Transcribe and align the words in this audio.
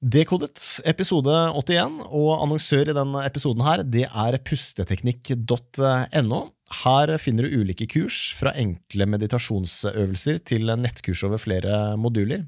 Dekodet, 0.00 0.56
episode 0.88 1.28
81, 1.52 1.98
og 2.08 2.30
annonsør 2.40 2.88
i 2.88 2.94
denne 2.96 3.20
episoden 3.28 3.60
her, 3.66 3.82
det 3.84 4.06
er 4.08 4.36
pusteteknikk.no. 4.48 6.38
Her 6.80 7.12
finner 7.20 7.44
du 7.44 7.60
ulike 7.60 7.84
kurs, 7.84 8.30
fra 8.38 8.54
enkle 8.56 9.04
meditasjonsøvelser 9.12 10.40
til 10.48 10.72
nettkurs 10.80 11.20
over 11.28 11.42
flere 11.42 11.98
moduler. 12.00 12.46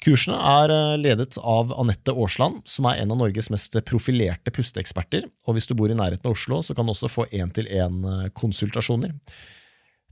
Kursene 0.00 0.38
er 0.40 0.96
ledet 1.02 1.36
av 1.36 1.74
Anette 1.76 2.16
Aasland, 2.16 2.62
som 2.64 2.88
er 2.88 3.02
en 3.02 3.12
av 3.12 3.20
Norges 3.20 3.50
mest 3.52 3.76
profilerte 3.84 4.48
pusteeksperter, 4.48 5.28
og 5.44 5.58
hvis 5.58 5.68
du 5.68 5.76
bor 5.76 5.92
i 5.92 5.98
nærheten 6.00 6.24
av 6.30 6.32
Oslo, 6.32 6.62
så 6.64 6.72
kan 6.72 6.88
du 6.88 6.94
også 6.94 7.12
få 7.12 7.28
én-til-én-konsultasjoner. 7.28 9.12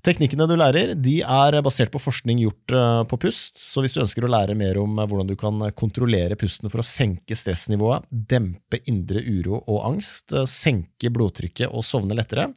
Teknikkene 0.03 0.49
du 0.51 0.57
lærer, 0.59 0.97
de 0.99 1.21
er 1.23 1.57
basert 1.63 1.93
på 1.95 2.01
forskning 2.03 2.41
gjort 2.43 2.73
eh, 2.75 3.03
på 3.07 3.19
pust, 3.23 3.61
så 3.63 3.85
hvis 3.85 3.95
du 3.95 4.01
ønsker 4.03 4.27
å 4.27 4.31
lære 4.33 4.57
mer 4.59 4.81
om 4.83 4.97
eh, 4.99 5.07
hvordan 5.07 5.29
du 5.31 5.37
kan 5.39 5.63
kontrollere 5.79 6.35
pusten 6.39 6.73
for 6.73 6.83
å 6.83 6.87
senke 6.87 7.37
stressnivået, 7.39 8.09
dempe 8.11 8.81
indre 8.91 9.23
uro 9.23 9.61
og 9.61 9.79
angst, 9.93 10.35
eh, 10.35 10.49
senke 10.51 11.13
blodtrykket 11.15 11.71
og 11.71 11.87
sovne 11.87 12.19
lettere, 12.19 12.49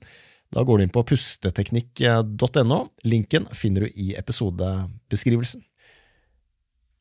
da 0.55 0.65
går 0.65 0.81
du 0.81 0.87
inn 0.87 0.95
på 0.95 1.05
pusteteknikk.no. 1.05 2.79
Linken 3.05 3.45
finner 3.53 3.85
du 3.85 3.93
i 3.93 4.15
episodebeskrivelsen. 4.17 5.62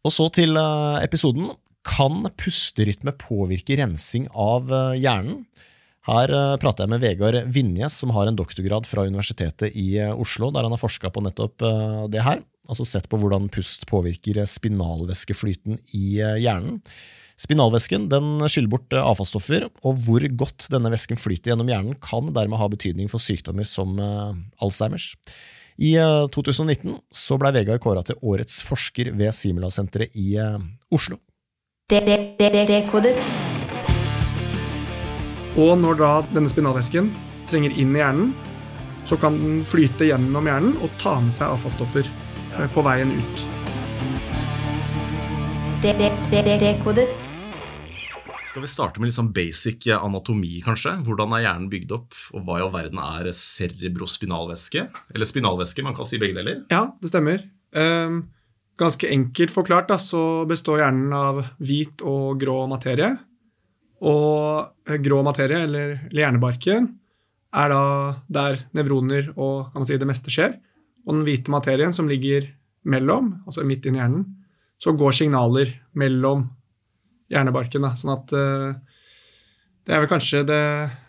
Og 0.04 0.12
så 0.12 0.28
til 0.34 0.58
episoden. 1.04 1.52
Kan 1.84 2.24
pusterytme 2.40 3.12
påvirke 3.20 3.76
rensing 3.76 4.24
av 4.32 4.72
hjernen? 4.96 5.44
Her 6.04 6.28
uh, 6.36 6.54
prater 6.60 6.84
jeg 6.84 6.92
med 6.92 7.00
Vegard 7.00 7.38
Vinjes, 7.52 7.96
som 8.02 8.12
har 8.12 8.28
en 8.28 8.36
doktorgrad 8.36 8.84
fra 8.88 9.06
Universitetet 9.08 9.72
i 9.72 9.96
uh, 10.02 10.12
Oslo, 10.20 10.50
der 10.52 10.66
han 10.66 10.74
har 10.74 10.80
forska 10.80 11.08
på 11.12 11.22
nettopp 11.24 11.64
uh, 11.64 12.04
det 12.12 12.24
her. 12.24 12.42
Altså 12.68 12.84
sett 12.88 13.08
på 13.08 13.20
hvordan 13.20 13.48
pust 13.52 13.86
påvirker 13.88 14.42
spinalvæskeflyten 14.48 15.80
i 15.96 16.20
hjernen. 16.20 16.80
Spinalvæsken 17.40 18.06
den 18.12 18.44
skiller 18.46 18.70
bort 18.72 18.94
avfallsstoffer, 18.94 19.66
og 19.84 19.98
hvor 20.04 20.24
godt 20.38 20.68
denne 20.72 20.92
væsken 20.92 21.20
flyter 21.20 21.52
gjennom 21.52 21.68
hjernen, 21.68 21.98
kan 22.00 22.30
dermed 22.32 22.60
ha 22.60 22.68
betydning 22.72 23.10
for 23.12 23.20
sykdommer 23.20 23.68
som 23.68 23.98
Alzheimers. 24.62 25.10
I 25.76 25.96
2019 26.32 27.00
så 27.12 27.36
ble 27.42 27.52
Vegard 27.58 27.82
kåra 27.84 28.04
til 28.06 28.16
årets 28.22 28.62
forsker 28.64 29.10
ved 29.18 29.34
Simula-senteret 29.36 30.14
i 30.14 30.38
Oslo. 30.94 31.18
Dekodet. 31.90 33.18
Og 35.54 35.76
når 35.78 35.98
da 36.00 36.12
denne 36.32 36.50
spinalvæsken 36.50 37.12
trenger 37.46 37.74
inn 37.78 37.92
i 37.94 38.00
hjernen, 38.00 38.32
så 39.06 39.14
kan 39.20 39.36
den 39.38 39.60
flyte 39.62 40.08
gjennom 40.08 40.48
hjernen 40.48 40.78
og 40.82 40.94
ta 40.98 41.12
med 41.22 41.34
seg 41.36 41.52
avfallsstoffer 41.54 42.08
eh, 42.08 42.64
på 42.74 42.82
veien 42.82 43.12
ut. 43.14 43.44
Dekodet. 45.84 47.14
Skal 48.48 48.64
vi 48.64 48.70
starte 48.70 48.98
med 48.98 49.10
litt 49.10 49.16
sånn 49.18 49.30
basic 49.36 49.86
anatomi, 49.94 50.56
kanskje? 50.64 50.96
Hvordan 51.06 51.36
er 51.36 51.44
hjernen 51.44 51.68
bygd 51.70 51.92
opp, 52.00 52.16
og 52.34 52.46
hva 52.46 52.58
i 52.58 52.64
all 52.64 52.72
verden 52.74 53.02
er 53.02 53.28
cerebrospinalvæske? 53.34 54.88
Eller 55.14 55.28
spinalvæske, 55.28 55.84
man 55.86 55.94
kan 55.94 56.08
si 56.08 56.18
begge 56.22 56.40
deler. 56.40 56.64
Ja, 56.72 56.88
det 56.98 57.12
stemmer. 57.12 57.44
Um, 57.76 58.24
ganske 58.80 59.10
enkelt 59.10 59.54
forklart 59.54 59.92
da, 59.92 60.00
så 60.02 60.42
består 60.50 60.82
hjernen 60.82 61.14
av 61.14 61.44
hvit 61.62 62.02
og 62.02 62.40
grå 62.42 62.64
materie. 62.70 63.12
Og 64.04 64.98
grå 65.04 65.22
materie, 65.24 65.64
eller, 65.64 65.96
hjernebarken, 66.12 66.90
er 67.54 67.70
da 67.70 67.84
der 68.26 68.64
nevroner 68.74 69.30
og 69.36 69.70
kan 69.70 69.82
man 69.82 69.88
si, 69.88 69.98
det 70.00 70.08
meste 70.08 70.32
skjer. 70.32 70.56
Og 71.06 71.12
den 71.12 71.24
hvite 71.26 71.52
materien 71.52 71.94
som 71.94 72.08
ligger 72.10 72.48
mellom, 72.90 73.36
altså 73.46 73.64
midt 73.66 73.86
inni 73.88 74.00
hjernen, 74.00 74.26
så 74.80 74.92
går 74.98 75.16
signaler 75.16 75.70
mellom 75.96 76.48
hjernebarken. 77.32 77.86
Da, 77.86 77.94
sånn 77.96 78.14
at 78.16 78.34
uh, 78.36 78.74
det 79.84 79.94
er 79.94 80.02
vel 80.02 80.10
kanskje 80.10 80.42
det, 80.48 80.60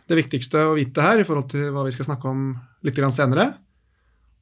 det, 0.08 0.20
viktigste 0.22 0.68
å 0.70 0.76
vite 0.78 1.04
her 1.04 1.22
i 1.22 1.28
forhold 1.28 1.50
til 1.52 1.70
hva 1.76 1.86
vi 1.88 1.94
skal 1.96 2.10
snakke 2.12 2.32
om 2.32 2.48
litt 2.86 3.00
senere. 3.16 3.50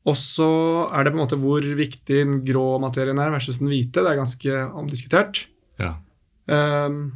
Og 0.04 0.18
så 0.20 0.52
er 0.92 1.06
det 1.06 1.14
på 1.14 1.18
en 1.18 1.24
måte 1.24 1.40
hvor 1.40 1.64
viktig 1.64 2.24
den 2.26 2.40
grå 2.46 2.76
materien 2.84 3.22
er 3.24 3.32
versus 3.32 3.62
den 3.62 3.72
hvite. 3.72 4.04
Det 4.04 4.10
er 4.12 4.20
ganske 4.20 4.64
omdiskutert. 4.76 5.46
Ja. 5.80 5.96
Um, 6.44 7.14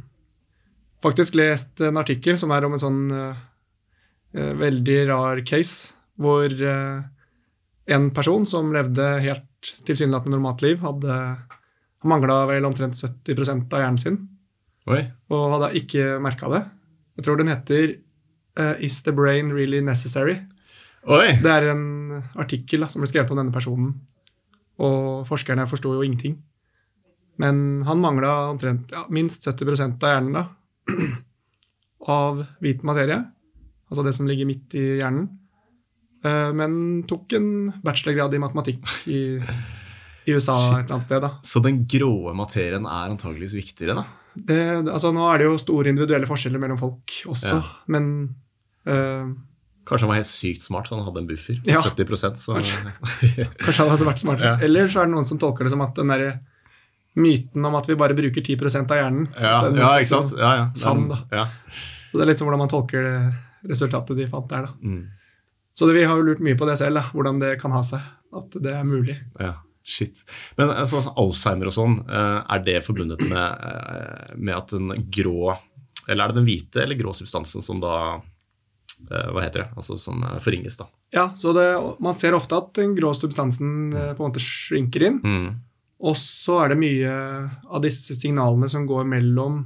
faktisk 1.04 1.38
lest 1.38 1.80
en 1.84 2.00
artikkel 2.00 2.38
som 2.40 2.52
er 2.54 2.66
om 2.66 2.74
en 2.74 2.82
sånn 2.82 3.02
uh, 3.12 3.36
veldig 4.34 4.98
rar 5.10 5.42
case, 5.46 5.94
hvor 6.18 6.48
uh, 6.48 7.04
en 7.88 8.10
person 8.14 8.46
som 8.48 8.72
levde 8.74 9.06
helt 9.24 9.72
tilsynelatende 9.86 10.36
normalt 10.36 10.64
liv, 10.64 10.80
hadde 10.82 11.14
mangla 12.06 12.44
vel 12.50 12.66
omtrent 12.68 12.98
70 12.98 13.72
av 13.74 13.80
hjernen 13.82 14.00
sin. 14.00 14.18
Oi. 14.88 15.02
Og 15.34 15.54
hadde 15.56 15.74
ikke 15.80 16.18
merka 16.22 16.50
det. 16.52 16.62
Jeg 17.18 17.26
tror 17.26 17.40
den 17.40 17.50
heter 17.52 17.96
uh, 18.60 18.76
'Is 18.78 19.02
the 19.02 19.12
brain 19.12 19.52
really 19.52 19.80
necessary?' 19.80 20.44
Oi. 21.08 21.38
Det 21.40 21.48
er 21.50 21.70
en 21.70 22.22
artikkel 22.36 22.82
da, 22.82 22.88
som 22.90 23.00
ble 23.00 23.08
skrevet 23.08 23.30
om 23.32 23.38
denne 23.38 23.54
personen. 23.54 23.94
Og 24.82 25.24
forskerne 25.28 25.66
forsto 25.70 25.94
jo 25.94 26.04
ingenting. 26.04 26.36
Men 27.38 27.82
han 27.86 28.02
mangla 28.02 28.50
omtrent 28.50 28.90
ja, 28.92 29.06
minst 29.08 29.46
70% 29.46 30.02
av 30.02 30.12
hjernen 30.12 30.36
da, 30.36 30.42
av 32.08 32.44
hvit 32.64 32.84
materie, 32.86 33.18
altså 33.88 34.04
det 34.06 34.14
som 34.16 34.28
ligger 34.28 34.48
midt 34.48 34.76
i 34.78 34.84
hjernen, 35.00 35.26
eh, 36.24 36.52
men 36.56 36.78
tok 37.08 37.34
en 37.38 37.50
bachelorgrad 37.84 38.36
i 38.36 38.42
matematikk 38.42 38.94
i, 39.10 39.20
i 39.38 40.36
USA 40.36 40.56
Shit. 40.58 40.78
et 40.78 40.86
eller 40.86 40.96
annet 40.96 41.08
sted. 41.08 41.24
da. 41.24 41.32
Så 41.42 41.62
den 41.64 41.82
gråe 41.90 42.36
materien 42.36 42.88
er 42.88 43.12
antageligvis 43.12 43.58
viktigere, 43.58 43.98
da? 43.98 44.06
Det, 44.38 44.58
altså 44.86 45.10
Nå 45.10 45.24
er 45.32 45.40
det 45.40 45.48
jo 45.48 45.58
store 45.58 45.90
individuelle 45.90 46.28
forskjeller 46.30 46.60
mellom 46.62 46.78
folk 46.78 47.14
også, 47.26 47.56
ja. 47.56 47.70
men 47.90 48.04
uh, 48.86 49.32
Kanskje 49.88 50.04
han 50.04 50.12
var 50.12 50.18
helt 50.20 50.28
sykt 50.28 50.62
smart, 50.62 50.86
så 50.86 50.98
han 50.98 51.06
hadde 51.06 51.22
en 51.22 51.28
buffer 51.30 51.58
på 51.64 51.72
ja, 51.72 51.80
70 51.80 52.36
så... 52.36 52.54
Kanskje, 52.58 53.46
kanskje 53.56 53.82
han 53.82 53.90
hadde 53.94 54.06
vært 54.10 54.20
smartere. 54.20 54.50
Ja. 54.52 54.66
Eller 54.66 54.90
så 54.92 55.00
er 55.00 55.08
det 55.08 55.14
noen 55.14 55.28
som 55.28 55.40
tolker 55.40 55.64
det 55.64 55.72
som 55.72 55.80
at 55.80 55.96
den 55.96 56.12
derre 56.12 56.34
myten 57.18 57.64
om 57.68 57.76
at 57.78 57.88
vi 57.90 57.98
bare 57.98 58.16
bruker 58.16 58.44
10% 58.44 58.94
av 58.94 59.02
hjernen. 59.02 59.28
Ja, 59.36 59.54
den, 59.66 59.78
ja 59.82 59.92
ikke 59.98 60.12
sant? 60.12 60.34
Ja, 60.38 60.54
ja. 60.62 60.66
Sann, 60.78 61.06
da. 61.10 61.22
Ja. 61.34 61.46
Så 62.08 62.16
det 62.16 62.24
er 62.24 62.30
litt 62.32 62.40
sånn 62.40 62.48
hvordan 62.48 62.64
man 62.64 62.72
tolker 62.72 63.08
resultatet 63.68 64.16
de 64.18 64.26
fant 64.30 64.48
der. 64.50 64.68
da. 64.68 64.74
Mm. 64.82 65.06
Så 65.78 65.86
det, 65.86 65.94
vi 65.94 66.04
har 66.08 66.18
jo 66.18 66.26
lurt 66.26 66.42
mye 66.42 66.58
på 66.58 66.66
det 66.66 66.78
selv, 66.80 66.98
da, 66.98 67.08
hvordan 67.14 67.40
det 67.42 67.52
kan 67.60 67.74
ha 67.74 67.84
seg. 67.86 68.02
At 68.34 68.56
det 68.64 68.72
er 68.74 68.86
mulig. 68.86 69.14
Ja, 69.38 69.52
shit. 69.86 70.24
Men 70.58 70.72
altså, 70.74 71.00
Alzheimer 71.14 71.70
og 71.70 71.76
sånn, 71.76 72.00
eh, 72.08 72.38
er 72.42 72.64
det 72.66 72.80
forbundet 72.86 73.22
med, 73.28 73.62
eh, 73.68 74.34
med, 74.34 74.54
at 74.56 74.74
den 74.74 75.06
grå 75.06 75.54
Eller 76.08 76.24
er 76.24 76.32
det 76.32 76.40
den 76.40 76.48
hvite 76.48 76.82
eller 76.82 76.96
grå 76.96 77.12
substansen 77.12 77.60
som 77.60 77.82
da 77.82 77.94
eh, 78.16 79.28
Hva 79.30 79.42
heter 79.44 79.62
det? 79.62 79.68
Altså 79.76 79.98
som 80.00 80.24
forringes, 80.40 80.80
da? 80.80 80.88
Ja, 81.14 81.28
så 81.36 81.54
det, 81.56 81.68
man 82.04 82.16
ser 82.16 82.36
ofte 82.36 82.58
at 82.58 82.72
den 82.80 82.96
grå 82.96 83.14
substansen 83.16 83.92
på 83.92 84.18
en 84.18 84.26
måte 84.26 84.42
shrinker 84.42 85.06
inn. 85.06 85.22
Mm. 85.22 85.48
Og 85.98 86.14
så 86.18 86.60
er 86.62 86.72
det 86.72 86.78
mye 86.78 87.12
av 87.66 87.82
disse 87.82 88.14
signalene 88.18 88.68
som 88.70 88.86
går 88.86 89.06
mellom 89.08 89.64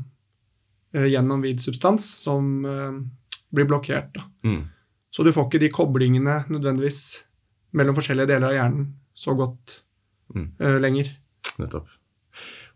eh, 0.97 1.11
gjennom 1.13 1.43
hvit 1.45 1.61
substans, 1.61 2.07
som 2.23 2.65
eh, 2.65 2.95
blir 3.53 3.69
blokkert. 3.69 4.17
Mm. 4.47 4.65
Så 5.13 5.27
du 5.27 5.33
får 5.35 5.51
ikke 5.51 5.61
de 5.61 5.73
koblingene 5.73 6.39
nødvendigvis 6.49 7.03
mellom 7.77 7.97
forskjellige 7.97 8.33
deler 8.33 8.49
av 8.49 8.57
hjernen 8.57 8.89
så 9.13 9.37
godt 9.37 9.83
mm. 10.33 10.49
eh, 10.57 10.79
lenger. 10.81 11.13
Nettopp. 11.61 11.93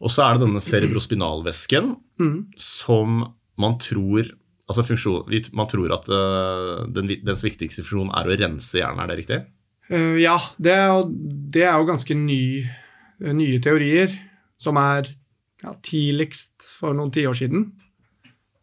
Og 0.04 0.12
så 0.12 0.26
er 0.26 0.36
det 0.36 0.44
denne 0.44 0.60
cerebrospinalvæsken 0.60 1.94
mm. 2.20 2.40
som 2.60 3.22
man 3.56 3.78
tror 3.80 4.34
altså 4.66 4.82
funksjon, 4.84 5.30
Man 5.56 5.68
tror 5.70 5.92
at 5.94 6.08
uh, 6.10 6.82
den, 6.90 7.08
dens 7.24 7.44
viktigste 7.46 7.84
funksjon 7.84 8.10
er 8.18 8.28
å 8.28 8.34
rense 8.36 8.76
hjernen, 8.76 8.98
er 9.00 9.08
det 9.08 9.16
riktig? 9.20 9.38
Uh, 9.88 10.18
ja, 10.20 10.34
det 10.58 10.74
det 11.54 11.62
er, 11.62 11.78
jo 11.78 11.86
ganske 11.88 12.16
ny 12.18 12.42
Eh, 12.66 12.85
nye 13.20 13.60
teorier 13.62 14.12
som 14.60 14.78
er 14.80 15.08
ja, 15.62 15.72
tidligst 15.84 16.68
for 16.78 16.96
noen 16.96 17.12
tiår 17.14 17.36
siden. 17.38 17.68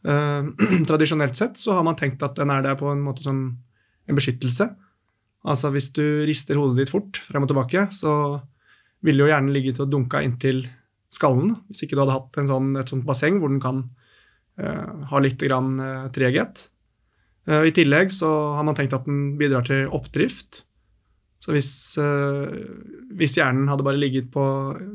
Eh, 0.03 0.49
tradisjonelt 0.89 1.37
sett 1.39 1.59
så 1.61 1.77
har 1.77 1.85
man 1.87 1.97
tenkt 1.99 2.23
at 2.25 2.37
den 2.39 2.53
er 2.53 2.65
der 2.65 2.77
på 2.79 2.89
en 2.91 3.03
måte 3.03 3.25
som 3.25 3.43
en 4.07 4.19
beskyttelse. 4.19 4.69
Altså 5.43 5.71
hvis 5.75 5.89
du 5.95 6.03
rister 6.27 6.59
hodet 6.59 6.83
ditt 6.83 6.93
fort 6.93 7.19
frem 7.25 7.45
og 7.45 7.51
tilbake, 7.51 7.87
så 7.91 8.13
ville 9.03 9.25
jo 9.25 9.31
hjernen 9.31 9.51
ligget 9.55 9.81
og 9.83 9.91
dunka 9.91 10.21
inntil 10.23 10.63
skallen 11.13 11.57
hvis 11.67 11.83
ikke 11.85 11.97
du 11.97 12.03
hadde 12.03 12.15
hatt 12.15 12.39
sånn, 12.49 12.71
et 12.79 12.89
sånt 12.89 13.05
basseng 13.07 13.41
hvor 13.41 13.51
den 13.51 13.61
kan 13.63 13.83
eh, 14.59 15.09
ha 15.09 15.23
litt 15.23 15.41
grann, 15.43 15.75
eh, 15.79 16.05
treghet. 16.15 16.69
Uh, 17.43 17.65
I 17.67 17.73
tillegg 17.75 18.13
så 18.15 18.29
har 18.55 18.63
man 18.63 18.75
tenkt 18.77 18.93
at 18.95 19.03
den 19.03 19.33
bidrar 19.35 19.65
til 19.67 19.89
oppdrift. 19.91 20.61
Så 21.43 21.51
hvis, 21.51 21.71
uh, 21.99 22.47
hvis, 23.11 23.35
hjernen 23.35 23.67
hadde 23.67 23.83
bare 23.83 23.99
ligget 23.99 24.29
på 24.31 24.43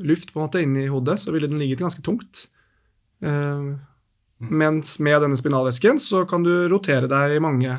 luft 0.00 0.32
på 0.32 0.40
en 0.40 0.46
måte 0.46 0.62
inni 0.64 0.86
hodet, 0.88 1.18
så 1.20 1.34
ville 1.34 1.50
den 1.50 1.60
ligget 1.60 1.82
ganske 1.84 2.04
tungt. 2.04 2.46
Uh, 3.20 3.76
mm. 4.40 4.54
Mens 4.62 4.94
med 5.04 5.20
denne 5.26 5.36
spinalvæsken 5.36 6.00
så 6.00 6.22
kan 6.30 6.46
du 6.46 6.52
rotere 6.72 7.10
deg 7.10 7.36
i 7.36 7.42
mange 7.44 7.76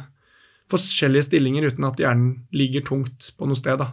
forskjellige 0.69 1.31
stillinger 1.31 1.71
uten 1.71 1.87
at 1.87 1.97
hjernen 2.03 2.43
ligger 2.53 2.85
tungt 2.85 3.31
på 3.39 3.49
noe 3.49 3.57
sted. 3.57 3.81
Da. 3.81 3.89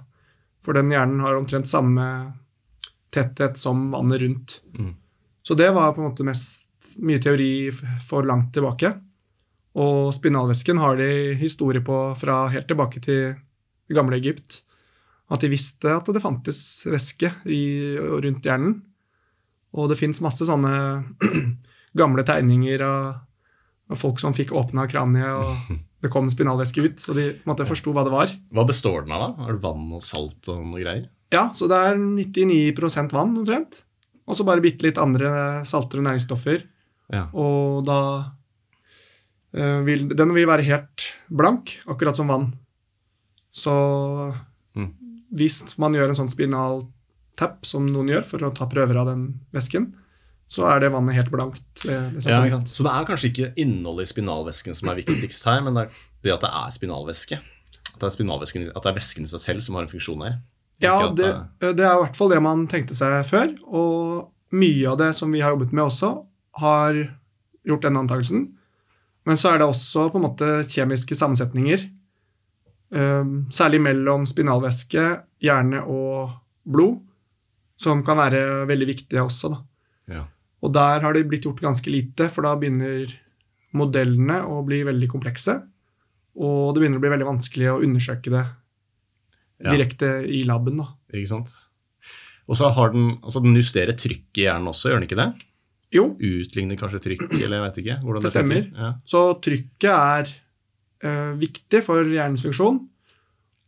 For 0.61 0.77
den 0.77 0.93
hjernen 0.93 1.25
har 1.25 1.39
omtrent 1.39 1.71
samme 1.71 2.05
tetthet 3.15 3.57
som 3.57 3.89
vannet 3.95 4.21
rundt. 4.21 4.59
Mm. 4.77 4.93
Så 5.47 5.57
det 5.57 5.71
var 5.73 5.95
på 5.95 6.03
en 6.03 6.11
måte 6.11 6.27
mest 6.27 6.97
mye 7.01 7.23
teori 7.23 7.71
for 8.05 8.29
langt 8.29 8.53
tilbake. 8.53 8.93
Og 9.77 10.13
spinalvæsken 10.17 10.81
har 10.81 11.01
de 11.01 11.11
historie 11.41 11.81
på 11.85 11.97
fra 12.21 12.47
helt 12.53 12.69
tilbake 12.69 13.01
til 13.05 13.37
gamle 13.93 14.21
Egypt. 14.21 14.66
At 15.33 15.43
de 15.43 15.51
visste 15.51 15.91
at 15.91 16.07
det 16.15 16.23
fantes 16.23 16.61
væske 16.87 17.33
i, 17.51 17.63
rundt 17.99 18.47
hjernen. 18.47 18.79
Og 19.77 19.91
det 19.91 19.99
fins 19.99 20.23
masse 20.25 20.47
sånne 20.47 20.73
gamle 22.01 22.25
tegninger 22.27 22.85
av, 22.87 23.25
av 23.91 24.01
folk 24.01 24.23
som 24.23 24.37
fikk 24.37 24.55
åpna 24.57 24.87
kraniet, 24.91 25.27
og 25.27 25.75
det 26.05 26.13
kom 26.13 26.31
spinalvæske 26.31 26.87
ut, 26.87 27.03
så 27.03 27.17
de 27.17 27.33
måtte 27.49 27.67
forsto 27.69 27.95
hva 27.95 28.07
det 28.07 28.15
var. 28.15 28.33
Hva 28.55 28.67
består 28.69 29.05
den 29.05 29.17
av, 29.17 29.27
da? 29.27 29.49
Er 29.49 29.57
det 29.57 29.65
vann 29.67 29.91
og 29.91 30.05
salt 30.05 30.53
og 30.53 30.63
noe 30.63 30.83
greier? 30.83 31.09
Ja, 31.35 31.49
så 31.57 31.67
det 31.71 31.83
er 31.89 31.99
99% 31.99 33.15
vann 33.17 33.35
omtrent. 33.35 33.83
Og 34.27 34.39
så 34.39 34.47
bare 34.47 34.63
bitte 34.63 34.87
litt 34.87 34.99
andre 34.99 35.65
salter 35.67 36.01
og 36.01 36.07
næringsstoffer. 36.07 36.63
Ja. 37.15 37.27
Og 37.39 37.85
da 37.87 37.99
eh, 39.55 39.83
vil 39.87 40.09
Den 40.11 40.33
vil 40.35 40.49
være 40.51 40.67
helt 40.67 41.05
blank, 41.31 41.77
akkurat 41.87 42.19
som 42.19 42.31
vann. 42.31 42.49
Så. 43.55 43.75
Hvis 45.35 45.79
man 45.81 45.97
gjør 45.97 46.13
en 46.13 46.19
sånn 46.19 46.33
spinal 46.33 46.85
tap, 47.37 47.65
som 47.69 47.87
noen 47.91 48.11
gjør 48.15 48.27
for 48.27 48.47
å 48.47 48.53
ta 48.55 48.69
prøver 48.71 48.99
av 49.01 49.11
den 49.11 49.29
væsken, 49.55 49.91
så 50.49 50.67
er 50.71 50.85
det 50.85 50.93
vannet 50.95 51.17
helt 51.17 51.31
blankt. 51.33 51.65
eh, 51.85 52.13
liksom. 52.15 52.31
Ja? 52.31 52.61
Så 52.71 52.87
det 52.87 52.93
er 52.93 53.09
kanskje 53.09 53.31
ikke 53.33 53.49
innholdet 53.59 54.07
i 54.07 54.13
spinalvæsken 54.15 54.79
som 54.79 54.93
er 54.93 55.01
viktigst 55.03 55.49
her, 55.49 55.61
men 55.67 55.75
det 55.75 55.89
er 55.89 55.97
det 56.23 56.35
at 56.37 56.47
det 56.47 56.53
er 56.53 56.77
spinalvæske. 56.77 57.41
At 57.97 57.99
det 57.99 58.07
er, 58.07 58.15
spinalvæsken, 58.15 58.69
at 58.71 58.83
det 58.83 58.91
er 58.93 58.99
væsken 59.01 59.27
i 59.27 59.33
seg 59.33 59.43
selv 59.43 59.65
som 59.65 59.75
har 59.75 59.87
en 59.87 59.91
funksjon 59.91 60.23
her. 60.23 60.39
Ja, 60.83 61.09
det, 61.09 61.29
det 61.63 61.83
er 61.83 61.97
i 61.97 62.03
hvert 62.03 62.19
fall 62.19 62.31
det 62.35 62.41
man 62.45 62.67
tenkte 62.69 62.95
seg 62.97 63.25
før. 63.27 63.55
Og 63.67 64.57
mye 64.57 64.91
av 64.93 64.99
det 65.01 65.11
som 65.17 65.33
vi 65.33 65.41
har 65.43 65.55
jobbet 65.55 65.73
med 65.73 65.87
også, 65.89 66.13
har 66.61 66.99
gjort 67.67 67.87
den 67.89 67.99
antakelsen. 67.99 68.45
Men 69.27 69.41
så 69.41 69.51
er 69.51 69.61
det 69.61 69.67
også 69.67 70.07
på 70.13 70.21
en 70.21 70.27
måte 70.29 70.51
kjemiske 70.69 71.17
sammensetninger, 71.19 71.89
særlig 73.53 73.81
mellom 73.85 74.25
spinalvæske, 74.29 75.03
hjerne 75.45 75.83
og 75.85 76.31
blod, 76.67 77.01
som 77.77 78.03
kan 78.07 78.17
være 78.17 78.67
veldig 78.71 78.87
viktige 78.89 79.21
også. 79.25 79.51
Ja. 80.09 80.25
Og 80.65 80.73
der 80.73 81.01
har 81.05 81.13
det 81.13 81.27
blitt 81.29 81.45
gjort 81.45 81.61
ganske 81.61 81.91
lite, 81.93 82.29
for 82.33 82.47
da 82.47 82.55
begynner 82.57 83.11
modellene 83.77 84.41
å 84.49 84.63
bli 84.67 84.81
veldig 84.89 85.09
komplekse. 85.13 85.59
Og 86.37 86.75
det 86.75 86.83
begynner 86.83 87.01
å 87.01 87.05
bli 87.05 87.13
veldig 87.13 87.29
vanskelig 87.29 87.69
å 87.73 87.83
undersøke 87.85 88.33
det 88.33 88.45
Ja. 89.65 89.71
direkte 89.73 90.25
i 90.29 90.43
laben. 90.45 90.77
da. 90.77 90.89
Ikke 91.15 91.29
sant? 91.29 91.49
Og 92.49 92.57
så 92.57 92.71
har 92.73 92.91
den 92.93 93.19
altså 93.23 93.43
den 93.43 93.55
justerer 93.57 93.93
trykket 93.97 94.39
i 94.39 94.45
hjernen 94.45 94.69
også, 94.69 94.91
gjør 94.91 95.01
den 95.01 95.09
ikke 95.09 95.17
det? 95.23 95.43
Jo, 95.93 96.17
Utligner 96.19 96.77
kanskje 96.77 97.01
trykk, 97.01 97.23
eller 97.43 97.57
jeg 97.57 97.65
vet 97.65 97.79
ikke. 97.85 98.21
Det 98.23 98.31
stemmer. 98.31 98.73
Ja. 98.77 98.95
så 99.07 99.41
trykket 99.41 99.91
er 99.91 100.33
viktig 101.41 101.83
for 101.85 102.09
hjernens 102.09 102.45
funksjon. 102.47 102.79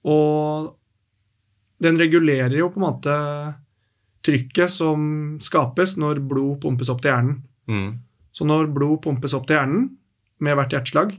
Og 0.08 0.70
den 1.82 1.98
regulerer 2.00 2.56
jo 2.58 2.70
på 2.72 2.80
en 2.80 2.86
måte 2.86 3.16
trykket 4.26 4.72
som 4.72 5.02
skapes 5.42 5.96
når 6.00 6.22
blod 6.26 6.58
pumpes 6.64 6.90
opp 6.92 7.02
til 7.02 7.12
hjernen. 7.12 7.36
Mm. 7.70 7.90
Så 8.34 8.46
når 8.48 8.70
blod 8.74 9.02
pumpes 9.04 9.34
opp 9.36 9.46
til 9.48 9.58
hjernen 9.58 9.86
med 10.42 10.58
hvert 10.58 10.74
hjerteslag, 10.74 11.14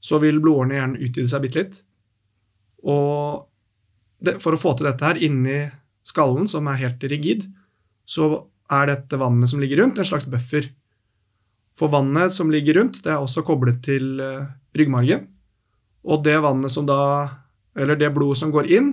så 0.00 0.20
vil 0.22 0.40
blodårene 0.42 0.76
i 0.76 0.80
hjernen 0.80 1.04
utvide 1.04 1.30
seg 1.30 1.44
bitte 1.44 1.62
litt. 1.62 1.78
Og 2.86 3.46
det, 4.24 4.38
for 4.42 4.54
å 4.54 4.60
få 4.60 4.74
til 4.78 4.88
dette 4.88 5.06
her 5.06 5.20
inni 5.22 5.60
skallen, 6.06 6.48
som 6.50 6.68
er 6.70 6.80
helt 6.82 7.04
rigid, 7.10 7.46
så 8.08 8.46
er 8.72 8.90
dette 8.90 9.20
vannet 9.20 9.50
som 9.50 9.60
ligger 9.62 9.82
rundt, 9.82 9.98
en 9.98 10.08
slags 10.08 10.28
buffer. 10.30 10.68
For 11.78 11.90
vannet 11.92 12.34
som 12.34 12.50
ligger 12.52 12.80
rundt, 12.80 13.02
det 13.04 13.12
er 13.12 13.22
også 13.22 13.44
koblet 13.46 13.80
til 13.84 14.18
eh, 14.22 14.48
ryggmargen. 14.76 15.26
Og 16.08 16.22
det 16.24 16.38
vannet 16.40 16.72
som 16.72 16.86
da, 16.88 16.98
eller 17.76 17.98
det 18.00 18.08
blodet 18.16 18.38
som 18.40 18.52
går 18.54 18.70
inn 18.78 18.88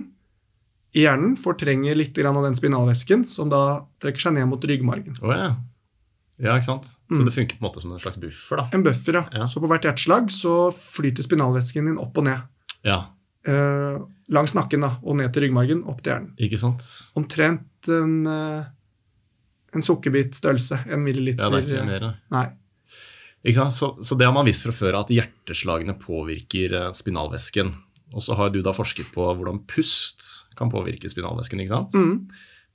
i 0.96 1.02
hjernen, 1.06 1.34
fortrenger 1.40 1.96
litt 1.96 2.14
grann 2.16 2.36
av 2.38 2.44
den 2.46 2.54
spinalvæsken, 2.56 3.24
som 3.28 3.48
da 3.52 3.62
trekker 4.00 4.26
seg 4.28 4.36
ned 4.36 4.46
mot 4.50 4.62
ryggmargen. 4.68 5.16
Oh, 5.24 5.32
ja. 5.32 5.54
Ja, 6.38 6.52
ikke 6.58 6.68
sant? 6.68 6.84
Så 7.08 7.20
Mm. 7.22 7.24
det 7.24 7.32
funker 7.34 7.56
på 7.56 7.64
en 7.64 7.68
måte 7.70 7.80
som 7.80 7.92
en 7.92 7.98
slags 7.98 8.18
buffer, 8.20 8.56
da. 8.60 8.68
En 8.76 8.82
buffer, 8.84 9.14
ja. 9.14 9.24
Ja. 9.32 9.44
Så 9.48 9.60
på 9.60 9.68
hvert 9.68 9.82
hjerteslag 9.88 10.28
så 10.30 10.70
flyter 10.72 11.24
spinalvæsken 11.24 11.86
din 11.88 11.98
opp 11.98 12.16
og 12.18 12.24
ned. 12.24 12.42
Ja, 12.84 13.06
Eh, 13.46 13.98
langs 14.28 14.54
nakken 14.58 14.80
da, 14.82 14.96
og 15.06 15.14
ned 15.20 15.32
til 15.32 15.44
ryggmargen, 15.44 15.84
opp 15.86 16.00
til 16.02 16.10
hjernen. 16.12 16.32
ikke 16.36 16.58
sant? 16.58 16.82
Omtrent 17.14 17.86
en, 17.88 18.26
eh, 18.26 18.64
en 19.72 19.80
sukkerbitstørrelse. 19.82 20.80
En 20.90 21.04
milliliter. 21.04 21.44
Ja, 21.44 21.50
det 21.50 21.60
er 21.62 21.76
ikke 21.76 21.86
mer, 21.86 22.00
da. 22.00 22.14
Nei. 22.32 22.46
Så, 23.46 23.92
så 24.02 24.16
det 24.18 24.26
har 24.26 24.34
man 24.34 24.46
visst 24.48 24.66
fra 24.66 24.74
før, 24.74 25.00
at 25.02 25.12
hjerteslagene 25.14 25.94
påvirker 26.00 26.72
eh, 26.74 26.88
spinalvæsken. 26.96 27.74
Og 28.16 28.22
så 28.22 28.34
har 28.38 28.50
du 28.50 28.60
da 28.64 28.72
forsket 28.74 29.12
på 29.14 29.22
hvordan 29.22 29.62
pust 29.70 30.48
kan 30.58 30.70
påvirke 30.72 31.10
spinalvæsken, 31.10 31.62
ikke 31.62 31.74
sant? 31.74 31.94
Mm. 31.94 32.16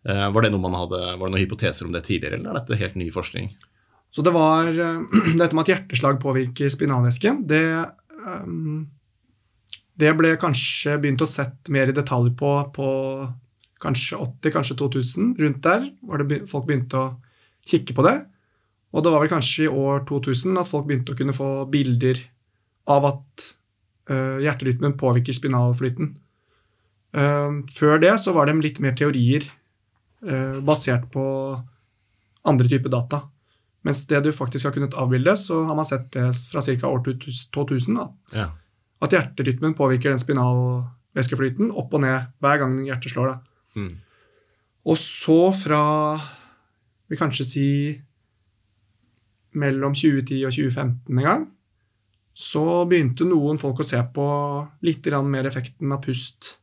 Eh, 0.08 0.28
var, 0.32 0.46
det 0.46 0.52
noe 0.54 0.64
man 0.64 0.78
hadde, 0.80 1.02
var 1.18 1.28
det 1.28 1.34
noen 1.36 1.44
hypoteser 1.44 1.88
om 1.88 1.94
det 1.96 2.06
tidligere, 2.08 2.40
eller 2.40 2.54
er 2.54 2.62
dette 2.62 2.80
helt 2.80 2.98
ny 3.00 3.10
forskning? 3.14 3.52
Så 4.12 4.24
det 4.26 4.34
var 4.36 4.72
eh, 4.72 5.04
Dette 5.40 5.56
med 5.56 5.66
at 5.66 5.74
hjerteslag 5.76 6.20
påvirker 6.24 6.72
spinalvæsken, 6.74 7.44
det 7.52 7.64
um, 8.24 8.88
Det 10.00 10.12
ble 10.18 10.36
kanskje 10.42 10.98
begynt 11.02 11.24
å 11.24 11.30
sett 11.30 11.70
mer 11.72 11.92
i 11.92 11.96
detalj 11.96 12.34
på 12.40 12.56
på 12.76 12.90
kanskje 13.82 14.18
80, 14.22 14.54
kanskje 14.54 14.76
2000. 14.78 15.32
Rundt 15.42 15.64
der 15.66 15.88
var 16.06 16.22
det 16.22 16.28
be- 16.30 16.44
folk 16.50 16.68
begynte 16.68 17.00
å 17.00 17.08
kikke 17.66 17.96
på 17.98 18.04
det. 18.06 18.18
Og 18.92 19.04
det 19.04 19.12
var 19.14 19.24
vel 19.24 19.32
kanskje 19.32 19.66
i 19.68 19.72
år 19.72 20.04
2000 20.10 20.60
at 20.60 20.70
folk 20.70 20.88
begynte 20.88 21.14
å 21.14 21.18
kunne 21.20 21.36
få 21.36 21.50
bilder 21.72 22.20
av 22.92 23.08
at 23.08 23.48
uh, 24.12 24.38
hjerterytmen 24.44 24.98
påvirker 25.00 25.36
spinalflyten. 25.36 26.16
Uh, 27.16 27.64
før 27.72 28.02
det 28.04 28.18
så 28.24 28.36
var 28.36 28.48
det 28.48 28.58
litt 28.64 28.82
mer 28.84 28.96
teorier 29.00 29.48
uh, 30.28 30.60
basert 30.66 31.08
på 31.14 31.24
andre 32.48 32.72
typer 32.72 32.92
data. 32.92 33.24
Mens 33.88 34.04
det 34.10 34.20
du 34.26 34.32
faktisk 34.36 34.68
har 34.68 34.76
kunnet 34.76 34.98
avbilde, 35.00 35.34
så 35.40 35.64
har 35.66 35.78
man 35.78 35.88
sett 35.88 36.12
det 36.14 36.28
fra 36.52 36.62
ca. 36.62 36.88
år 36.88 37.02
2000 37.02 37.98
at, 37.98 38.36
Ja. 38.38 38.52
at 39.02 39.16
hjerterytmen 39.16 39.74
påvirker 39.74 40.12
den 40.12 40.22
spinalvæskeflyten 40.22 41.72
opp 41.72 41.94
og 41.94 42.02
ned 42.04 42.30
hver 42.44 42.62
gang 42.62 42.78
hjertet 42.86 43.16
slår. 43.16 43.40
Mm. 43.76 43.98
Og 44.86 44.98
så 44.98 45.54
fra 45.56 45.82
vi 47.10 47.18
kanskje 47.18 47.46
si 47.46 47.68
mellom 49.58 49.96
2010 49.98 50.46
og 50.48 50.56
2015 50.56 51.18
en 51.20 51.28
gang, 51.28 51.46
så 52.34 52.86
begynte 52.88 53.28
noen 53.28 53.60
folk 53.60 53.82
å 53.84 53.88
se 53.88 54.00
på 54.16 54.26
litt 54.88 55.08
mer 55.28 55.48
effekten 55.50 55.92
av 55.92 56.02
pust, 56.04 56.58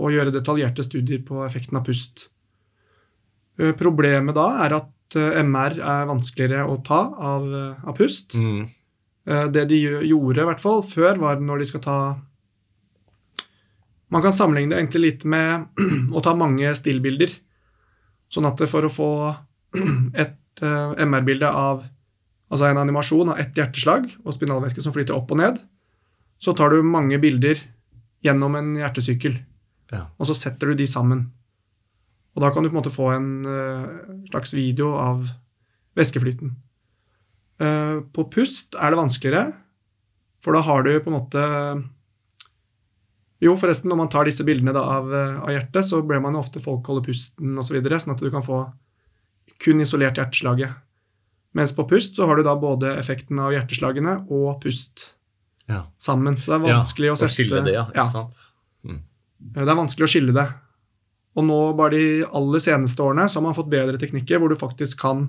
og 0.00 0.12
gjøre 0.14 0.32
detaljerte 0.32 0.82
studier 0.82 1.20
på 1.22 1.44
effekten 1.44 1.76
av 1.76 1.84
pust. 1.84 2.30
Eh, 3.60 3.74
Problemet 3.76 4.34
da 4.34 4.46
er 4.64 4.76
at 4.78 5.16
eh, 5.18 5.42
MR 5.44 5.76
er 5.80 6.08
vanskeligere 6.08 6.64
å 6.70 6.80
ta 6.84 7.02
av, 7.12 7.46
eh, 7.46 7.84
av 7.84 7.96
pust. 7.96 8.34
Mm. 8.34 8.68
Det 9.52 9.62
de 9.68 9.76
gjorde, 10.08 10.40
i 10.40 10.46
hvert 10.48 10.62
fall 10.62 10.80
før, 10.82 11.18
var 11.20 11.42
når 11.44 11.60
de 11.60 11.66
skal 11.68 11.82
ta 11.84 11.96
Man 14.10 14.24
kan 14.24 14.32
sammenligne 14.34 14.72
det 14.72 14.78
egentlig 14.80 15.02
litt 15.04 15.24
med 15.28 15.68
å 16.16 16.22
ta 16.24 16.32
mange 16.34 16.72
stillbilder. 16.74 17.30
Sånn 18.32 18.48
at 18.48 18.58
for 18.66 18.88
å 18.88 18.90
få 18.90 19.10
et 20.24 20.39
MR-bilde 20.62 21.48
av 21.48 21.86
Altså 22.50 22.66
en 22.66 22.80
animasjon 22.82 23.28
av 23.30 23.38
ett 23.38 23.54
hjerteslag 23.54 24.08
og 24.24 24.34
spinalvæske 24.34 24.82
som 24.82 24.90
flyter 24.90 25.14
opp 25.14 25.30
og 25.30 25.38
ned, 25.38 25.60
så 26.42 26.50
tar 26.58 26.72
du 26.74 26.80
mange 26.82 27.14
bilder 27.22 27.60
gjennom 28.26 28.56
en 28.58 28.72
hjertesykkel, 28.74 29.36
Ja. 29.92 30.08
og 30.18 30.26
så 30.26 30.34
setter 30.34 30.66
du 30.66 30.74
de 30.74 30.86
sammen. 30.86 31.30
Og 32.34 32.42
da 32.42 32.50
kan 32.50 32.62
du 32.64 32.68
på 32.70 32.74
en 32.74 32.82
måte 32.82 32.90
få 32.90 33.06
en 33.14 33.46
eh, 33.46 33.86
slags 34.32 34.52
video 34.54 34.90
av 34.98 35.28
væskeflyten. 35.94 36.56
Eh, 37.60 38.00
på 38.10 38.26
pust 38.30 38.74
er 38.74 38.90
det 38.90 38.98
vanskeligere, 38.98 39.52
for 40.40 40.52
da 40.52 40.60
har 40.62 40.82
du 40.82 40.90
på 40.98 41.06
en 41.06 41.18
måte 41.20 41.88
Jo, 43.40 43.54
forresten, 43.56 43.88
når 43.88 43.96
man 43.96 44.08
tar 44.12 44.24
disse 44.28 44.44
bildene 44.44 44.74
av, 44.76 45.06
eh, 45.14 45.38
av 45.40 45.48
hjertet, 45.48 45.84
så 45.86 46.02
ber 46.06 46.20
man 46.20 46.34
ofte 46.36 46.60
folk 46.60 46.84
holde 46.84 47.06
pusten 47.06 47.56
osv., 47.56 47.70
så 47.70 47.78
videre, 47.78 47.96
sånn 47.96 48.12
at 48.12 48.20
du 48.20 48.28
kan 48.28 48.42
få 48.42 48.66
kun 49.60 49.82
isolert 49.84 50.18
hjerteslaget. 50.18 50.72
Mens 51.56 51.74
på 51.76 51.84
pust 51.90 52.16
så 52.16 52.26
har 52.30 52.38
du 52.38 52.44
da 52.46 52.54
både 52.58 52.94
effekten 53.00 53.38
av 53.42 53.52
hjerteslagene 53.54 54.20
og 54.30 54.60
pust 54.62 55.10
Ja. 55.68 55.84
sammen. 55.98 56.36
Så 56.38 56.52
det 56.52 56.56
er 56.60 56.74
vanskelig 56.74 57.10
ja, 57.10 57.12
å 57.12 57.18
sette 57.20 57.34
skille 57.34 57.62
det, 57.66 57.74
ja. 57.74 57.84
Ikke 57.90 58.02
ja, 58.02 58.08
sant? 58.08 58.38
det 59.40 59.62
er 59.64 59.78
vanskelig 59.78 60.06
å 60.06 60.10
skille 60.10 60.34
det. 60.36 60.46
Og 61.38 61.46
nå, 61.46 61.58
bare 61.78 61.94
de 61.94 62.24
aller 62.26 62.62
seneste 62.62 63.02
årene, 63.02 63.28
så 63.28 63.38
har 63.38 63.46
man 63.46 63.56
fått 63.56 63.70
bedre 63.70 63.98
teknikker 64.00 64.40
hvor 64.42 64.50
du 64.50 64.58
faktisk 64.58 65.00
kan 65.00 65.28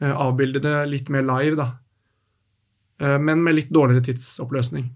eh, 0.00 0.10
avbilde 0.10 0.62
det 0.64 0.76
litt 0.88 1.10
mer 1.12 1.22
live, 1.22 1.56
da. 1.60 1.68
Eh, 3.02 3.18
men 3.20 3.42
med 3.44 3.58
litt 3.58 3.72
dårligere 3.72 4.04
tidsoppløsning. 4.08 4.88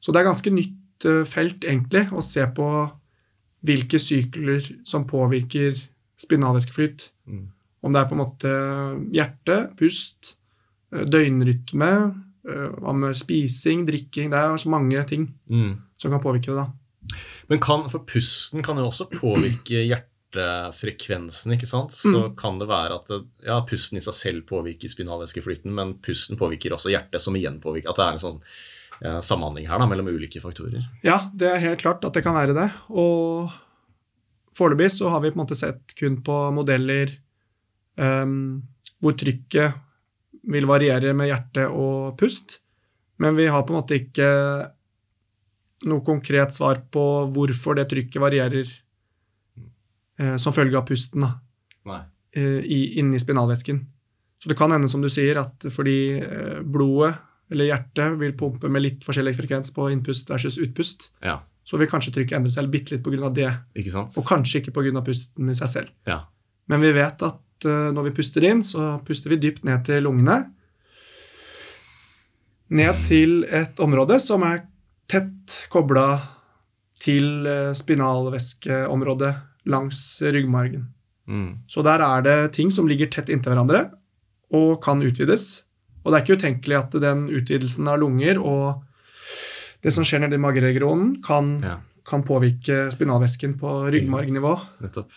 Så 0.00 0.12
det 0.12 0.22
er 0.22 0.28
ganske 0.30 0.52
nytt 0.54 1.08
eh, 1.10 1.24
felt, 1.28 1.64
egentlig, 1.64 2.06
å 2.14 2.22
se 2.24 2.46
på 2.54 2.68
hvilke 3.64 3.98
sykler 3.98 4.62
som 4.86 5.06
påvirker 5.08 5.78
spinalvæskeflyt. 6.20 7.10
Mm. 7.26 7.48
Om 7.84 7.92
det 7.92 8.00
er 8.00 8.08
på 8.08 8.14
en 8.16 8.22
måte 8.22 8.52
hjerte, 9.12 9.56
pust, 9.76 10.36
eh, 10.92 11.04
døgnrytme, 11.04 11.90
eh, 12.48 12.68
hva 12.80 12.92
med 12.96 13.14
spising, 13.16 13.86
drikking 13.86 14.30
Det 14.30 14.38
er 14.38 14.56
så 14.56 14.68
mange 14.68 15.04
ting 15.08 15.34
Mm. 15.50 15.78
som 15.98 16.10
kan 16.10 16.20
påvirke 16.20 16.46
det. 16.52 16.56
da. 16.56 16.66
Men 17.48 17.58
kan, 17.60 17.88
for 17.90 17.98
pusten 18.00 18.62
kan 18.64 18.76
jo 18.76 18.86
også 18.88 19.10
påvirke 19.10 19.84
hjertefrekvensen, 20.34 21.52
ikke 21.52 21.66
sant? 21.68 21.90
Så 21.92 22.30
Mm. 22.30 22.36
kan 22.36 22.58
det 22.58 22.68
være 22.68 22.94
at 22.94 23.08
ja, 23.44 23.60
pusten 23.68 23.96
i 23.96 24.00
seg 24.00 24.14
selv 24.14 24.46
påvirker 24.46 24.88
spinalvæskeflyten, 24.88 25.70
men 25.72 25.94
pusten 25.94 26.36
påvirker 26.38 26.72
også 26.72 26.90
hjertet, 26.90 27.20
som 27.20 27.34
igjen 27.34 27.60
påvirker 27.60 27.90
At 27.90 27.96
det 27.96 28.04
er 28.06 28.12
en 28.12 28.18
sånn 28.18 28.40
eh, 29.02 29.18
samhandling 29.20 29.66
her 29.68 29.78
da, 29.78 29.86
mellom 29.86 30.06
ulike 30.08 30.40
faktorer. 30.40 30.84
Ja, 31.02 31.18
det 31.34 31.48
er 31.50 31.58
helt 31.58 31.80
klart 31.80 32.04
at 32.04 32.12
det 32.14 32.22
kan 32.22 32.34
være 32.34 32.54
det. 32.54 32.70
Og 32.90 33.50
foreløpig 34.58 34.90
så 34.94 35.10
har 35.12 35.22
vi 35.22 35.32
på 35.32 35.38
en 35.38 35.44
måte 35.44 35.58
sett 35.58 35.94
kun 35.98 36.20
på 36.24 36.38
modeller 36.54 37.12
um, 38.00 38.62
hvor 39.02 39.16
trykket 39.18 39.80
vil 40.50 40.68
variere 40.68 41.14
med 41.16 41.30
hjerte 41.30 41.66
og 41.72 42.16
pust. 42.20 42.58
Men 43.22 43.36
vi 43.38 43.46
har 43.50 43.64
på 43.64 43.74
en 43.74 43.80
måte 43.80 43.98
ikke 43.98 44.28
noe 45.88 46.04
konkret 46.04 46.54
svar 46.56 46.80
på 46.92 47.04
hvorfor 47.32 47.78
det 47.78 47.86
trykket 47.90 48.22
varierer 48.22 48.68
eh, 50.20 50.36
som 50.40 50.54
følge 50.54 50.78
av 50.78 50.86
pusten 50.88 51.24
da, 51.24 51.32
eh, 52.36 52.60
i, 52.64 52.80
inni 53.00 53.20
spinalvæsken. 53.20 53.82
Så 54.42 54.50
det 54.50 54.58
kan 54.58 54.72
hende, 54.72 54.90
som 54.92 55.04
du 55.04 55.10
sier, 55.12 55.40
at 55.40 55.68
fordi 55.72 55.98
eh, 56.20 56.60
blodet 56.60 57.14
eller 57.52 57.68
hjertet 57.68 58.16
vil 58.20 58.36
pumpe 58.36 58.70
med 58.72 58.82
litt 58.84 59.04
forskjellig 59.04 59.34
frekvens 59.36 59.72
på 59.76 59.90
innpust 59.92 60.32
versus 60.32 60.56
utpust, 60.60 61.10
Ja, 61.24 61.42
så 61.64 61.80
vil 61.80 61.88
kanskje 61.88 62.12
trykket 62.14 62.38
endre 62.38 62.52
seg 62.52 62.68
bitte 62.72 62.94
litt 62.94 63.04
pga. 63.04 63.30
det, 63.32 63.50
ikke 63.80 63.94
sant? 63.94 64.16
og 64.20 64.26
kanskje 64.28 64.60
ikke 64.60 64.74
pga. 64.76 65.02
pusten 65.04 65.50
i 65.50 65.56
seg 65.56 65.70
selv. 65.72 65.94
Ja. 66.08 66.24
Men 66.68 66.84
vi 66.84 66.92
vet 66.96 67.24
at 67.24 67.68
uh, 67.68 67.88
når 67.94 68.10
vi 68.10 68.16
puster 68.20 68.44
inn, 68.44 68.62
så 68.64 68.98
puster 69.06 69.32
vi 69.32 69.40
dypt 69.40 69.64
ned 69.64 69.84
til 69.88 70.04
lungene. 70.04 70.42
Ned 72.74 73.00
til 73.06 73.44
et 73.44 73.80
område 73.80 74.20
som 74.20 74.44
er 74.44 74.64
tett 75.10 75.58
kobla 75.72 76.06
til 77.04 77.44
eh, 77.44 77.74
spinalvæskeområdet 77.76 79.32
langs 79.68 79.98
ryggmargen. 80.22 80.86
Mm. 81.28 81.50
Så 81.68 81.84
der 81.84 82.00
er 82.00 82.24
det 82.24 82.54
ting 82.56 82.72
som 82.72 82.88
ligger 82.88 83.10
tett 83.12 83.28
inntil 83.28 83.52
hverandre 83.52 83.84
og 84.54 84.80
kan 84.84 85.02
utvides. 85.04 85.64
Og 86.04 86.12
det 86.12 86.16
er 86.16 86.24
ikke 86.24 86.38
utenkelig 86.40 86.78
at 86.78 86.96
den 87.04 87.26
utvidelsen 87.32 87.88
av 87.90 88.00
lunger 88.00 88.40
og 88.40 88.83
det 89.84 89.92
som 89.94 90.04
skjer 90.06 90.24
nede 90.24 90.34
i 90.38 90.42
mageregionen, 90.42 91.18
kan, 91.24 91.60
Ja, 91.62 91.76
kan 92.08 92.24
påvirke 92.26 92.88
spinalvæsken 92.92 93.54
på 93.60 93.76
ryggmargnivå. 93.92 94.56
nettopp. 94.82 95.12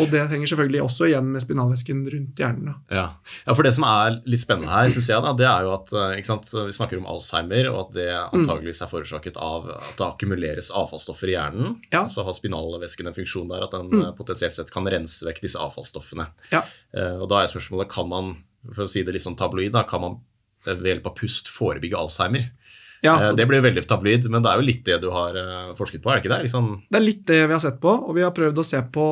Og 0.00 0.08
det 0.08 0.22
henger 0.30 0.48
selvfølgelig 0.48 0.80
også 0.86 1.04
igjen 1.10 1.26
med 1.34 1.42
spinalvæsken 1.44 1.98
rundt 2.08 2.38
hjernen. 2.40 2.64
Da. 2.64 2.96
Ja. 2.96 3.02
ja, 3.46 3.52
for 3.52 3.62
det 3.66 3.74
som 3.76 3.84
er 3.84 4.14
litt 4.24 4.40
spennende 4.40 4.72
her, 4.72 4.88
synes 4.88 5.08
jeg, 5.10 5.20
da, 5.22 5.34
det 5.36 5.44
er 5.44 5.66
jo 5.66 5.74
at 5.74 5.92
eh, 5.92 6.14
ikke 6.16 6.30
sant, 6.30 6.48
vi 6.48 6.72
snakker 6.72 6.96
om 7.02 7.04
Alzheimer, 7.12 7.68
og 7.74 7.80
at 7.82 7.92
det 7.98 8.06
antageligvis 8.32 8.80
er 8.80 8.88
forårsaket 8.88 9.36
av 9.36 9.68
at 9.74 9.92
det 10.00 10.06
akkumuleres 10.06 10.70
avfallsstoffer 10.72 11.28
i 11.28 11.36
hjernen. 11.36 11.74
Ja. 11.92 12.06
Så 12.08 12.24
har 12.24 12.32
spinalvæsken 12.32 13.06
en 13.12 13.18
funksjon 13.20 13.52
der 13.52 13.66
at 13.68 13.76
den 13.76 13.90
Mm. 13.92 14.00
eh, 14.06 14.12
potensielt 14.16 14.54
sett 14.56 14.72
kan 14.72 14.88
rense 14.88 15.26
vekk 15.28 15.42
disse 15.44 15.60
avfallsstoffene. 15.60 16.26
Ja. 16.50 16.62
Eh, 16.96 17.20
Og 17.20 17.28
da 17.28 17.42
er 17.42 17.52
spørsmålet 17.52 17.90
kan 17.92 18.08
man, 18.08 18.32
for 18.72 18.84
å 18.84 18.88
si 18.88 19.02
det 19.04 19.12
litt 19.12 19.22
sånn 19.28 19.36
tabloid, 19.36 19.72
da, 19.76 19.82
kan 19.84 20.00
man 20.00 20.16
ved 20.64 20.84
hjelp 20.88 21.06
av 21.06 21.16
pust 21.20 21.48
forebygge 21.52 21.98
Alzheimer? 22.00 22.48
Ja, 23.02 23.18
Eh, 23.18 23.28
så 23.28 23.36
Det 23.36 23.46
blir 23.46 23.58
jo 23.58 23.66
veldig 23.66 23.86
tabloid, 23.86 24.28
men 24.30 24.42
det 24.44 24.50
er 24.50 24.60
jo 24.60 24.66
litt 24.66 24.84
det 24.86 25.00
du 25.02 25.10
har 25.10 25.36
eh, 25.38 25.74
forsket 25.78 26.02
på, 26.02 26.10
er 26.10 26.18
det 26.18 26.24
ikke 26.24 26.34
det? 26.36 26.42
Liksom, 26.46 26.70
det 26.88 26.98
er 26.98 27.06
litt 27.06 27.24
det 27.26 27.40
vi 27.48 27.56
har 27.56 27.62
sett 27.62 27.80
på, 27.82 27.90
og 27.90 28.14
vi 28.14 28.22
har 28.22 28.34
prøvd 28.36 28.62
å 28.62 28.66
se 28.66 28.82
på 28.94 29.06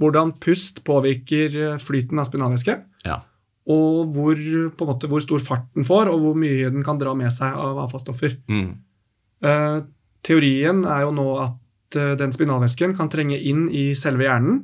hvordan 0.00 0.34
pust 0.40 0.82
påvirker 0.84 1.56
eh, 1.56 1.80
flyten 1.80 2.20
av 2.20 2.28
spinalvæske. 2.30 2.78
ja. 3.08 3.22
Og 3.70 4.08
hvor, 4.16 4.38
måte, 4.80 5.06
hvor 5.06 5.20
stor 5.22 5.38
fart 5.44 5.66
den 5.76 5.84
får, 5.86 6.08
og 6.10 6.22
hvor 6.24 6.34
mye 6.34 6.70
den 6.72 6.82
kan 6.82 6.98
dra 6.98 7.12
med 7.14 7.30
seg 7.30 7.54
av 7.54 7.76
avfallsstoffer. 7.84 8.32
Mm. 8.50 8.70
Eh, 9.46 9.76
teorien 10.26 10.80
er 10.88 11.04
jo 11.04 11.12
nå 11.14 11.26
at 11.38 11.58
den 12.18 12.32
spinalvæsken 12.34 12.96
kan 12.96 13.10
trenge 13.12 13.36
inn 13.36 13.68
i 13.70 13.92
selve 13.94 14.24
hjernen. 14.26 14.58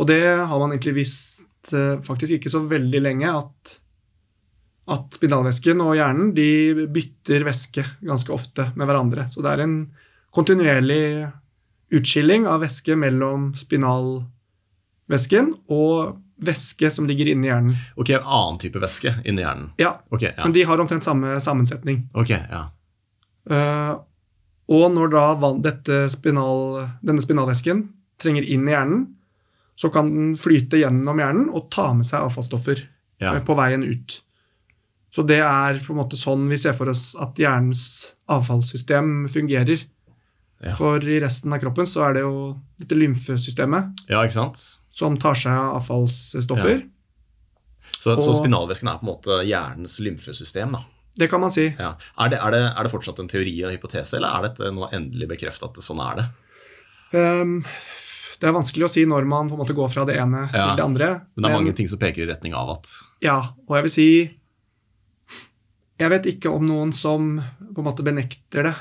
Og 0.00 0.08
det 0.10 0.24
har 0.24 0.58
man 0.58 0.72
egentlig 0.72 0.96
visst 0.96 1.70
faktisk 2.06 2.38
ikke 2.38 2.50
så 2.50 2.64
veldig 2.66 3.02
lenge, 3.04 3.30
at, 3.30 3.76
at 4.90 5.18
spinalvæsken 5.18 5.82
og 5.84 5.94
hjernen 5.98 6.32
de 6.34 6.86
bytter 6.90 7.44
væske 7.46 7.84
ganske 8.06 8.32
ofte 8.34 8.70
med 8.78 8.88
hverandre. 8.88 9.26
Så 9.30 9.44
det 9.44 9.52
er 9.52 9.64
en 9.66 9.76
kontinuerlig 10.34 11.28
utskilling 11.94 12.46
av 12.48 12.62
væske 12.64 12.96
mellom 12.98 13.50
spinalvæsken 13.58 15.54
og 15.70 16.18
væske 16.40 16.90
som 16.90 17.06
ligger 17.08 17.28
inni 17.30 17.50
hjernen. 17.50 17.76
Ok, 18.00 18.14
en 18.16 18.24
annen 18.24 18.60
type 18.62 18.80
væske 18.82 19.14
inni 19.24 19.44
hjernen. 19.44 19.70
Ja, 19.80 19.98
okay, 20.10 20.32
ja. 20.32 20.44
men 20.44 20.54
de 20.56 20.64
har 20.66 20.80
omtrent 20.80 21.06
samme 21.06 21.36
sammensetning. 21.44 22.06
Ok, 22.16 22.32
ja. 22.32 22.66
Uh, 23.50 24.00
og 24.70 24.86
når 24.94 25.10
da 25.12 26.08
spinal, 26.12 26.86
denne 27.02 27.22
spinalvæsken 27.24 27.88
trenger 28.20 28.46
inn 28.46 28.68
i 28.68 28.74
hjernen, 28.74 29.06
så 29.80 29.88
kan 29.92 30.10
den 30.12 30.32
flyte 30.38 30.78
gjennom 30.78 31.18
hjernen 31.18 31.48
og 31.56 31.70
ta 31.72 31.88
med 31.96 32.06
seg 32.06 32.26
avfallsstoffer 32.26 32.82
ja. 33.22 33.32
eh, 33.32 33.40
på 33.44 33.56
veien 33.56 33.82
ut. 33.86 34.18
Så 35.10 35.24
det 35.26 35.40
er 35.42 35.80
på 35.82 35.94
en 35.94 35.98
måte 36.04 36.18
sånn 36.18 36.44
vi 36.50 36.58
ser 36.60 36.76
for 36.78 36.90
oss 36.92 37.12
at 37.18 37.38
hjernens 37.40 38.14
avfallssystem 38.30 39.24
fungerer. 39.32 39.82
Ja. 40.60 40.74
For 40.76 41.02
i 41.02 41.18
resten 41.22 41.52
av 41.56 41.60
kroppen 41.62 41.88
så 41.88 42.04
er 42.06 42.18
det 42.18 42.22
jo 42.26 42.34
dette 42.78 42.98
lymfesystemet 42.98 44.04
ja, 44.12 44.20
som 44.92 45.16
tar 45.18 45.38
seg 45.40 45.56
av 45.56 45.78
avfallsstoffer. 45.80 46.82
Så, 47.96 48.12
så 48.20 48.30
Og- 48.30 48.36
spinalvæsken 48.38 48.88
er 48.92 49.00
på 49.00 49.06
en 49.06 49.12
måte 49.12 49.38
hjernens 49.48 49.98
lymfesystem, 50.04 50.72
da. 50.76 50.84
Det 51.16 51.26
kan 51.28 51.40
man 51.42 51.50
si. 51.50 51.66
Ja. 51.76 51.96
Er, 52.16 52.28
det, 52.32 52.38
er, 52.38 52.50
det, 52.54 52.60
er 52.70 52.86
det 52.86 52.92
fortsatt 52.92 53.18
en 53.20 53.28
teori 53.28 53.56
og 53.66 53.72
hypotese, 53.74 54.16
eller 54.16 54.30
er 54.30 54.46
dette 54.48 54.70
nå 54.72 54.86
endelig 54.94 55.26
bekreftet 55.32 55.66
at 55.66 55.74
det 55.80 55.84
sånn 55.84 56.00
er 56.04 56.20
det? 56.20 56.26
Um, 57.10 57.56
det 58.40 58.48
er 58.48 58.54
vanskelig 58.54 58.86
å 58.86 58.92
si 58.92 59.02
når 59.08 59.26
man 59.28 59.50
på 59.50 59.56
en 59.56 59.60
måte 59.60 59.74
går 59.76 59.90
fra 59.92 60.04
det 60.08 60.14
ene 60.22 60.46
Ja, 60.52 60.70
til 60.70 60.78
det 60.78 60.84
andre. 60.86 61.08
Men 61.34 61.42
det 61.44 61.50
er 61.50 61.56
mange 61.58 61.74
ting 61.76 61.90
som 61.90 62.00
peker 62.00 62.24
i 62.24 62.28
retning 62.30 62.54
av 62.56 62.70
at 62.78 62.92
Ja, 63.24 63.40
og 63.66 63.74
jeg 63.76 63.88
vil 63.88 63.94
si 63.96 64.08
Jeg 66.00 66.10
vet 66.14 66.26
ikke 66.30 66.50
om 66.52 66.64
noen 66.64 66.94
som 66.96 67.34
på 67.60 67.82
en 67.82 67.86
måte 67.86 68.04
benekter 68.06 68.70
det. 68.70 68.74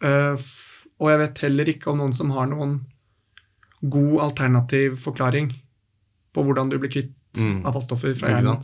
Eh, 0.00 0.48
og 1.00 1.10
jeg 1.12 1.20
vet 1.22 1.42
heller 1.44 1.70
ikke 1.70 1.90
om 1.92 2.00
noen 2.00 2.14
som 2.16 2.32
har 2.34 2.48
noen 2.50 2.80
god 3.80 4.16
alternativ 4.26 4.98
forklaring 5.00 5.52
på 6.34 6.44
hvordan 6.44 6.72
du 6.72 6.78
blir 6.78 6.92
kvitt 6.92 7.16
Mm. 7.38 7.60
avfallsstoffer 7.62 8.14
fra 8.18 8.32
hjernen. 8.34 8.58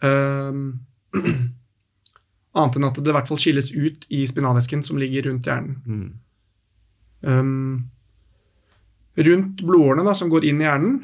Eh, 0.00 1.20
annet 2.58 2.78
enn 2.78 2.88
at 2.88 2.96
det 2.96 3.12
i 3.12 3.16
hvert 3.16 3.28
fall 3.28 3.40
skilles 3.40 3.68
ut 3.74 4.06
i 4.08 4.22
spinalvæsken 4.26 4.82
som 4.86 4.96
ligger 5.00 5.28
rundt 5.28 5.46
hjernen. 5.46 5.76
Mm. 5.84 6.08
Um, 7.28 7.90
rundt 9.18 9.60
blodårene 9.66 10.06
da, 10.06 10.14
som 10.14 10.30
går 10.32 10.46
inn 10.48 10.62
i 10.62 10.68
hjernen, 10.68 11.00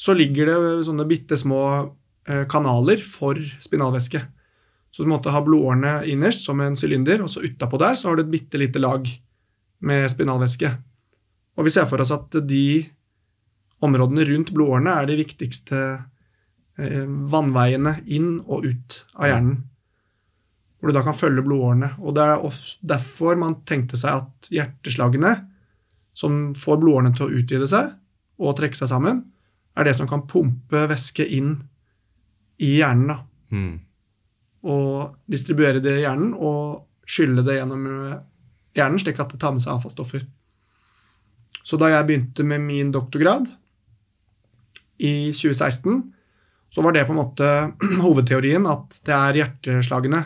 så 0.00 0.14
ligger 0.16 0.48
det 0.48 0.86
sånne 0.86 1.06
bitte 1.10 1.36
små 1.38 1.60
kanaler 2.50 3.00
for 3.02 3.38
spinalvæske. 3.64 4.20
Så 4.92 5.02
du 5.02 5.08
måtte 5.08 5.32
ha 5.32 5.40
blodårene 5.42 6.02
innerst 6.12 6.44
som 6.44 6.60
en 6.60 6.76
sylinder, 6.76 7.22
og 7.24 7.30
så 7.32 7.42
utapå 7.42 7.80
der 7.80 7.96
så 7.98 8.10
har 8.10 8.18
du 8.18 8.22
et 8.26 8.32
bitte 8.34 8.60
lite 8.60 8.78
lag 8.82 9.08
med 9.82 10.10
spinalvæske. 10.12 10.70
Og 11.56 11.66
vi 11.66 11.72
ser 11.72 11.88
for 11.88 12.02
oss 12.04 12.12
at 12.14 12.36
de 12.48 12.84
områdene 13.82 14.26
rundt 14.28 14.52
blodårene 14.54 14.94
er 15.00 15.08
de 15.08 15.18
viktigste 15.18 15.80
eh, 16.78 17.06
vannveiene 17.32 17.96
inn 18.12 18.36
og 18.44 18.68
ut 18.68 18.98
av 19.16 19.32
hjernen. 19.32 19.56
Hvor 20.78 20.90
du 20.90 20.96
da 20.96 21.04
kan 21.06 21.16
følge 21.16 21.44
blodårene. 21.46 21.92
Og 22.02 22.14
det 22.16 22.28
er 22.28 22.62
derfor 22.94 23.40
man 23.40 23.60
tenkte 23.68 23.98
seg 23.98 24.22
at 24.22 24.52
hjerteslagene, 24.52 25.34
som 26.12 26.52
får 26.58 26.80
blodårene 26.82 27.16
til 27.16 27.26
å 27.26 27.40
utvide 27.40 27.68
seg 27.70 27.94
og 28.42 28.56
trekke 28.58 28.76
seg 28.76 28.90
sammen, 28.90 29.22
er 29.72 29.88
det 29.88 29.96
som 29.96 30.08
kan 30.10 30.26
pumpe 30.28 30.84
væske 30.90 31.24
inn 31.24 31.54
i 32.62 32.76
hjernen. 32.78 33.12
da 33.12 33.20
Mm. 33.52 33.80
og 34.62 35.16
distribuere 35.28 35.82
det 35.82 35.98
i 35.98 36.04
hjernen 36.04 36.34
og 36.38 36.86
skylle 37.08 37.42
det 37.44 37.58
gjennom 37.58 37.86
eh, 37.90 38.20
hjernen, 38.78 39.00
slik 39.02 39.18
at 39.20 39.34
det 39.34 39.40
tar 39.42 39.52
med 39.52 39.64
seg 39.64 39.74
avfallsstoffer. 39.74 40.24
Så 41.62 41.78
da 41.78 41.90
jeg 41.92 42.06
begynte 42.08 42.46
med 42.46 42.62
min 42.64 42.92
doktorgrad 42.94 43.50
i 45.02 45.32
2016, 45.34 46.02
så 46.72 46.84
var 46.84 46.94
det 46.94 47.04
på 47.08 47.14
en 47.14 47.20
måte 47.20 47.48
hovedteorien 48.04 48.66
at 48.70 49.00
det 49.06 49.16
er 49.16 49.40
hjerteslagene 49.42 50.22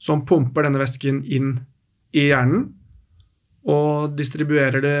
som 0.00 0.22
pumper 0.26 0.64
denne 0.64 0.80
væsken 0.80 1.20
inn 1.26 1.56
i 2.16 2.30
hjernen 2.30 2.70
og 3.70 4.14
distribuerer 4.16 4.80
det 4.80 5.00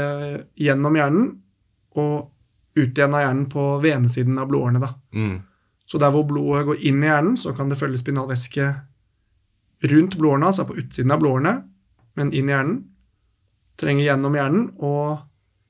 gjennom 0.60 0.98
hjernen 0.98 1.30
og 1.96 2.28
ut 2.76 2.98
igjen 2.98 3.14
av 3.16 3.24
hjernen 3.24 3.46
på 3.50 3.62
venesiden 3.82 4.36
av 4.38 4.50
blodårene. 4.50 4.82
da. 4.82 4.92
Mm. 5.16 5.38
Så 5.90 5.98
der 5.98 6.12
hvor 6.14 6.22
blodet 6.28 6.66
går 6.68 6.82
inn 6.86 7.02
i 7.02 7.08
hjernen, 7.10 7.36
så 7.40 7.50
kan 7.56 7.68
det 7.72 7.78
følge 7.80 7.98
spinalvæske 7.98 8.66
rundt 9.90 10.14
blodårene, 10.20 10.46
altså 10.52 10.66
på 10.68 10.76
utsiden 10.78 11.10
av 11.14 11.18
blodårene, 11.22 11.54
men 12.20 12.30
inn 12.36 12.50
i 12.50 12.54
hjernen. 12.54 12.76
Trenger 13.80 14.04
gjennom 14.06 14.36
hjernen 14.36 14.66
og 14.78 15.22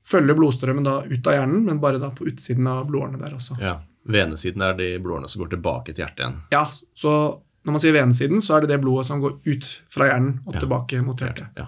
følger 0.05 0.35
blodstrømmen 0.37 0.85
da 0.85 0.97
ut 1.07 1.27
av 1.31 1.37
hjernen, 1.39 1.63
men 1.65 1.79
bare 1.81 2.01
da 2.01 2.11
på 2.13 2.27
utsiden 2.29 2.67
av 2.69 2.83
blodårene 2.89 3.21
der 3.21 3.37
også. 3.37 3.57
Ja. 3.61 3.79
Venesiden 4.11 4.61
er 4.65 4.73
de 4.77 4.91
blodårene 4.99 5.29
som 5.29 5.43
går 5.43 5.53
tilbake 5.55 5.93
til 5.93 6.03
hjertet 6.03 6.23
igjen. 6.25 6.37
Ja, 6.53 6.65
så 6.97 7.13
når 7.61 7.75
man 7.75 7.81
sier 7.83 7.93
venesiden, 7.93 8.41
så 8.41 8.55
er 8.57 8.65
det 8.65 8.71
det 8.73 8.79
blodet 8.81 9.05
som 9.09 9.21
går 9.21 9.35
ut 9.45 9.67
fra 9.93 10.07
hjernen 10.09 10.39
og 10.45 10.55
Ja. 10.55 10.59
tilbake 10.63 11.01
mot 11.05 11.17
hjertet. 11.21 11.47
Ja. 11.57 11.67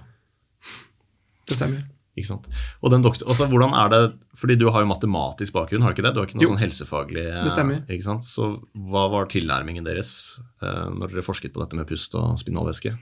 Det 1.48 1.57
stemmer. 1.57 1.83
Ikke 2.15 2.27
sant? 2.29 2.46
Og 2.86 2.91
den 2.93 3.01
doktor, 3.01 3.25
altså, 3.32 3.48
hvordan 3.50 3.72
er 3.74 3.89
det, 3.89 4.01
fordi 4.38 4.55
Du 4.62 4.67
har 4.70 4.84
jo 4.84 4.89
matematisk 4.91 5.53
bakgrunn, 5.55 5.82
har 5.82 5.93
du 5.93 5.98
ikke 5.98 6.05
det? 6.05 6.13
Du 6.13 6.20
har 6.22 6.27
ikke 6.27 6.36
noe 6.38 6.46
Jo. 6.46 6.51
sånn 6.53 6.62
helsefaglig 6.62 7.24
Det 7.43 7.51
stemmer. 7.51 7.79
ikke 7.89 8.03
sant? 8.05 8.24
Så 8.24 8.51
Hva 8.75 9.08
var 9.10 9.25
tilnærmingen 9.25 9.84
deres 9.84 10.39
eh, 10.62 10.89
når 10.93 11.10
dere 11.10 11.24
forsket 11.25 11.53
på 11.53 11.60
dette 11.63 11.75
med 11.75 11.88
pust 11.89 12.13
og 12.15 12.38
spinalvæske? 12.38 12.93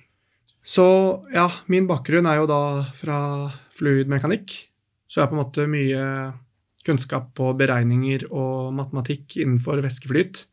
Så 0.63 0.85
ja, 1.33 1.49
min 1.67 1.87
bakgrunn 1.89 2.25
er 2.29 2.37
jo 2.37 2.47
da 2.47 2.61
fra 2.95 3.51
fluidmekanikk. 3.75 4.69
Så 5.09 5.19
jeg 5.19 5.25
har 5.25 5.31
på 5.31 5.35
en 5.39 5.43
måte 5.43 5.67
mye 5.67 6.33
kunnskap 6.85 7.33
på 7.35 7.51
beregninger 7.57 8.27
og 8.31 8.71
matematikk 8.73 9.35
innenfor 9.41 9.81
væskeflyt. 9.83 10.45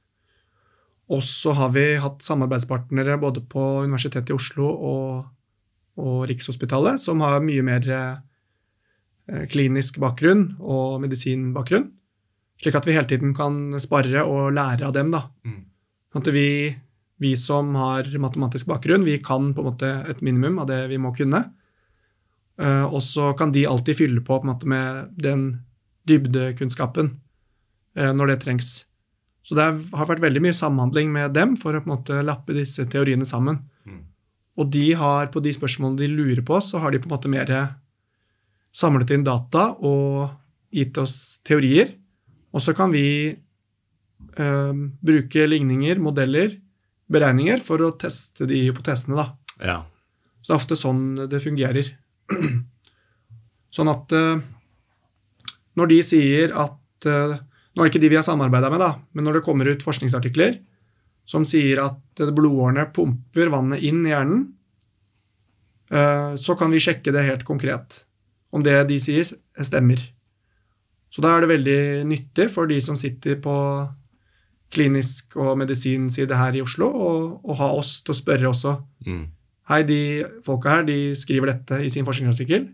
Og 1.10 1.22
så 1.24 1.54
har 1.56 1.70
vi 1.72 1.94
hatt 1.96 2.20
samarbeidspartnere 2.26 3.18
både 3.20 3.40
på 3.48 3.84
Universitetet 3.86 4.28
i 4.30 4.34
Oslo 4.36 4.66
og, 4.68 5.28
og 5.96 6.26
Rikshospitalet 6.28 7.00
som 7.00 7.20
har 7.24 7.40
mye 7.40 7.62
mer 7.64 7.86
eh, 7.88 8.16
klinisk 9.52 9.98
bakgrunn 10.00 10.54
og 10.58 11.00
medisinbakgrunn. 11.02 11.88
Slik 12.58 12.74
at 12.78 12.88
vi 12.88 12.96
hele 12.96 13.06
tiden 13.06 13.34
kan 13.36 13.76
spare 13.82 14.24
og 14.26 14.52
lære 14.56 14.86
av 14.88 14.94
dem. 14.96 15.12
da. 15.14 15.28
Mm. 15.46 15.62
Sånn 16.12 16.24
at 16.24 16.32
vi, 16.34 16.48
vi 17.22 17.34
som 17.38 17.70
har 17.78 18.08
matematisk 18.18 18.66
bakgrunn, 18.70 19.06
vi 19.06 19.18
kan 19.22 19.52
på 19.54 19.62
en 19.62 19.70
måte 19.70 19.92
et 20.10 20.22
minimum 20.24 20.58
av 20.62 20.68
det 20.70 20.80
vi 20.90 20.98
må 20.98 21.12
kunne. 21.14 21.44
Eh, 22.58 22.84
og 22.84 23.00
så 23.04 23.32
kan 23.38 23.54
de 23.54 23.66
alltid 23.70 24.00
fylle 24.00 24.24
på, 24.24 24.40
på 24.40 24.48
måte 24.48 24.66
med 24.66 25.14
den 25.22 25.48
dybdekunnskapen 26.08 27.12
eh, 27.94 28.12
når 28.16 28.32
det 28.32 28.40
trengs. 28.42 28.72
Så 29.46 29.56
det 29.56 29.64
har 29.94 30.08
vært 30.08 30.24
veldig 30.24 30.42
mye 30.44 30.56
samhandling 30.56 31.12
med 31.14 31.36
dem 31.36 31.54
for 31.60 31.76
å 31.76 31.80
på 31.80 31.88
en 31.88 31.94
måte 31.94 32.22
lappe 32.26 32.56
disse 32.56 32.84
teoriene 32.90 33.28
sammen. 33.28 33.62
Mm. 33.86 34.02
Og 34.58 34.72
de 34.74 34.88
har, 34.98 35.30
på 35.30 35.40
de 35.44 35.54
spørsmålene 35.54 36.02
de 36.02 36.10
lurer 36.10 36.42
på, 36.44 36.58
så 36.64 36.82
har 36.82 36.92
de 36.92 37.00
på 37.00 37.08
en 37.08 37.14
måte 37.14 37.30
mer 37.30 37.54
samlet 38.78 39.12
inn 39.14 39.26
data 39.26 39.72
og 39.82 40.28
gitt 40.74 40.98
oss 41.00 41.40
teorier. 41.46 41.94
Og 42.54 42.62
så 42.64 42.74
kan 42.76 42.92
vi 42.94 43.06
eh, 43.34 44.82
bruke 45.10 45.46
ligninger, 45.48 46.00
modeller, 46.02 46.54
beregninger 47.08 47.62
for 47.64 47.82
å 47.84 47.94
teste 48.00 48.48
de 48.48 48.66
hypotesene, 48.68 49.18
da. 49.18 49.28
Ja. 49.64 49.78
Så 50.40 50.52
det 50.52 50.54
er 50.54 50.60
ofte 50.60 50.78
sånn 50.78 51.04
det 51.30 51.42
fungerer. 51.44 51.94
Sånn 53.68 53.90
at 53.92 54.12
eh, 54.16 54.40
når 55.76 55.90
de 55.90 55.98
sier 56.06 56.54
at 56.56 57.08
eh, 57.08 57.36
Nå 57.76 57.84
er 57.84 57.86
det 57.86 57.92
ikke 57.92 58.00
de 58.02 58.08
vi 58.10 58.16
har 58.18 58.24
samarbeida 58.26 58.70
med, 58.72 58.80
da, 58.82 58.88
men 59.14 59.28
når 59.28 59.36
det 59.36 59.42
kommer 59.46 59.68
ut 59.70 59.84
forskningsartikler 59.84 60.56
som 61.28 61.44
sier 61.46 61.78
at 61.84 62.22
blodårene 62.34 62.88
pumper 62.90 63.52
vannet 63.52 63.84
inn 63.86 64.00
i 64.02 64.10
hjernen, 64.10 64.40
eh, 65.92 66.32
så 66.40 66.56
kan 66.58 66.72
vi 66.74 66.80
sjekke 66.82 67.12
det 67.14 67.22
helt 67.28 67.44
konkret. 67.46 68.00
Om 68.52 68.62
det 68.64 68.76
de 68.88 68.96
sier, 69.02 69.28
stemmer. 69.60 70.00
Så 71.12 71.24
da 71.24 71.34
er 71.36 71.44
det 71.44 71.50
veldig 71.52 71.80
nyttig 72.08 72.48
for 72.52 72.68
de 72.68 72.78
som 72.84 72.96
sitter 72.96 73.38
på 73.40 73.54
klinisk 74.72 75.36
og 75.40 75.54
medisinside 75.60 76.36
her 76.36 76.56
i 76.56 76.62
Oslo, 76.64 76.88
og 77.40 77.54
ha 77.60 77.70
oss 77.78 78.02
til 78.04 78.12
å 78.12 78.18
spørre 78.18 78.50
også. 78.50 78.74
Mm. 79.06 79.22
Hei, 79.68 79.82
de 79.88 80.00
folka 80.44 80.78
her 80.78 80.84
de 80.88 80.98
skriver 81.16 81.52
dette 81.52 81.80
i 81.84 81.88
sin 81.92 82.04
forskningsartikkel. 82.08 82.68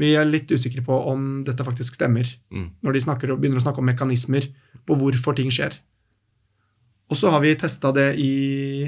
Vi 0.00 0.12
er 0.16 0.26
litt 0.26 0.50
usikre 0.50 0.82
på 0.86 0.96
om 1.10 1.44
dette 1.46 1.66
faktisk 1.66 1.98
stemmer, 1.98 2.26
Mm. 2.50 2.70
når 2.82 2.92
de 2.92 3.00
snakker, 3.00 3.36
begynner 3.36 3.60
å 3.60 3.66
snakke 3.66 3.78
om 3.78 3.86
mekanismer 3.86 4.48
på 4.86 4.96
hvorfor 4.96 5.36
ting 5.36 5.50
skjer. 5.50 5.78
Og 7.10 7.16
så 7.16 7.30
har 7.30 7.40
vi 7.40 7.54
testa 7.58 7.92
det 7.92 8.14
i 8.18 8.86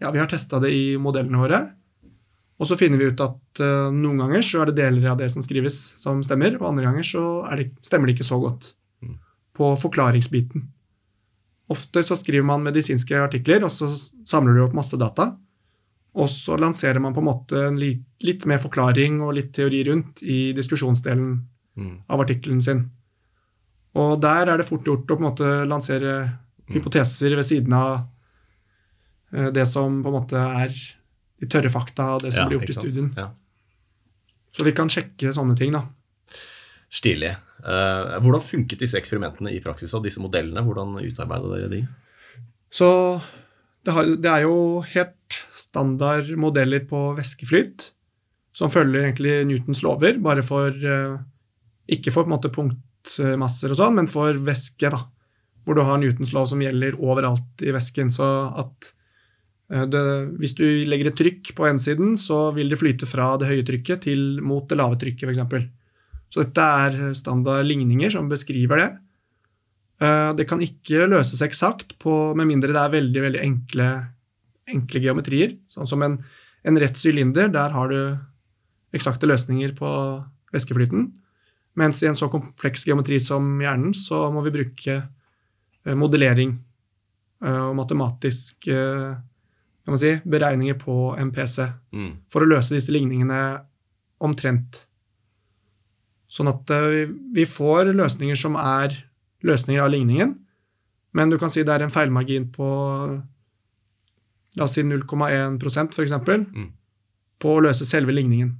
ja, 0.00 0.10
vi 0.10 0.18
har 0.18 0.26
testet 0.26 0.62
det 0.62 0.70
i 0.72 0.96
modellene 0.96 1.38
våre. 1.38 1.60
Og 2.60 2.68
så 2.68 2.76
finner 2.76 3.00
vi 3.00 3.08
ut 3.08 3.20
at 3.24 3.60
uh, 3.64 3.88
noen 3.94 4.18
ganger 4.20 4.42
så 4.44 4.60
er 4.60 4.68
det 4.70 4.76
deler 4.82 5.06
av 5.14 5.16
det 5.22 5.30
som 5.32 5.40
skrives, 5.42 5.78
som 6.00 6.20
stemmer, 6.26 6.58
og 6.60 6.66
andre 6.68 6.84
ganger 6.90 7.06
så 7.08 7.22
det, 7.56 7.70
stemmer 7.80 8.10
det 8.10 8.18
ikke 8.18 8.28
så 8.32 8.40
godt 8.42 8.74
Mm. 9.00 9.14
på 9.56 9.70
forklaringsbiten. 9.80 10.66
Ofte 11.72 12.02
så 12.04 12.16
skriver 12.18 12.44
man 12.44 12.62
medisinske 12.66 13.16
artikler, 13.16 13.64
og 13.64 13.70
så 13.72 13.88
samler 14.28 14.58
du 14.58 14.64
opp 14.66 14.74
masse 14.76 14.98
data. 15.00 15.30
Og 16.14 16.28
så 16.28 16.58
lanserer 16.60 17.00
man 17.00 17.14
på 17.14 17.22
en 17.22 17.28
måte 17.30 17.62
en 17.68 17.78
litt, 17.80 18.02
litt 18.26 18.44
mer 18.50 18.58
forklaring 18.60 19.22
og 19.22 19.36
litt 19.38 19.52
teori 19.56 19.84
rundt 19.88 20.20
i 20.22 20.52
diskusjonsdelen 20.52 21.46
Mm. 21.78 22.02
av 22.10 22.20
artikkelen 22.20 22.60
sin. 22.60 22.90
Og 23.94 24.20
der 24.20 24.48
er 24.50 24.58
det 24.58 24.66
fort 24.66 24.84
gjort 24.84 25.06
å 25.08 25.16
på 25.16 25.22
en 25.22 25.28
måte 25.30 25.50
lansere 25.70 26.38
hypoteser 26.68 27.32
ved 27.36 27.46
siden 27.46 27.72
av 27.72 28.06
eh, 29.32 29.48
det 29.54 29.66
som 29.70 30.02
på 30.02 30.10
en 30.10 30.16
måte 30.18 30.36
er 30.36 30.74
de 31.40 31.48
tørre 31.48 31.72
fakta 31.72 32.14
og 32.16 32.24
det 32.24 32.34
som 32.34 32.44
Ja, 32.44 32.50
blir 32.50 32.60
gjort 32.60 32.72
i 32.72 32.76
studien. 32.76 33.12
Ja. 33.16 33.30
Så 34.56 34.66
vi 34.66 34.74
kan 34.76 34.90
sjekke 34.92 35.32
sånne 35.34 35.56
ting, 35.58 35.72
da. 35.74 35.86
Stilig. 36.90 37.32
Uh, 37.62 38.18
hvordan 38.22 38.42
funket 38.42 38.82
disse 38.82 38.98
eksperimentene 38.98 39.52
i 39.54 39.60
praksis, 39.62 39.92
og 39.94 40.04
disse 40.04 40.22
modellene? 40.22 40.64
Hvordan 40.66 40.98
utarbeidet 40.98 41.52
dere 41.54 41.70
de? 41.70 41.80
Så 42.70 42.88
det, 43.86 43.94
har, 43.94 44.10
det 44.20 44.30
er 44.30 44.44
jo 44.46 44.82
helt 44.92 45.40
standard 45.56 46.28
modeller 46.40 46.84
på 46.88 47.10
væskeflyt, 47.18 47.90
som 48.56 48.72
følger 48.72 49.06
egentlig 49.06 49.36
Newtons 49.48 49.84
lover, 49.86 50.18
bare 50.22 50.44
for 50.44 50.74
uh, 50.74 51.20
Ikke 51.90 52.12
for 52.14 52.26
på 52.26 52.30
en 52.30 52.36
måte 52.36 52.52
punktmasser 52.54 53.72
og 53.72 53.78
sånn, 53.80 53.96
men 53.98 54.10
for 54.10 54.36
væske, 54.46 54.90
da. 54.92 55.04
Hvor 55.66 55.76
du 55.76 55.84
har 55.86 55.98
Newtons 56.00 56.34
lov 56.34 56.48
som 56.50 56.62
gjelder 56.62 56.98
overalt 56.98 57.62
i 57.62 57.72
væsken. 57.74 58.10
Så 58.14 58.26
at 58.58 58.92
det, 59.70 60.00
hvis 60.40 60.54
du 60.58 60.64
legger 60.90 61.10
et 61.12 61.18
trykk 61.20 61.52
på 61.54 61.66
ensiden, 61.68 62.16
så 62.18 62.48
vil 62.56 62.68
det 62.72 62.78
flyte 62.80 63.06
fra 63.06 63.36
det 63.38 63.46
høye 63.50 63.66
trykket 63.66 64.02
til 64.08 64.40
mot 64.42 64.66
det 64.68 64.78
lave 64.80 64.98
trykket, 64.98 65.30
f.eks. 65.30 65.68
Så 66.30 66.42
dette 66.44 66.62
er 66.86 67.14
standard 67.18 67.66
ligninger 67.66 68.10
som 68.10 68.28
beskriver 68.30 68.82
det. 68.82 68.88
Eh, 70.02 70.32
Det 70.34 70.48
kan 70.48 70.60
ikke 70.62 71.06
løses 71.10 71.42
eksakt, 71.42 71.98
på- 71.98 72.34
med 72.36 72.46
mindre 72.46 72.72
det 72.72 72.82
er 72.82 72.90
veldig 73.00 73.22
veldig 73.26 73.40
enkle, 73.44 73.88
enkle 74.68 75.00
geometrier. 75.00 75.56
Sånn 75.68 75.86
som 75.86 76.02
en, 76.02 76.18
en 76.64 76.76
rett 76.78 76.96
sylinder, 76.96 77.48
der 77.52 77.70
har 77.70 77.88
du 77.88 78.18
eksakte 78.94 79.26
løsninger 79.26 79.74
på 79.78 79.90
væskeflyten. 80.52 81.12
Mens 81.76 82.02
i 82.02 82.06
en 82.10 82.14
så 82.18 82.28
kompleks 82.30 82.84
geometri 82.86 83.20
som 83.22 83.60
hjernen, 83.62 83.94
så 83.94 84.32
må 84.34 84.42
vi 84.42 84.50
bruke 84.50 84.96
eh, 85.86 85.94
modellering 85.94 86.58
eh, 87.44 87.62
og 87.70 87.76
matematisk 87.78 88.66
eh, 88.68 89.14
kan 89.90 89.96
man 89.96 90.02
si, 90.02 90.12
beregninger 90.30 90.78
på 90.78 90.94
en 91.18 91.32
PC 91.34 91.66
Mm. 91.92 92.12
for 92.30 92.42
å 92.44 92.48
løse 92.48 92.74
disse 92.76 92.92
ligningene 92.94 93.64
omtrent. 94.22 94.84
Sånn 96.30 96.48
at 96.48 96.70
eh, 96.70 97.08
vi, 97.34 97.44
får 97.44 97.90
løsninger 97.98 98.38
som 98.38 98.54
er 98.60 98.94
løsninger 99.42 99.82
av 99.82 99.90
ligningen, 99.90 100.36
men 101.12 101.30
du 101.32 101.38
kan 101.42 101.50
si 101.50 101.64
det 101.66 101.74
er 101.74 101.82
en 101.82 101.90
feilmargin 101.90 102.46
på 102.54 102.68
la 104.58 104.64
oss 104.66 104.74
si 104.78 104.82
0,1 104.86 105.58
for 105.94 106.02
eksempel, 106.04 106.46
Mm. 106.46 106.70
på 107.40 107.56
å 107.56 107.62
løse 107.64 107.84
selve 107.88 108.12
ligningen. 108.12 108.54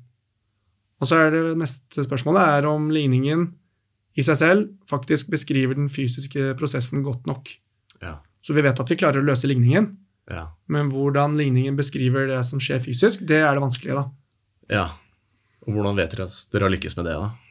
Og 1.00 1.06
så 1.08 1.16
er 1.26 1.30
det 1.30 1.56
neste 1.58 2.02
spørsmålet 2.04 2.58
er 2.58 2.66
om 2.66 2.90
ligningen 2.90 3.52
i 4.16 4.22
seg 4.22 4.36
selv 4.36 4.68
faktisk 4.88 5.30
beskriver 5.30 5.74
den 5.76 5.88
fysiske 5.88 6.54
prosessen 6.58 7.02
godt 7.04 7.26
nok. 7.26 7.48
Ja. 8.02 8.18
Så 8.42 8.54
vi 8.54 8.62
vet 8.62 8.80
at 8.80 8.88
vi 8.88 8.96
klarer 8.96 9.20
å 9.22 9.26
løse 9.26 9.46
ligningen, 9.46 9.96
Ja. 10.30 10.46
men 10.70 10.90
hvordan 10.92 11.36
ligningen 11.38 11.74
beskriver 11.78 12.28
det 12.30 12.40
som 12.46 12.62
skjer 12.62 12.82
fysisk, 12.84 13.24
det 13.26 13.40
er 13.42 13.54
det 13.56 13.64
vanskelige, 13.64 13.98
da. 13.98 14.76
ja. 14.80 14.88
Og 15.66 15.74
hvordan 15.76 15.98
vet 15.98 16.14
dere 16.14 16.24
at 16.24 16.52
dere 16.54 16.64
har 16.64 16.72
lykkes 16.72 16.96
med 16.96 17.08
det, 17.10 17.16
da? 17.20 17.50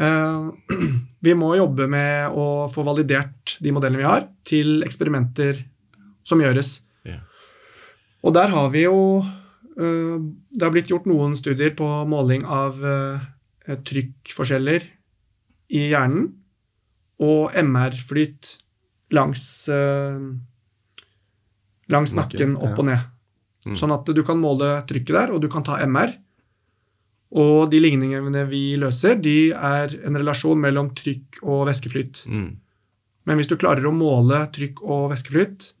Eh, 0.00 0.76
vi 1.26 1.34
må 1.36 1.50
jobbe 1.58 1.88
med 1.90 2.36
å 2.36 2.46
få 2.72 2.84
validert 2.86 3.56
de 3.60 3.72
modellene 3.74 4.02
vi 4.02 4.08
har, 4.08 4.28
til 4.46 4.84
eksperimenter 4.86 5.64
som 6.26 6.40
gjøres. 6.42 6.78
Ja. 7.08 7.20
Og 8.24 8.36
der 8.36 8.52
har 8.52 8.70
vi 8.72 8.84
jo 8.84 8.96
eh, 9.24 10.16
Det 10.52 10.62
har 10.62 10.72
blitt 10.74 10.90
gjort 10.92 11.08
noen 11.10 11.34
studier 11.38 11.72
på 11.76 11.88
måling 12.10 12.44
av 12.46 12.80
eh, 12.84 13.28
trykkforskjeller 13.66 14.86
i 15.70 15.86
hjernen 15.92 16.30
og 17.20 17.52
MR-flyt 17.54 18.56
langs 19.14 19.44
eh, 19.72 20.16
langs 21.90 22.12
Nakken, 22.14 22.56
opp 22.56 22.78
og 22.78 22.86
ned. 22.86 22.98
Mm. 23.66 23.76
Sånn 23.76 23.92
at 23.92 24.06
du 24.14 24.22
kan 24.24 24.38
måle 24.40 24.70
trykket 24.88 25.14
der, 25.16 25.32
og 25.34 25.40
du 25.42 25.48
kan 25.52 25.62
ta 25.66 25.76
MR. 25.84 26.14
Og 27.32 27.70
de 27.70 27.78
ligningene 27.78 28.46
vi 28.50 28.76
løser, 28.80 29.20
de 29.22 29.50
er 29.52 29.92
en 30.06 30.16
relasjon 30.18 30.58
mellom 30.58 30.88
trykk 30.98 31.42
og 31.44 31.66
væskeflyt. 31.68 32.24
Mm. 32.26 32.56
Men 33.26 33.36
hvis 33.38 33.48
du 33.52 33.56
klarer 33.60 33.84
å 33.86 33.92
måle 33.94 34.40
trykk 34.50 34.80
og 34.82 35.10
væskeflyt 35.12 35.72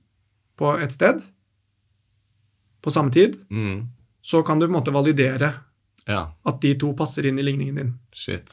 på 0.60 0.74
et 0.84 0.92
sted 0.92 1.22
på 2.84 2.90
samme 2.92 3.10
tid, 3.12 3.36
Mm. 3.50 3.88
så 4.22 4.42
kan 4.46 4.58
du 4.60 4.66
på 4.66 4.74
en 4.74 4.80
måte 4.82 4.92
validere 4.92 5.54
Ja. 6.06 6.32
at 6.46 6.60
de 6.60 6.74
to 6.74 6.92
passer 6.94 7.26
inn 7.26 7.38
i 7.38 7.42
ligningen 7.42 7.74
din. 7.74 7.98
Shit. 8.12 8.46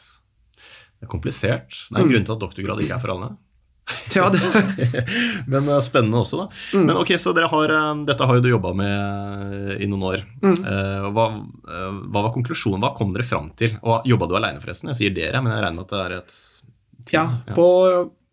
Det 0.99 1.03
er 1.03 1.07
komplisert. 1.07 1.69
Det 1.89 1.97
er 1.97 2.01
en 2.01 2.07
Mm. 2.07 2.11
grunn 2.13 2.25
til 2.25 2.33
at 2.33 2.39
doktorgrad 2.39 2.81
ikke 2.81 2.95
er 2.95 2.99
for 2.99 3.09
alle. 3.11 3.37
Ja, 4.17 4.27
Men 5.51 5.67
eh, 5.69 5.79
spennende 5.83 6.19
også, 6.21 6.41
da. 6.41 6.47
Mm. 6.75 6.85
Men 6.89 6.97
ok, 7.01 7.11
så 7.19 7.33
har, 7.35 7.73
eh, 7.75 8.03
Dette 8.07 8.25
har 8.27 8.35
jo 8.39 8.43
du 8.43 8.49
jobba 8.51 8.73
med 8.75 9.71
eh, 9.71 9.83
i 9.83 9.87
noen 9.89 10.03
år. 10.09 10.23
Mm. 10.43 10.57
Hva, 11.15 11.25
hva 11.63 12.23
var 12.25 12.33
konklusjonen? 12.35 12.81
Hva 12.83 12.93
kom 12.97 13.13
dere 13.15 13.27
fram 13.27 13.51
til? 13.59 13.77
Og 13.83 14.05
Jobba 14.07 14.27
du 14.27 14.35
aleine, 14.39 14.61
forresten? 14.63 14.91
Jeg 14.93 14.99
sier 15.01 15.15
dere, 15.15 15.41
men 15.43 15.53
jeg 15.55 15.63
regner 15.63 15.77
med 15.79 15.87
at 15.87 15.95
det 15.95 16.03
er 16.05 16.15
et 16.17 16.37
team. 17.07 17.17
ja, 17.17 17.55
på 17.55 17.67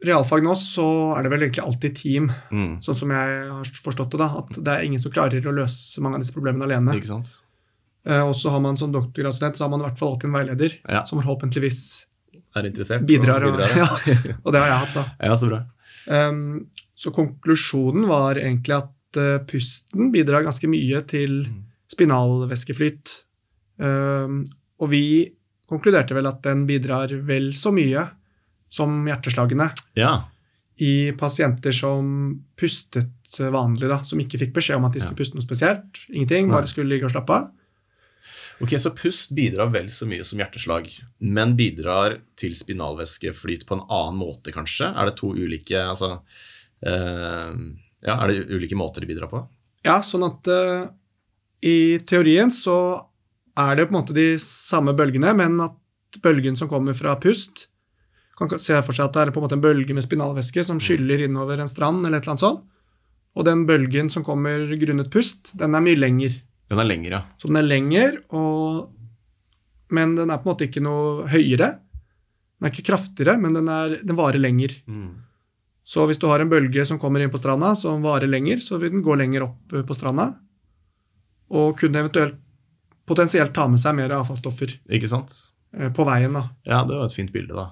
realfag 0.04 0.42
nå 0.44 0.52
så 0.58 0.84
er 1.16 1.24
det 1.24 1.30
vel 1.32 1.46
egentlig 1.46 1.64
alltid 1.64 1.94
team, 1.96 2.26
Mm, 2.52 2.72
sånn 2.84 2.98
som 2.98 3.12
jeg 3.14 3.36
har 3.50 3.70
forstått 3.86 4.10
det. 4.12 4.18
da, 4.20 4.28
At 4.42 4.58
det 4.58 4.72
er 4.74 4.84
ingen 4.88 5.00
som 5.00 5.12
klarer 5.14 5.46
å 5.48 5.54
løse 5.54 6.02
mange 6.04 6.18
av 6.18 6.24
disse 6.24 6.34
problemene 6.34 6.66
alene. 6.68 6.96
ikke 6.98 7.12
sant? 7.14 7.30
Og 8.04 8.34
så 8.36 8.50
har 8.52 8.60
man 8.60 8.76
som 8.76 8.92
doktorgradsstudent 8.92 9.56
så 9.56 9.64
har 9.64 9.70
man 9.72 9.80
i 9.80 9.86
hvert 9.86 9.96
fall 9.98 10.10
alltid 10.12 10.28
en 10.28 10.34
veileder 10.36 10.74
Ja. 10.90 11.04
som 11.08 11.22
forhåpentligvis 11.22 12.06
Er 12.54 12.68
interessert? 12.68 13.02
bidrar. 13.08 13.44
Og, 13.48 13.56
bidrar, 13.56 13.76
ja, 13.82 14.36
og 14.44 14.52
det 14.54 14.60
har 14.62 14.68
jeg 14.70 14.80
hatt, 14.84 14.94
da. 14.94 15.04
ja, 15.28 15.36
så 15.40 15.48
bra. 15.50 15.62
Um, 16.06 16.66
så 16.94 17.10
konklusjonen 17.14 18.06
var 18.08 18.38
egentlig 18.38 18.76
at 18.76 19.18
uh, 19.18 19.38
pusten 19.48 20.12
bidrar 20.14 20.44
ganske 20.46 20.68
mye 20.70 21.00
til 21.10 21.40
Mm. 21.48 21.62
spinalvæskeflyt. 21.94 23.10
Um, 23.78 24.44
og 24.80 24.90
vi 24.92 25.02
konkluderte 25.70 26.14
vel 26.16 26.26
at 26.30 26.40
den 26.44 26.64
bidrar 26.68 27.10
vel 27.26 27.50
så 27.56 27.72
mye 27.74 28.06
som 28.74 29.04
hjerteslagene 29.06 29.68
Ja. 29.98 30.24
i 30.82 31.12
pasienter 31.18 31.72
som 31.76 32.40
pustet 32.58 33.10
vanlig, 33.38 33.88
da, 33.90 34.00
som 34.06 34.18
ikke 34.22 34.38
fikk 34.38 34.52
beskjed 34.54 34.76
om 34.78 34.84
at 34.88 34.94
de 34.94 35.00
skulle 35.02 35.18
puste 35.18 35.34
noe 35.38 35.42
spesielt. 35.46 36.04
Ingenting, 36.10 36.50
bare 36.50 36.66
skulle 36.70 36.90
ligge 36.90 37.06
og 37.08 37.14
slappe 37.14 37.34
av. 37.34 37.48
Ok, 38.62 38.76
Så 38.78 38.92
pust 38.94 39.32
bidrar 39.34 39.72
vel 39.74 39.90
så 39.90 40.06
mye 40.06 40.24
som 40.24 40.38
hjerteslag, 40.38 40.86
men 41.18 41.56
bidrar 41.58 42.20
til 42.38 42.54
spinalvæskeflyt 42.56 43.66
på 43.66 43.78
en 43.78 43.86
annen 43.88 44.20
måte, 44.20 44.52
kanskje? 44.54 44.92
Er 44.94 45.10
det 45.10 45.16
to 45.18 45.32
ulike 45.34 45.80
altså, 45.80 46.20
uh, 46.86 47.50
ja, 48.04 48.14
Er 48.14 48.30
det 48.30 48.46
ulike 48.54 48.78
måter 48.78 49.02
de 49.02 49.10
bidrar 49.10 49.32
på? 49.32 49.42
Ja, 49.84 49.98
sånn 50.06 50.26
at 50.28 50.48
uh, 50.48 50.86
i 51.64 51.98
teorien 52.06 52.52
så 52.54 52.76
er 53.58 53.76
det 53.76 53.88
på 53.88 53.94
en 53.94 54.00
måte 54.00 54.16
de 54.16 54.34
samme 54.42 54.94
bølgene, 54.96 55.34
men 55.36 55.58
at 55.64 56.20
bølgen 56.22 56.56
som 56.58 56.70
kommer 56.70 56.94
fra 56.94 57.16
pust 57.20 57.68
kan 58.38 58.50
se 58.58 58.80
for 58.82 58.94
seg 58.94 59.06
at 59.06 59.14
det 59.14 59.22
er 59.22 59.34
på 59.34 59.40
en 59.40 59.46
måte 59.46 59.56
en 59.58 59.62
bølge 59.62 59.94
med 59.94 60.04
spinalvæske 60.04 60.64
som 60.66 60.80
skyller 60.82 61.22
innover 61.26 61.60
en 61.62 61.70
strand, 61.70 62.02
eller 62.02 62.18
et 62.18 62.24
eller 62.24 62.34
annet 62.34 62.42
sånt. 62.42 62.64
Og 63.34 63.46
den 63.46 63.64
bølgen 63.66 64.10
som 64.10 64.24
kommer 64.26 64.66
grunnet 64.78 65.10
pust, 65.10 65.52
den 65.58 65.74
er 65.74 65.82
mye 65.82 65.98
lenger. 65.98 66.34
Den 66.70 66.80
er 66.80 66.88
lengre. 66.88 67.22
Så 67.38 67.50
den 67.50 67.58
er 67.60 67.66
lengre, 67.66 68.06
men 69.94 70.14
den 70.16 70.30
er 70.32 70.40
på 70.40 70.48
en 70.48 70.52
måte 70.54 70.66
ikke 70.68 70.82
noe 70.82 71.26
høyere. 71.30 71.74
Den 72.58 72.68
er 72.68 72.72
ikke 72.72 72.86
kraftigere, 72.88 73.36
men 73.40 73.54
den, 73.56 73.68
er, 73.70 73.98
den 74.02 74.16
varer 74.18 74.40
lenger. 74.40 74.72
Mm. 74.88 75.10
Så 75.84 76.06
hvis 76.08 76.18
du 76.22 76.26
har 76.30 76.40
en 76.40 76.48
bølge 76.48 76.86
som 76.88 76.98
kommer 77.02 77.20
inn 77.20 77.32
på 77.32 77.40
stranda, 77.40 77.74
som 77.76 78.02
varer 78.04 78.30
lenger, 78.30 78.62
så 78.64 78.78
vil 78.80 78.94
den 78.94 79.04
gå 79.04 79.16
lenger 79.20 79.44
opp 79.50 79.74
eh, 79.76 79.84
på 79.84 79.96
stranda. 79.96 80.30
Og 81.54 81.76
kunne 81.78 82.00
eventuelt 82.00 82.38
potensielt 83.04 83.52
ta 83.54 83.66
med 83.68 83.82
seg 83.82 83.92
mer 83.98 84.14
avfallsstoffer 84.16 84.78
Ikke 84.96 85.10
sant? 85.12 85.34
eh, 85.76 85.90
på 85.92 86.06
veien. 86.08 86.32
da. 86.32 86.46
Ja, 86.64 86.80
det 86.88 86.96
var 86.96 87.10
et 87.10 87.16
fint 87.18 87.34
bilde, 87.34 87.52
da. 87.52 87.66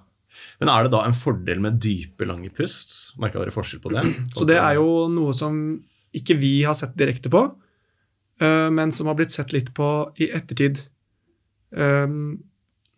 Men 0.61 0.69
er 0.73 0.85
det 0.85 0.93
da 0.93 1.03
en 1.07 1.17
fordel 1.17 1.61
med 1.65 1.81
dype, 1.81 2.29
lange 2.29 2.53
pust? 2.53 3.15
Merka 3.21 3.41
dere 3.41 3.55
forskjell 3.55 3.81
på 3.81 3.95
det? 3.97 4.05
Så 4.37 4.45
det 4.49 4.61
er 4.61 4.77
jo 4.77 5.09
noe 5.13 5.33
som 5.37 5.57
ikke 6.13 6.37
vi 6.37 6.59
har 6.69 6.77
sett 6.77 6.93
direkte 7.01 7.33
på, 7.33 7.47
men 8.41 8.91
som 8.93 9.07
har 9.07 9.15
blitt 9.15 9.35
sett 9.35 9.53
litt 9.53 9.69
på 9.77 9.87
i 10.19 10.31
ettertid. 10.35 10.81
Um, 11.71 12.41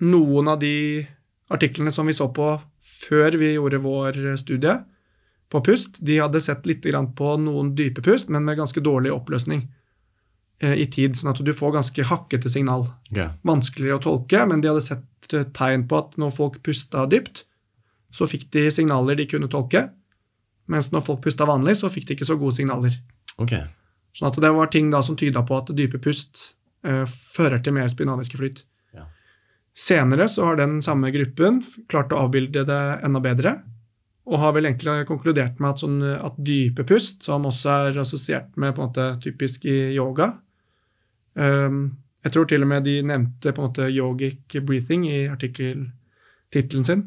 Noen 0.04 0.48
av 0.48 0.58
de 0.58 1.06
artiklene 1.52 1.92
som 1.92 2.06
vi 2.06 2.14
så 2.16 2.28
på 2.34 2.48
før 2.84 3.36
vi 3.40 3.52
gjorde 3.54 3.82
vår 3.84 4.18
studie 4.40 4.74
på 5.52 5.60
pust, 5.64 5.96
de 5.98 6.18
hadde 6.18 6.40
sett 6.42 6.66
litt 6.66 6.84
på 7.16 7.36
noen 7.38 7.74
dype 7.76 8.02
pust, 8.02 8.28
men 8.28 8.44
med 8.44 8.58
ganske 8.58 8.80
dårlig 8.80 9.12
oppløsning 9.14 9.68
eh, 10.62 10.74
i 10.82 10.86
tid, 10.90 11.16
sånn 11.16 11.30
at 11.30 11.42
du 11.44 11.52
får 11.54 11.76
ganske 11.76 12.06
hakkete 12.08 12.50
signal. 12.50 12.88
Yeah. 13.14 13.36
Vanskeligere 13.46 14.00
å 14.00 14.02
tolke, 14.02 14.42
men 14.50 14.64
de 14.64 14.72
hadde 14.72 14.82
sett 14.82 15.36
eh, 15.36 15.46
tegn 15.54 15.86
på 15.88 16.00
at 16.00 16.18
når 16.18 16.34
folk 16.34 16.58
pusta 16.66 17.06
dypt, 17.06 17.44
så 18.14 18.26
fikk 18.30 18.48
de 18.54 18.66
signaler 18.74 19.18
de 19.18 19.28
kunne 19.30 19.50
tolke, 19.52 19.88
mens 20.70 20.90
når 20.90 21.04
folk 21.06 21.22
pusta 21.22 21.46
vanlig, 21.46 21.76
så 21.78 21.92
fikk 21.92 22.08
de 22.08 22.18
ikke 22.18 22.28
så 22.28 22.38
gode 22.40 22.56
signaler. 22.58 22.98
ok. 23.38 23.58
Sånn 24.14 24.30
at 24.30 24.38
det 24.40 24.52
var 24.54 24.70
ting 24.70 24.92
da 24.92 25.02
som 25.02 25.18
tyda 25.18 25.42
på 25.46 25.56
at 25.58 25.72
dype 25.74 25.98
pust 26.02 26.54
eh, 26.86 27.02
fører 27.08 27.62
til 27.62 27.74
mer 27.74 27.90
spinalvæskeflyt. 27.90 28.62
Ja. 28.94 29.08
Senere 29.74 30.28
så 30.30 30.46
har 30.46 30.60
den 30.60 30.78
samme 30.86 31.10
gruppen 31.14 31.62
klart 31.90 32.14
å 32.14 32.22
avbilde 32.22 32.62
det 32.68 32.82
enda 33.06 33.22
bedre, 33.24 33.56
og 34.24 34.40
har 34.40 34.54
vel 34.56 34.70
egentlig 34.70 35.08
konkludert 35.08 35.58
med 35.60 35.74
at, 35.74 35.82
sånn, 35.82 35.98
at 36.00 36.38
dype 36.40 36.86
pust, 36.88 37.26
som 37.26 37.44
også 37.50 37.74
er 37.90 37.98
assosiert 38.04 38.54
med 38.56 38.72
på 38.72 38.80
en 38.80 38.88
måte 38.88 39.08
typisk 39.24 39.66
i 39.68 39.92
yoga 39.92 40.30
ehm, 41.36 41.82
Jeg 42.24 42.32
tror 42.32 42.46
til 42.48 42.64
og 42.64 42.70
med 42.70 42.86
de 42.86 42.94
nevnte 43.04 43.52
på 43.52 43.60
en 43.60 43.68
måte 43.68 43.90
yogic 43.92 44.56
breathing 44.64 45.04
i 45.10 45.26
artikkeltittelen 45.28 46.86
sin. 46.88 47.02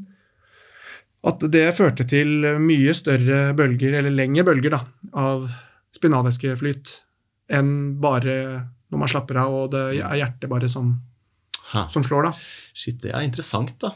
At 1.25 1.41
det 1.49 1.71
førte 1.73 2.05
til 2.05 2.45
mye 2.61 2.93
større 2.93 3.55
bølger, 3.57 3.97
eller 3.97 4.13
lengre 4.13 4.45
bølger, 4.45 4.75
da, 4.75 4.83
av 5.17 5.47
spinalvæskeflyt 5.95 6.97
enn 7.53 7.71
bare 8.03 8.33
når 8.91 9.01
man 9.01 9.11
slapper 9.11 9.39
av 9.41 9.55
og 9.55 9.71
det 9.73 9.85
er 9.99 10.19
hjertet 10.21 10.49
bare 10.51 10.69
som, 10.71 10.93
som 11.91 12.03
slår, 12.03 12.29
da. 12.29 12.35
Shit, 12.75 13.01
det 13.03 13.13
er 13.15 13.25
interessant, 13.27 13.75
da. 13.83 13.93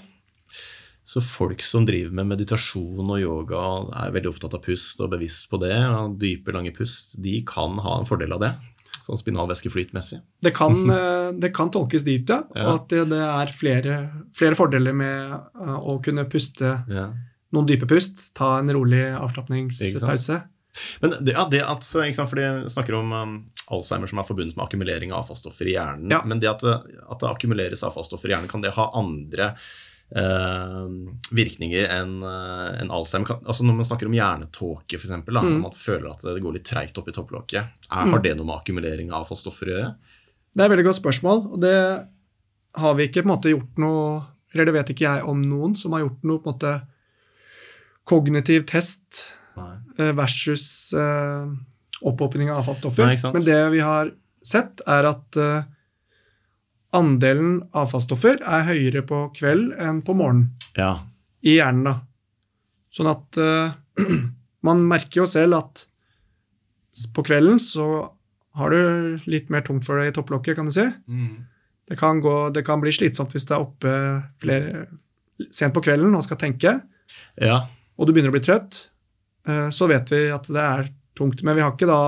Så 1.07 1.21
folk 1.25 1.63
som 1.65 1.85
driver 1.87 2.13
med 2.21 2.29
meditasjon 2.29 3.09
og 3.09 3.19
yoga, 3.19 3.61
er 4.03 4.11
veldig 4.15 4.29
opptatt 4.35 4.53
av 4.55 4.61
pust 4.63 5.01
og 5.03 5.09
bevisst 5.15 5.49
på 5.51 5.59
det, 5.63 5.73
og 5.73 6.17
dype, 6.21 6.53
lange 6.55 6.73
pust, 6.75 7.17
de 7.19 7.39
kan 7.47 7.79
ha 7.83 7.97
en 7.99 8.07
fordel 8.07 8.35
av 8.35 8.43
det, 8.43 8.51
sånn 9.01 9.19
spinalvæskeflytmessig. 9.19 10.21
Det 10.43 10.53
eh, 10.61 11.31
det 11.41 11.51
kan 11.57 11.71
tolkes 11.73 12.05
dit, 12.07 12.29
ja. 12.29 12.43
Ja. 12.55 12.75
At 12.77 12.87
det, 12.93 13.07
det 13.11 13.23
er 13.25 13.51
flere, 13.55 13.97
flere 14.35 14.59
fordeler 14.59 14.95
med 14.95 15.35
eh, 15.35 15.75
å 15.79 15.97
kunne 16.03 16.27
puste 16.31 16.77
Ja. 16.91 17.09
noen 17.51 17.67
dype 17.67 17.89
pust, 17.89 18.29
ta 18.37 18.57
en 18.59 18.71
rolig 18.71 19.03
avslapningspause. 19.17 20.41
Men 21.03 21.13
det, 21.19 21.35
ja, 21.35 21.45
det 21.51 21.61
at, 21.65 21.85
sant, 21.85 22.29
fordi 22.29 22.47
vi 22.63 22.71
snakker 22.71 22.95
om 22.97 23.13
um, 23.13 23.37
Alzheimer 23.71 24.09
som 24.09 24.21
er 24.21 24.27
forbundet 24.27 24.57
med 24.57 24.65
akkumulering 24.65 25.13
av 25.13 25.25
avfallsstoffer 25.25 25.69
i 25.69 25.75
hjernen. 25.75 26.11
Ja. 26.13 26.21
Men 26.27 26.41
det 26.41 26.51
at, 26.51 26.63
at 26.63 27.23
det 27.23 27.29
akkumuleres 27.29 27.83
avfallsstoffer 27.87 28.31
i 28.31 28.35
hjernen, 28.35 28.51
kan 28.51 28.63
det 28.63 28.73
ha 28.77 28.87
andre 28.97 29.51
uh, 30.15 30.87
virkninger 31.35 31.91
enn 31.97 32.17
uh, 32.23 32.71
en 32.79 32.93
Alzheimer? 32.93 33.27
Kan, 33.33 33.43
altså 33.45 33.67
Når 33.67 33.81
man 33.81 33.89
snakker 33.89 34.09
om 34.09 34.15
hjernetåke, 34.17 34.99
f.eks., 34.99 35.11
mm. 35.11 35.27
Mm. 35.27 35.43
når 35.49 35.59
man 35.67 35.77
føler 35.77 36.09
at 36.13 36.25
det 36.27 36.39
går 36.45 36.57
litt 36.57 36.67
treigt 36.71 37.01
opp 37.01 37.11
i 37.11 37.15
topplokket, 37.15 37.83
er, 37.89 38.13
har 38.15 38.23
det 38.23 38.35
noe 38.37 38.47
med 38.47 38.59
akkumulering 38.61 39.11
av 39.11 39.25
avfallsstoffer 39.25 39.71
å 39.71 39.75
gjøre? 39.75 39.91
Det 40.51 40.63
er 40.63 40.67
et 40.67 40.73
veldig 40.73 40.87
godt 40.89 40.99
spørsmål, 40.99 41.45
og 41.55 41.61
det 41.63 41.75
har 42.81 42.95
vi 42.95 43.07
ikke 43.07 43.23
på 43.23 43.27
en 43.27 43.33
måte 43.33 43.51
gjort 43.51 43.79
noe 43.83 44.03
Eller 44.51 44.67
det 44.67 44.73
vet 44.75 44.89
ikke 44.93 45.03
jeg 45.03 45.27
om 45.27 45.39
noen 45.43 45.75
som 45.79 45.93
har 45.95 46.05
gjort 46.05 46.25
noe 46.27 46.39
på 46.43 46.49
en 46.49 46.55
måte 46.55 46.71
kognitiv 48.07 48.65
test 48.67 49.25
versus 50.17 50.93
uh, 50.97 51.49
opphopning 52.01 52.51
av 52.51 52.61
avfallsstoffer. 52.63 53.11
Nei. 53.11 53.33
Men 53.35 53.45
det 53.45 53.59
vi 53.75 53.81
har 53.85 54.13
sett, 54.45 54.81
er 54.89 55.07
at 55.11 55.37
uh, 55.39 55.63
andelen 56.97 57.61
avfallsstoffer 57.77 58.41
er 58.41 58.65
høyere 58.67 59.03
på 59.07 59.25
kveld 59.37 59.75
enn 59.79 60.01
på 60.05 60.15
morgenen 60.17 60.51
Ja. 60.77 60.93
i 61.43 61.57
hjernen. 61.59 61.85
da. 61.87 61.95
Sånn 62.91 63.11
at 63.11 63.39
uh, 63.39 63.75
man 64.67 64.83
merker 64.89 65.23
jo 65.23 65.29
selv 65.29 65.59
at 65.61 65.85
på 67.15 67.23
kvelden 67.23 67.59
så 67.63 67.85
har 68.59 68.73
du 68.73 69.21
litt 69.31 69.47
mer 69.53 69.63
tungt 69.63 69.85
for 69.87 69.99
deg 70.01 70.11
i 70.11 70.15
topplokket, 70.15 70.57
kan 70.57 70.67
du 70.67 70.73
si. 70.75 70.83
Mm. 71.07 71.47
Det 71.87 71.95
kan, 71.99 72.19
gå, 72.23 72.33
det 72.55 72.65
kan 72.67 72.81
bli 72.83 72.91
slitsomt 72.91 73.31
hvis 73.35 73.45
du 73.47 73.53
er 73.55 73.63
oppe 73.63 73.93
flere, 74.43 74.85
sent 75.55 75.73
på 75.75 75.83
kvelden 75.83 76.15
og 76.15 76.25
skal 76.25 76.39
tenke, 76.39 76.73
ja. 77.39 77.61
og 77.95 78.07
du 78.07 78.11
begynner 78.11 78.31
å 78.31 78.35
bli 78.35 78.43
trøtt. 78.43 78.89
Eh, 79.47 79.69
Så 79.69 79.87
vet 79.87 80.11
vi 80.11 80.25
at 80.31 80.47
det 80.47 80.65
er 80.65 80.89
tungt. 81.17 81.43
Men 81.43 81.55
vi 81.55 81.61
har 81.65 81.71
ikke 81.75 81.87
da 81.89 82.01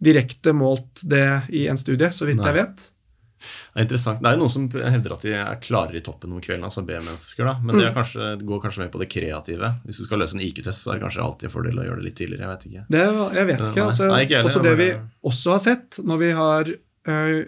direkte 0.00 0.52
målt 0.56 1.02
det 1.04 1.26
i 1.52 1.66
en 1.68 1.76
studie, 1.78 2.08
så 2.12 2.24
vidt 2.28 2.40
Nei. 2.40 2.48
jeg 2.48 2.56
vet. 2.62 2.86
Det 3.40 3.80
er 3.80 3.84
interessant. 3.86 4.18
Det 4.20 4.28
er 4.28 4.34
jo 4.36 4.40
noen 4.42 4.52
som 4.52 4.64
hevder 4.68 5.12
at 5.14 5.22
de 5.24 5.30
er 5.36 5.58
klarere 5.64 5.96
i 5.96 6.02
toppen 6.04 6.32
om 6.36 6.40
kvelden, 6.44 6.64
altså 6.68 6.82
B-mennesker, 6.84 7.46
da. 7.48 7.54
Men 7.64 7.78
det, 7.78 7.86
er 7.88 7.94
kanskje, 7.96 8.26
går 8.44 8.60
kanskje 8.64 8.82
mer 8.82 8.90
på 8.92 9.00
det 9.00 9.08
kreative. 9.12 9.70
Hvis 9.86 10.00
du 10.00 10.04
skal 10.04 10.20
løse 10.20 10.36
en 10.36 10.42
IQ-test, 10.44 10.84
så 10.84 10.92
er 10.92 10.98
det 10.98 11.04
kanskje 11.06 11.22
alltid 11.24 11.48
en 11.48 11.54
fordel 11.54 11.80
å 11.80 11.86
gjøre 11.86 12.00
det 12.02 12.06
litt 12.08 12.18
tidligere. 12.20 12.44
Jeg 12.44 12.52
vet 12.52 12.66
ikke. 12.70 12.84
Det, 12.96 13.04
jeg 13.38 13.48
vet 13.52 13.62
Nei, 13.62 13.70
ikke. 13.72 13.86
Altså, 13.86 14.08
nei, 14.12 14.20
ikke 14.26 14.42
også 14.44 14.62
det 14.66 14.74
vi 14.80 14.88
også 15.32 15.54
har 15.56 15.62
sett 15.64 16.00
når 16.04 16.20
vi 16.20 16.30
har 16.40 16.72
øh, 17.14 17.38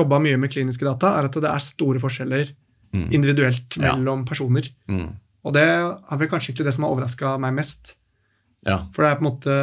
jobba 0.00 0.20
mye 0.24 0.40
med 0.40 0.52
kliniske 0.52 0.88
data, 0.88 1.12
er 1.20 1.28
at 1.28 1.40
det 1.44 1.52
er 1.56 1.64
store 1.72 2.04
forskjeller 2.04 2.54
Mm. 2.88 3.10
individuelt 3.12 3.74
Ja. 3.76 3.90
mellom 3.98 4.22
personer. 4.24 4.64
Mm. 4.88 5.10
Og 5.48 5.54
det 5.56 5.64
er 5.64 6.20
vel 6.20 6.30
kanskje 6.30 6.52
ikke 6.52 6.66
det 6.66 6.74
som 6.76 6.84
har 6.84 6.92
overraska 6.94 7.36
meg 7.40 7.56
mest. 7.56 7.96
Ja. 8.66 8.82
For 8.92 9.04
det 9.04 9.10
er 9.10 9.20
på 9.20 9.24
en 9.24 9.30
måte 9.30 9.56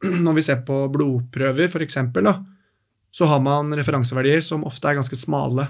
Når 0.24 0.32
vi 0.38 0.42
ser 0.46 0.62
på 0.64 0.86
blodprøver, 0.88 1.68
f.eks., 1.68 1.98
så 3.10 3.26
har 3.26 3.40
man 3.42 3.74
referanseverdier 3.76 4.40
som 4.40 4.62
ofte 4.64 4.88
er 4.88 4.96
ganske 4.96 5.18
smale. 5.18 5.66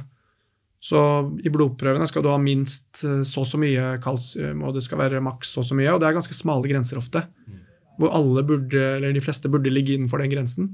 Så 0.81 1.01
i 1.45 1.51
blodprøvene 1.53 2.07
skal 2.09 2.25
du 2.25 2.31
ha 2.33 2.37
minst 2.41 3.03
eh, 3.05 3.23
så 3.29 3.43
og 3.43 3.49
så 3.49 3.61
mye 3.61 3.97
kalsium, 4.05 4.63
og 4.65 4.77
det 4.77 4.85
skal 4.87 5.01
være 5.03 5.23
maks 5.25 5.55
så 5.55 5.65
og 5.65 5.67
så 5.69 5.77
mye, 5.77 5.89
og 5.93 6.01
det 6.01 6.09
er 6.09 6.17
ganske 6.17 6.37
smale 6.37 6.69
grenser 6.71 7.01
ofte. 7.01 7.25
Hvor 8.01 8.15
alle 8.17 8.45
burde, 8.47 8.85
eller 8.97 9.17
de 9.17 9.25
fleste 9.25 9.51
burde 9.53 9.73
ligge 9.73 9.97
innenfor 9.97 10.23
den 10.23 10.33
grensen. 10.33 10.71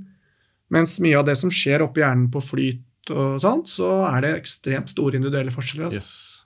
Mens 0.74 0.98
mye 1.02 1.16
av 1.18 1.26
det 1.26 1.38
som 1.40 1.50
skjer 1.54 1.86
oppi 1.86 2.02
hjernen 2.02 2.28
på 2.34 2.42
flyt 2.42 3.14
og 3.14 3.40
sånt, 3.42 3.70
så 3.70 3.88
er 4.10 4.26
det 4.26 4.34
ekstremt 4.36 4.90
store 4.90 5.18
individuelle 5.18 5.54
forskjeller. 5.54 5.88
Altså. 5.88 6.02
Yes. 6.02 6.45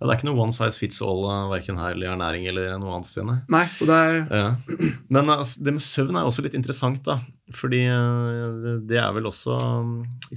Ja, 0.00 0.06
det 0.08 0.14
er 0.14 0.18
ikke 0.18 0.28
noe 0.30 0.40
one 0.46 0.52
size 0.56 0.78
fits 0.80 1.02
all 1.04 1.26
uh, 1.28 1.50
verken 1.52 1.76
her 1.76 1.92
eller 1.92 2.06
i 2.08 2.10
ernæring 2.14 2.46
eller 2.48 2.78
noe 2.80 2.94
annet 2.96 3.04
sted. 3.10 3.26
nei. 3.28 3.36
Nei, 3.52 3.66
så 3.68 3.84
det 3.84 3.96
er 4.00 4.14
Ja. 4.32 4.56
Men 5.12 5.28
altså, 5.28 5.60
det 5.62 5.74
med 5.76 5.82
søvn 5.84 6.16
er 6.16 6.24
også 6.24 6.42
litt 6.46 6.54
interessant, 6.56 7.02
da. 7.04 7.18
Fordi 7.52 7.82
uh, 7.90 8.80
det 8.88 8.96
er 8.96 9.12
vel 9.12 9.28
også 9.28 9.58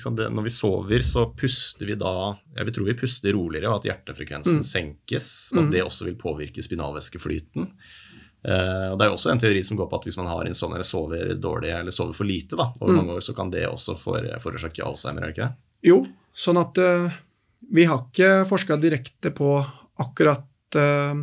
sant, 0.02 0.18
det, 0.18 0.28
Når 0.34 0.44
vi 0.44 0.50
sover, 0.52 1.00
så 1.08 1.24
puster 1.38 1.86
vi 1.88 1.96
da 1.96 2.36
Jeg 2.58 2.66
vil 2.66 2.74
tro 2.76 2.84
vi 2.90 2.94
puster 3.00 3.32
roligere, 3.38 3.70
og 3.72 3.80
at 3.80 3.88
hjertefrekvensen 3.92 4.60
Mm. 4.60 4.68
senkes. 4.68 5.30
Og 5.54 5.60
at 5.62 5.66
Mm. 5.70 5.72
det 5.72 5.84
også 5.88 6.06
vil 6.10 6.16
påvirke 6.20 6.60
spinalvæskeflyten. 6.62 7.70
Uh, 8.44 8.92
og 8.92 8.98
Det 9.00 9.06
er 9.06 9.10
jo 9.14 9.16
også 9.16 9.32
en 9.32 9.40
teori 9.40 9.64
som 9.64 9.78
går 9.80 9.88
på 9.90 9.96
at 10.02 10.04
hvis 10.04 10.18
man 10.20 10.28
har 10.28 10.44
insomnia 10.46 10.76
eller 10.76 10.84
sover 10.84 11.40
dårlig 11.40 11.72
eller 11.72 11.92
sover 11.96 12.12
for 12.14 12.26
lite 12.28 12.58
da, 12.60 12.74
over 12.82 12.92
Mm. 12.92 12.98
mange 13.00 13.14
år, 13.16 13.22
så 13.24 13.34
kan 13.34 13.50
det 13.50 13.64
også 13.70 13.96
for, 13.98 14.20
forårsake 14.44 14.84
Alzheimer. 14.84 15.24
er 15.24 15.32
det 15.32 15.36
ikke 15.38 15.48
det? 15.48 15.56
Jo, 15.88 16.06
sånn 16.36 16.60
at 16.60 16.78
eh, 16.78 17.12
vi 17.72 17.86
har 17.86 18.04
ikke 18.04 18.44
forska 18.50 18.78
direkte 18.82 19.32
på 19.32 19.66
akkurat 20.02 20.76
eh, 20.76 21.14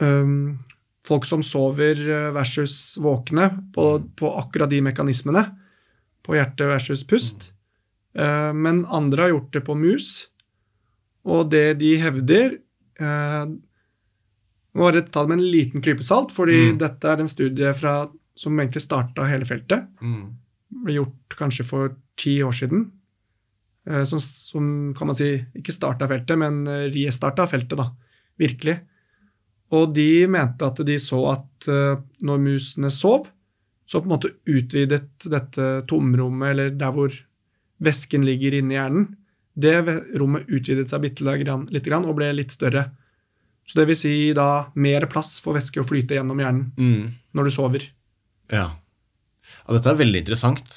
um, 0.00 0.58
folk 1.06 1.24
som 1.26 1.42
sover 1.42 1.98
versus 2.32 2.98
våkne, 3.02 3.48
på, 3.74 3.86
på 4.16 4.30
akkurat 4.38 4.70
de 4.70 4.80
mekanismene. 4.84 5.44
På 6.22 6.36
hjerte 6.36 6.68
versus 6.68 7.02
pust. 7.08 7.50
Uh, 8.18 8.52
men 8.54 8.84
andre 8.86 9.22
har 9.26 9.32
gjort 9.34 9.52
det 9.54 9.64
på 9.66 9.74
mus, 9.78 10.28
og 11.24 11.50
det 11.52 11.78
de 11.78 11.92
hevder 12.00 12.56
uh, 13.00 13.46
Må 14.74 14.86
bare 14.86 15.02
ta 15.02 15.24
det 15.24 15.32
med 15.32 15.40
en 15.40 15.50
liten 15.50 15.82
klype 15.82 16.04
salt, 16.06 16.30
fordi 16.30 16.70
Mm. 16.70 16.78
dette 16.78 17.08
er 17.10 17.18
en 17.20 17.28
studie 17.28 17.72
fra, 17.74 18.08
som 18.38 18.54
egentlig 18.58 18.82
starta 18.84 19.24
hele 19.26 19.44
feltet 19.44 19.88
ble 20.70 20.94
gjort 20.94 21.34
kanskje 21.36 21.64
for 21.66 21.96
ti 22.16 22.36
år 22.46 22.52
siden. 22.54 22.84
Eh, 23.88 24.04
Som, 24.04 24.20
som 24.20 24.94
kan 24.98 25.10
man 25.10 25.16
si 25.18 25.32
ikke 25.56 25.74
starta 25.74 26.08
feltet, 26.10 26.38
men 26.38 26.66
eh, 26.68 26.88
restarta 26.94 27.46
feltet, 27.50 27.78
da. 27.78 27.88
Virkelig. 28.40 28.78
Og 29.76 29.92
de 29.94 30.26
mente 30.26 30.66
at 30.66 30.80
de 30.86 30.96
så 30.98 31.20
at 31.36 31.68
eh, 31.70 32.00
når 32.26 32.42
musene 32.42 32.90
sov, 32.90 33.28
så 33.86 34.00
på 34.00 34.06
en 34.06 34.14
måte 34.16 34.32
utvidet 34.46 35.26
dette 35.30 35.68
tomrommet, 35.90 36.52
eller 36.52 36.70
der 36.78 36.92
hvor 36.94 37.14
væsken 37.82 38.22
ligger 38.26 38.54
inni 38.58 38.76
hjernen, 38.76 39.08
det 39.60 39.74
rommet 40.18 40.46
utvidet 40.48 40.88
seg 40.92 41.02
bitte 41.02 41.26
litt 41.26 41.86
grann 41.88 42.06
og 42.06 42.14
ble 42.16 42.30
litt 42.36 42.54
større. 42.54 42.86
Så 43.66 43.78
det 43.78 43.86
vil 43.90 43.98
si 43.98 44.12
da 44.34 44.70
mer 44.78 45.06
plass 45.10 45.36
for 45.42 45.54
væske 45.58 45.82
å 45.82 45.86
flyte 45.86 46.16
gjennom 46.16 46.38
hjernen 46.42 46.70
Mm. 46.78 47.10
når 47.34 47.44
du 47.44 47.50
sover. 47.54 47.84
Ja. 48.50 48.64
ja. 48.70 49.74
Dette 49.74 49.90
er 49.92 49.98
veldig 50.00 50.22
interessant. 50.22 50.70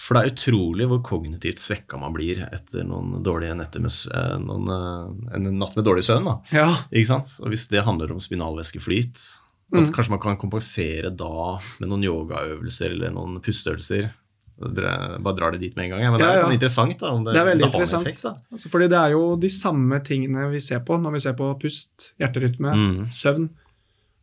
For 0.00 0.16
det 0.16 0.20
er 0.22 0.30
utrolig 0.32 0.86
hvor 0.88 1.02
kognitivt 1.04 1.60
svekka 1.60 1.98
man 2.00 2.14
blir 2.16 2.38
etter 2.48 2.86
noen 2.88 3.18
dårlige 3.22 3.54
netter 3.58 3.82
med, 3.84 3.92
eh, 4.14 4.38
noen, 4.40 4.70
eh, 4.72 5.34
en 5.36 5.58
natt 5.58 5.76
med 5.76 5.84
dårlig 5.84 6.02
søvn. 6.06 6.24
da. 6.24 6.38
Ja. 6.56 6.70
Ikke 6.90 7.06
sant? 7.10 7.34
Og 7.44 7.50
Hvis 7.52 7.68
det 7.68 7.84
handler 7.84 8.10
om 8.10 8.18
spinalvæskeflyt, 8.18 9.40
Mm. 9.72 9.84
kanskje 9.94 10.10
man 10.10 10.18
kan 10.18 10.36
kompensere 10.36 11.14
da 11.14 11.58
med 11.78 11.88
noen 11.88 12.02
yogaøvelser 12.02 12.90
eller 12.90 13.10
noen 13.14 13.40
pusteøvelser. 13.40 14.10
Bare 14.58 15.36
drar 15.36 15.52
det 15.52 15.60
dit 15.60 15.76
med 15.76 15.84
en 15.84 15.90
gang. 15.90 16.00
ja. 16.02 16.10
Men 16.10 16.18
det 16.20 16.26
Ja, 16.26 16.32
er 16.32 16.36
ja. 16.36 16.44
sånn 16.48 16.58
interessant 16.58 16.98
da, 16.98 17.06
om 17.12 17.24
det, 17.24 17.32
Det 17.34 17.40
er 17.40 17.46
veldig 17.46 17.60
det 17.60 17.70
har 17.70 17.74
en 17.74 17.80
interessant. 17.80 18.06
effekt. 18.06 18.22
da. 18.22 18.34
Altså, 18.52 18.68
fordi 18.68 18.88
det 18.88 18.98
er 18.98 19.10
jo 19.12 19.36
de 19.36 19.48
samme 19.48 20.00
tingene 20.04 20.50
vi 20.50 20.58
ser 20.60 20.80
på 20.80 21.00
når 21.00 21.12
vi 21.12 21.18
ser 21.20 21.32
på 21.34 21.60
pust, 21.60 22.12
hjerterytme, 22.20 22.72
Mm. 22.74 23.06
søvn. 23.12 23.48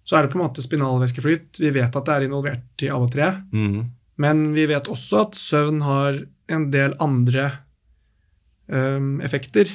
Så 0.06 0.18
er 0.18 0.22
det 0.28 0.32
på 0.32 0.40
en 0.40 0.48
måte 0.50 0.62
spinalvæskeflyt. 0.62 1.60
Vi 1.60 1.70
vet 1.72 1.96
at 1.96 2.06
det 2.06 2.14
er 2.16 2.28
involvert 2.28 2.82
i 2.82 2.90
alle 2.90 3.10
tre. 3.10 3.42
Mm. 3.54 3.90
Men 4.18 4.54
vi 4.58 4.66
vet 4.70 4.88
også 4.90 5.28
at 5.28 5.36
søvn 5.38 5.82
har 5.86 6.22
en 6.50 6.70
del 6.74 6.96
andre 7.04 7.52
um, 8.72 9.20
effekter 9.22 9.70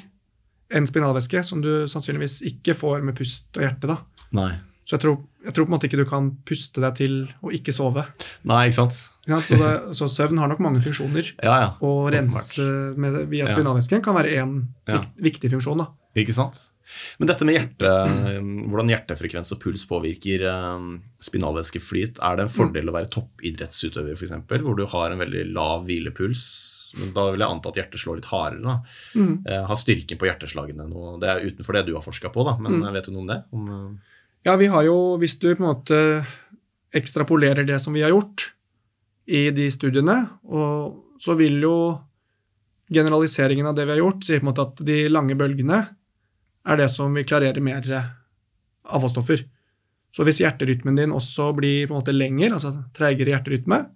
enn 0.72 0.86
spinalvæske, 0.88 1.42
som 1.44 1.60
du 1.62 1.84
sannsynligvis 1.90 2.40
ikke 2.48 2.74
får 2.78 3.02
med 3.04 3.16
pust 3.18 3.52
og 3.58 3.66
hjerte. 3.66 3.90
da. 3.90 3.98
Nei. 4.32 4.50
Så 4.88 4.96
jeg 4.96 5.02
tror, 5.04 5.18
jeg 5.46 5.54
tror 5.54 5.66
på 5.66 5.70
en 5.70 5.74
måte 5.76 5.86
ikke 5.86 6.00
du 6.00 6.06
kan 6.08 6.30
puste 6.48 6.82
deg 6.82 6.96
til 6.98 7.12
å 7.44 7.52
ikke 7.54 7.74
sove. 7.76 8.02
Nei, 8.48 8.64
ikke 8.66 8.78
sant? 8.80 8.96
Ikke 9.22 9.36
sant? 9.36 9.46
Så, 9.52 9.58
det, 9.60 9.96
så 10.00 10.08
søvn 10.10 10.40
har 10.42 10.50
nok 10.50 10.62
mange 10.64 10.82
funksjoner. 10.82 11.28
Ja, 11.46 11.54
ja. 11.62 11.68
Og 11.86 12.08
rense 12.14 12.64
med, 12.98 13.20
via 13.30 13.46
spinalvæsken 13.50 14.02
kan 14.04 14.16
være 14.18 14.34
én 14.42 14.56
Ja. 14.90 15.02
viktig 15.22 15.52
funksjon. 15.52 15.84
da. 15.84 15.90
Ikke 16.18 16.34
sant? 16.34 16.58
Men 17.18 17.30
dette 17.30 17.46
med 17.46 17.56
hjerte, 17.56 17.90
hvordan 18.42 18.90
hjertefrekvens 18.92 19.54
og 19.54 19.60
puls 19.62 19.84
påvirker 19.88 20.44
um, 20.50 20.92
spinalvæskeflyt, 21.22 22.20
er 22.22 22.38
det 22.38 22.46
en 22.46 22.52
fordel 22.52 22.90
å 22.90 22.94
være 22.96 23.10
toppidrettsutøver 23.14 24.16
f.eks., 24.16 24.34
hvor 24.62 24.78
du 24.78 24.84
har 24.90 25.14
en 25.14 25.22
veldig 25.22 25.44
lav 25.54 25.86
hvilepuls? 25.88 26.44
Men 27.00 27.12
Da 27.16 27.26
vil 27.30 27.40
jeg 27.44 27.48
anta 27.48 27.72
at 27.72 27.80
hjertet 27.80 28.02
slår 28.02 28.18
litt 28.20 28.30
hardere. 28.30 28.78
Mm. 29.16 29.34
Eh, 29.48 29.62
har 29.70 29.80
styrken 29.80 30.20
på 30.20 30.28
hjerteslagene 30.28 30.84
noe 30.90 31.14
Det 31.22 31.30
er 31.30 31.46
utenfor 31.46 31.78
det 31.78 31.86
du 31.88 31.94
har 31.96 32.04
forska 32.04 32.32
på, 32.34 32.44
da, 32.48 32.56
men 32.60 32.82
vet 32.92 33.08
du 33.08 33.14
noe 33.14 33.24
om 33.24 33.30
det? 33.30 33.40
Om, 33.52 33.68
eh, 33.76 34.18
Ja, 34.48 34.56
vi 34.58 34.66
har 34.66 34.82
jo, 34.88 34.96
hvis 35.22 35.38
du 35.38 35.52
på 35.54 35.62
en 35.62 35.70
måte 35.70 36.00
ekstrapolerer 36.92 37.64
det 37.64 37.78
som 37.80 37.94
vi 37.94 38.02
har 38.04 38.12
gjort 38.12 38.50
i 39.30 39.46
de 39.54 39.68
studiene, 39.70 40.16
og 40.50 41.20
så 41.22 41.36
vil 41.38 41.60
jo 41.62 41.76
generaliseringen 42.92 43.66
av 43.70 43.76
det 43.76 43.86
vi 43.86 43.94
har 43.94 44.02
gjort, 44.02 44.24
si 44.26 44.36
på 44.36 44.44
en 44.44 44.50
måte 44.50 44.66
at 44.66 44.82
de 44.84 44.96
lange 45.08 45.36
bølgene 45.38 45.78
er 46.66 46.76
det 46.76 46.90
som 46.90 47.14
vil 47.14 47.24
klarere 47.24 47.60
mer 47.62 47.82
avfallsstoffer. 48.84 49.44
Så 50.12 50.24
hvis 50.26 50.40
hjerterytmen 50.42 50.96
din 50.98 51.12
også 51.16 51.50
blir 51.56 51.86
på 51.88 51.94
en 51.94 52.02
måte 52.02 52.12
lenger, 52.14 52.52
altså 52.52 52.74
treigere 52.94 53.32
hjerterytme, 53.32 53.86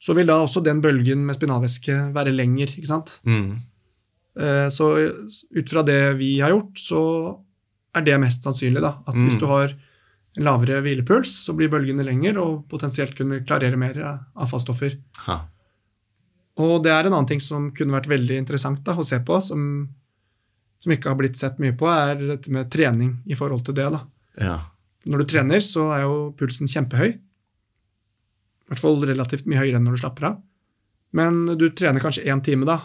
så 0.00 0.14
vil 0.16 0.26
da 0.30 0.38
også 0.40 0.62
den 0.64 0.80
bølgen 0.80 1.26
med 1.26 1.36
spinalvæske 1.36 1.98
være 2.14 2.32
lenger, 2.32 2.66
ikke 2.76 2.86
sant? 2.88 3.20
mm, 3.26 3.58
Eh, 4.38 4.68
Så 4.70 4.86
ut 5.52 5.68
fra 5.68 5.82
det 5.82 6.16
vi 6.16 6.38
har 6.38 6.50
gjort, 6.54 6.78
så 6.78 7.00
er 7.94 8.00
det 8.06 8.20
mest 8.20 8.42
sannsynlig. 8.46 8.80
da, 8.80 8.92
At 9.06 9.14
hvis 9.14 9.34
Mm. 9.34 9.40
du 9.40 9.46
har 9.46 9.74
en 10.38 10.44
lavere 10.44 10.80
hvilepuls, 10.82 11.44
så 11.44 11.52
blir 11.54 11.68
bølgene 11.68 12.04
lengre 12.06 12.38
og 12.38 12.68
potensielt 12.68 13.16
kunne 13.16 13.44
klarere 13.44 13.76
mer 13.76 13.92
avfallsstoffer. 14.36 14.96
ha. 15.26 15.40
Og 16.56 16.82
det 16.84 16.92
er 16.92 17.06
en 17.06 17.12
annen 17.12 17.26
ting 17.26 17.40
som 17.40 17.70
kunne 17.72 17.90
vært 18.00 18.06
veldig 18.06 18.38
interessant 18.38 18.82
da, 18.84 18.94
å 18.94 19.04
se 19.04 19.18
på, 19.18 19.42
som, 19.42 19.88
som 20.80 20.92
ikke 20.94 21.10
har 21.12 21.18
blitt 21.20 21.36
sett 21.40 21.58
mye 21.60 21.74
på, 21.76 21.88
er 21.90 22.20
dette 22.34 22.50
med 22.52 22.70
trening 22.72 23.18
i 23.28 23.36
forhold 23.38 23.64
til 23.66 23.74
det. 23.76 23.88
da. 23.92 24.00
Ja. 24.40 24.54
Når 25.06 25.18
du 25.22 25.24
trener, 25.32 25.60
så 25.64 25.88
er 25.94 26.02
jo 26.06 26.14
pulsen 26.38 26.68
kjempehøy. 26.68 27.10
I 27.10 28.70
hvert 28.70 28.80
fall 28.82 29.00
relativt 29.08 29.46
mye 29.50 29.58
høyere 29.60 29.80
enn 29.80 29.84
når 29.88 29.96
du 29.98 30.02
slapper 30.04 30.28
av. 30.30 30.40
Men 31.16 31.42
du 31.58 31.66
trener 31.74 32.00
kanskje 32.02 32.24
én 32.30 32.42
time 32.46 32.64
da, 32.68 32.78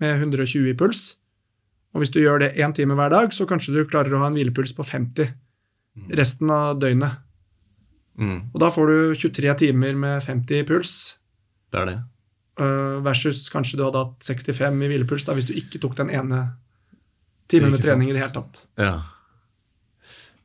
med 0.00 0.22
120 0.22 0.70
i 0.70 0.76
puls. 0.78 1.16
Og 1.94 2.02
hvis 2.02 2.12
du 2.14 2.20
gjør 2.22 2.40
det 2.42 2.54
én 2.60 2.72
time 2.76 2.94
hver 2.96 3.10
dag, 3.12 3.32
så 3.34 3.46
kanskje 3.48 3.74
du 3.76 3.82
klarer 3.88 4.14
å 4.14 4.22
ha 4.22 4.28
en 4.30 4.36
hvilepuls 4.38 4.72
på 4.76 4.86
50 4.86 5.34
resten 6.14 6.50
av 6.54 6.78
døgnet. 6.78 7.18
Mm, 8.18 8.50
Og 8.54 8.60
da 8.62 8.68
får 8.70 8.86
du 8.90 9.14
23 9.28 9.54
timer 9.66 9.94
med 9.98 10.22
50 10.24 10.62
i 10.62 10.66
puls, 10.66 10.92
det 11.72 11.80
er 11.80 11.86
det. 11.86 11.96
øh, 12.62 12.98
versus 13.04 13.48
kanskje 13.52 13.76
du 13.78 13.84
hadde 13.84 14.00
hatt 14.04 14.24
65 14.26 14.82
i 14.82 14.88
hvilepuls 14.90 15.26
da, 15.26 15.34
hvis 15.38 15.46
du 15.46 15.52
ikke 15.54 15.78
tok 15.82 15.94
den 16.00 16.10
ene 16.10 16.40
timen 17.48 17.72
med 17.74 17.82
trening 17.84 18.10
i 18.10 18.14
det 18.16 18.22
hele 18.22 18.34
tatt. 18.34 18.66
Ja. 18.80 18.96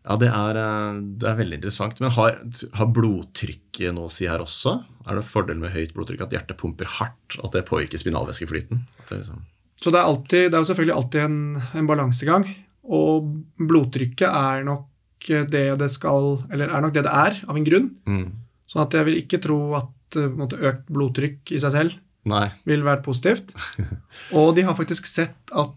Ja, 0.03 0.17
det 0.19 0.27
er, 0.35 0.57
eh, 0.59 0.97
det 1.19 1.27
er 1.29 1.37
veldig 1.39 1.57
interessant. 1.61 1.99
Men 2.03 2.11
har, 2.17 2.39
har 2.75 2.89
blodtrykket 2.91 3.93
noe 3.95 4.09
å 4.09 4.11
si 4.11 4.27
her 4.27 4.43
også? 4.43 4.75
Er 5.07 5.19
det 5.19 5.25
fordel 5.27 5.61
med 5.61 5.71
høyt 5.75 5.93
blodtrykk 5.95 6.25
at 6.25 6.35
hjertet 6.35 6.59
pumper 6.59 6.89
hardt? 6.99 7.37
At 7.39 7.55
det 7.55 7.65
påvirker 7.69 8.01
spinalvæskeflyten? 8.01 8.83
Det 9.07 9.21
liksom, 9.21 9.43
Så 9.79 9.91
det 9.91 10.01
er, 10.01 10.09
alltid, 10.09 10.49
det 10.51 10.57
er 10.57 10.63
jo 10.63 10.69
selvfølgelig 10.71 10.97
alltid 10.97 11.21
en, 11.23 11.37
en 11.79 11.87
balansegang. 11.87 12.47
Og 12.83 13.29
blodtrykket 13.63 14.27
er 14.27 14.65
nok 14.67 14.89
det 15.23 15.77
det 15.79 15.87
skal 15.87 16.41
Eller 16.51 16.67
er 16.67 16.81
nok 16.83 16.91
det 16.97 17.05
det 17.05 17.11
er, 17.15 17.37
av 17.47 17.55
en 17.55 17.67
grunn. 17.67 17.91
mm. 18.03 18.25
Sånn 18.67 18.81
at 18.83 18.95
jeg 18.97 19.05
vil 19.07 19.17
ikke 19.21 19.39
tro 19.43 19.57
at 19.77 20.17
eh, 20.17 20.27
måte, 20.33 20.57
økt 20.57 20.87
blodtrykk 20.91 21.51
i 21.53 21.59
seg 21.61 21.71
selv 21.75 21.95
Nei. 22.27 22.47
vil 22.67 22.83
være 22.83 23.03
positivt. 23.05 23.51
Og 24.39 24.53
de 24.57 24.63
har 24.67 24.75
faktisk 24.75 25.07
sett 25.07 25.51
at 25.51 25.75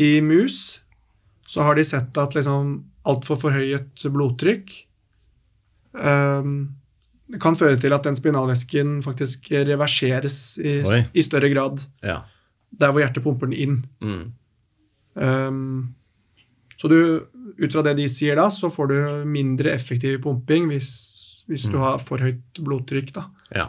i 0.00 0.10
mus 0.24 0.80
så 1.50 1.62
har 1.66 1.76
de 1.76 1.84
sett 1.84 2.16
at 2.22 2.34
liksom 2.36 2.76
altfor 3.10 3.36
forhøyet 3.42 4.04
blodtrykk 4.14 4.72
um, 5.94 6.52
kan 7.40 7.56
føre 7.58 7.78
til 7.80 7.92
at 7.94 8.04
den 8.06 8.16
spinalvæsken 8.18 9.00
faktisk 9.06 9.50
reverseres 9.52 10.58
i, 10.58 10.80
i 11.14 11.22
større 11.22 11.50
grad 11.52 11.82
Ja. 12.02 12.20
der 12.80 12.90
hvor 12.92 13.00
hjertet 13.02 13.22
pumper 13.24 13.46
den 13.50 13.54
inn. 13.58 13.76
Mm. 14.00 14.32
Um, 15.20 15.94
så 16.78 16.88
du, 16.88 17.26
ut 17.60 17.72
fra 17.74 17.82
det 17.84 17.96
de 17.98 18.06
sier 18.08 18.38
da, 18.38 18.48
så 18.50 18.70
får 18.72 18.88
du 18.88 18.96
mindre 19.28 19.72
effektiv 19.74 20.20
pumping 20.24 20.68
hvis, 20.70 21.44
hvis 21.50 21.66
du 21.68 21.76
Mm. 21.76 21.82
har 21.82 21.98
for 21.98 22.18
høyt 22.18 22.60
blodtrykk. 22.62 23.12
da. 23.12 23.26
ja. 23.54 23.68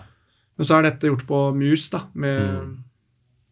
Men 0.57 0.65
så 0.67 0.77
er 0.77 0.83
dette 0.83 1.07
gjort 1.09 1.25
på 1.27 1.55
mus, 1.57 1.89
da, 1.89 2.05
med, 2.13 2.41
Mm. 2.61 2.80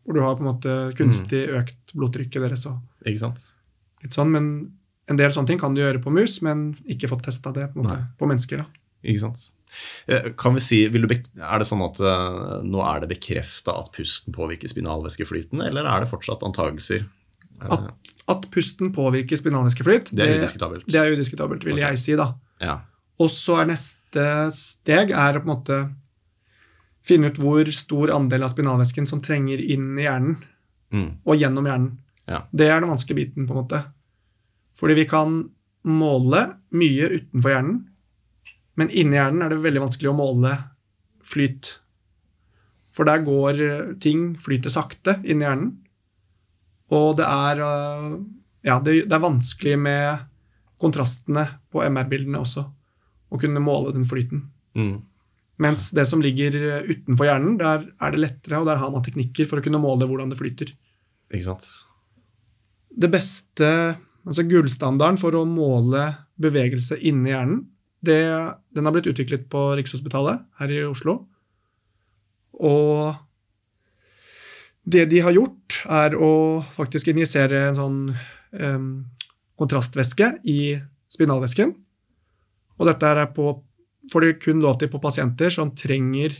Hvor 0.09 0.17
du 0.17 0.23
har 0.25 0.33
på 0.39 0.41
en 0.41 0.49
måte 0.49 0.75
kunstig 0.97 1.43
økt 1.53 1.93
blodtrykket 1.93 2.41
deres. 2.41 2.65
og 2.65 3.05
Ikke 3.05 3.21
sant? 3.21 3.43
litt 4.01 4.15
sånn, 4.15 4.31
Men 4.33 4.71
en 5.09 5.17
del 5.19 5.29
sånne 5.29 5.51
ting 5.51 5.59
kan 5.61 5.75
du 5.77 5.81
gjøre 5.83 6.01
på 6.01 6.09
mus, 6.13 6.39
men 6.41 6.71
ikke 6.89 7.09
fått 7.11 7.27
testa 7.27 7.51
det 7.53 7.67
på, 7.73 7.79
en 7.79 7.85
måte, 7.85 7.99
på 8.17 8.25
mennesker. 8.29 8.63
da. 8.63 8.81
Ikke 9.05 9.21
sant? 9.21 9.51
Eh, 10.09 10.31
Kan 10.35 10.55
vi 10.57 10.63
si, 10.65 10.79
Er 10.89 11.59
det 11.61 11.67
sånn 11.69 11.85
at 11.85 11.99
eh, 12.01 12.65
nå 12.65 12.81
er 12.81 13.01
det 13.03 13.11
bekrefta 13.13 13.77
at 13.83 13.91
pusten 13.93 14.33
påvirker 14.33 14.67
spinalvæskeflyten, 14.71 15.61
eller 15.61 15.85
er 15.85 16.01
det 16.03 16.09
fortsatt 16.09 16.41
antagelser? 16.43 17.05
Eh, 17.61 17.69
At, 17.69 18.13
at 18.33 18.49
pusten 18.51 18.91
påvirker 18.95 19.37
spinalvæskeflyt, 19.37 20.11
det 20.15 20.25
er 20.25 20.39
udiskutabelt. 20.41 20.85
det 20.89 20.99
er 20.99 21.13
udiskutabelt, 21.13 21.65
vil 21.65 21.77
okay. 21.77 21.93
jeg 21.93 21.99
si. 21.99 22.15
da. 22.15 22.33
Ja. 22.61 22.79
Og 23.19 23.29
så 23.29 23.61
er 23.61 23.69
neste 23.73 24.25
steg 24.55 25.11
er 25.11 25.39
på 25.39 25.45
en 25.45 25.53
måte 25.53 25.79
finne 27.09 27.31
ut 27.33 27.39
hvor 27.41 27.69
stor 27.75 28.11
andel 28.15 28.45
av 28.45 28.53
spinalvæsken 28.53 29.07
som 29.09 29.21
trenger 29.25 29.61
inn 29.61 29.91
i 29.99 30.05
hjernen 30.07 30.37
Mm. 30.89 31.19
og 31.21 31.35
gjennom 31.37 31.67
hjernen. 31.69 31.89
Ja. 32.25 32.39
Det 32.49 32.65
er 32.65 32.79
den 32.81 32.89
vanskelige 32.89 33.19
biten, 33.27 33.45
på 33.45 33.53
en 33.53 33.59
måte. 33.61 33.79
Fordi 34.79 34.95
vi 34.97 35.03
kan 35.05 35.35
måle 35.85 36.39
mye 36.73 37.09
utenfor 37.13 37.51
hjernen, 37.53 37.75
men 38.79 38.89
inni 38.89 39.19
hjernen 39.19 39.43
er 39.45 39.49
det 39.53 39.59
veldig 39.61 39.83
vanskelig 39.83 40.09
å 40.09 40.15
måle 40.17 40.55
flyt. 41.21 41.75
For 42.97 43.05
der 43.05 43.21
går 43.21 43.61
ting 44.01 44.31
flyter 44.41 44.73
sakte 44.73 45.19
inni 45.23 45.45
hjernen. 45.45 45.75
Og 46.89 47.17
det 47.19 47.27
er 47.29 47.61
eh, 47.61 48.17
Ja, 48.65 48.79
det, 48.83 49.05
det 49.07 49.13
er 49.15 49.21
vanskelig 49.23 49.77
med 49.79 50.25
kontrastene 50.81 51.45
på 51.71 51.83
MR-bildene 51.85 52.41
også. 52.41 52.65
Å 53.29 53.37
kunne 53.39 53.61
måle 53.61 53.93
den 53.93 54.09
flyten. 54.09 54.47
Mm. 54.75 55.03
Mens 55.59 55.89
det 55.95 56.05
som 56.07 56.21
ligger 56.23 56.55
eh, 56.55 56.91
utenfor 56.93 57.27
hjernen, 57.27 57.57
der 57.59 57.87
er 57.91 58.13
det 58.13 58.21
lettere, 58.23 58.61
og 58.61 58.69
der 58.69 58.79
har 58.79 58.91
man 58.93 59.03
teknikker 59.05 59.49
for 59.49 59.59
å 59.59 59.65
kunne 59.65 59.81
måle 59.81 60.07
hvordan 60.07 60.31
det 60.31 60.39
flyter. 60.39 60.71
Ikke 61.29 61.49
sant? 61.49 61.67
Det 62.89 63.09
beste, 63.11 63.71
altså 64.25 64.45
gullstandarden 64.47 65.19
for 65.19 65.35
å 65.35 65.45
måle 65.47 66.05
bevegelse 66.39 66.97
inni 67.03 67.33
hjernen, 67.33 67.65
det, 67.99 68.21
den 68.71 68.87
har 68.87 68.95
blitt 68.95 69.09
utviklet 69.11 69.49
på 69.51 69.65
Rikshospitalet 69.75 70.45
her 70.61 70.71
i 70.71 70.83
Oslo. 70.87 71.17
Og 72.59 73.17
det 74.89 75.05
de 75.11 75.19
har 75.23 75.35
gjort, 75.35 75.81
er 75.85 76.15
å 76.15 76.31
faktisk 76.75 77.11
injisere 77.11 77.65
en 77.67 77.77
sånn 77.77 77.99
um, 78.55 78.89
kontrastvæske 79.59 80.31
i 80.47 80.61
spinalvæsken. 81.11 81.75
Og 82.79 82.87
dette 82.87 83.11
er 83.11 83.27
på, 83.35 83.51
får 84.11 84.25
de 84.25 84.37
kun 84.41 84.61
lov 84.63 84.79
til 84.79 84.91
på 84.91 85.01
pasienter 85.01 85.53
som 85.53 85.71
trenger, 85.75 86.35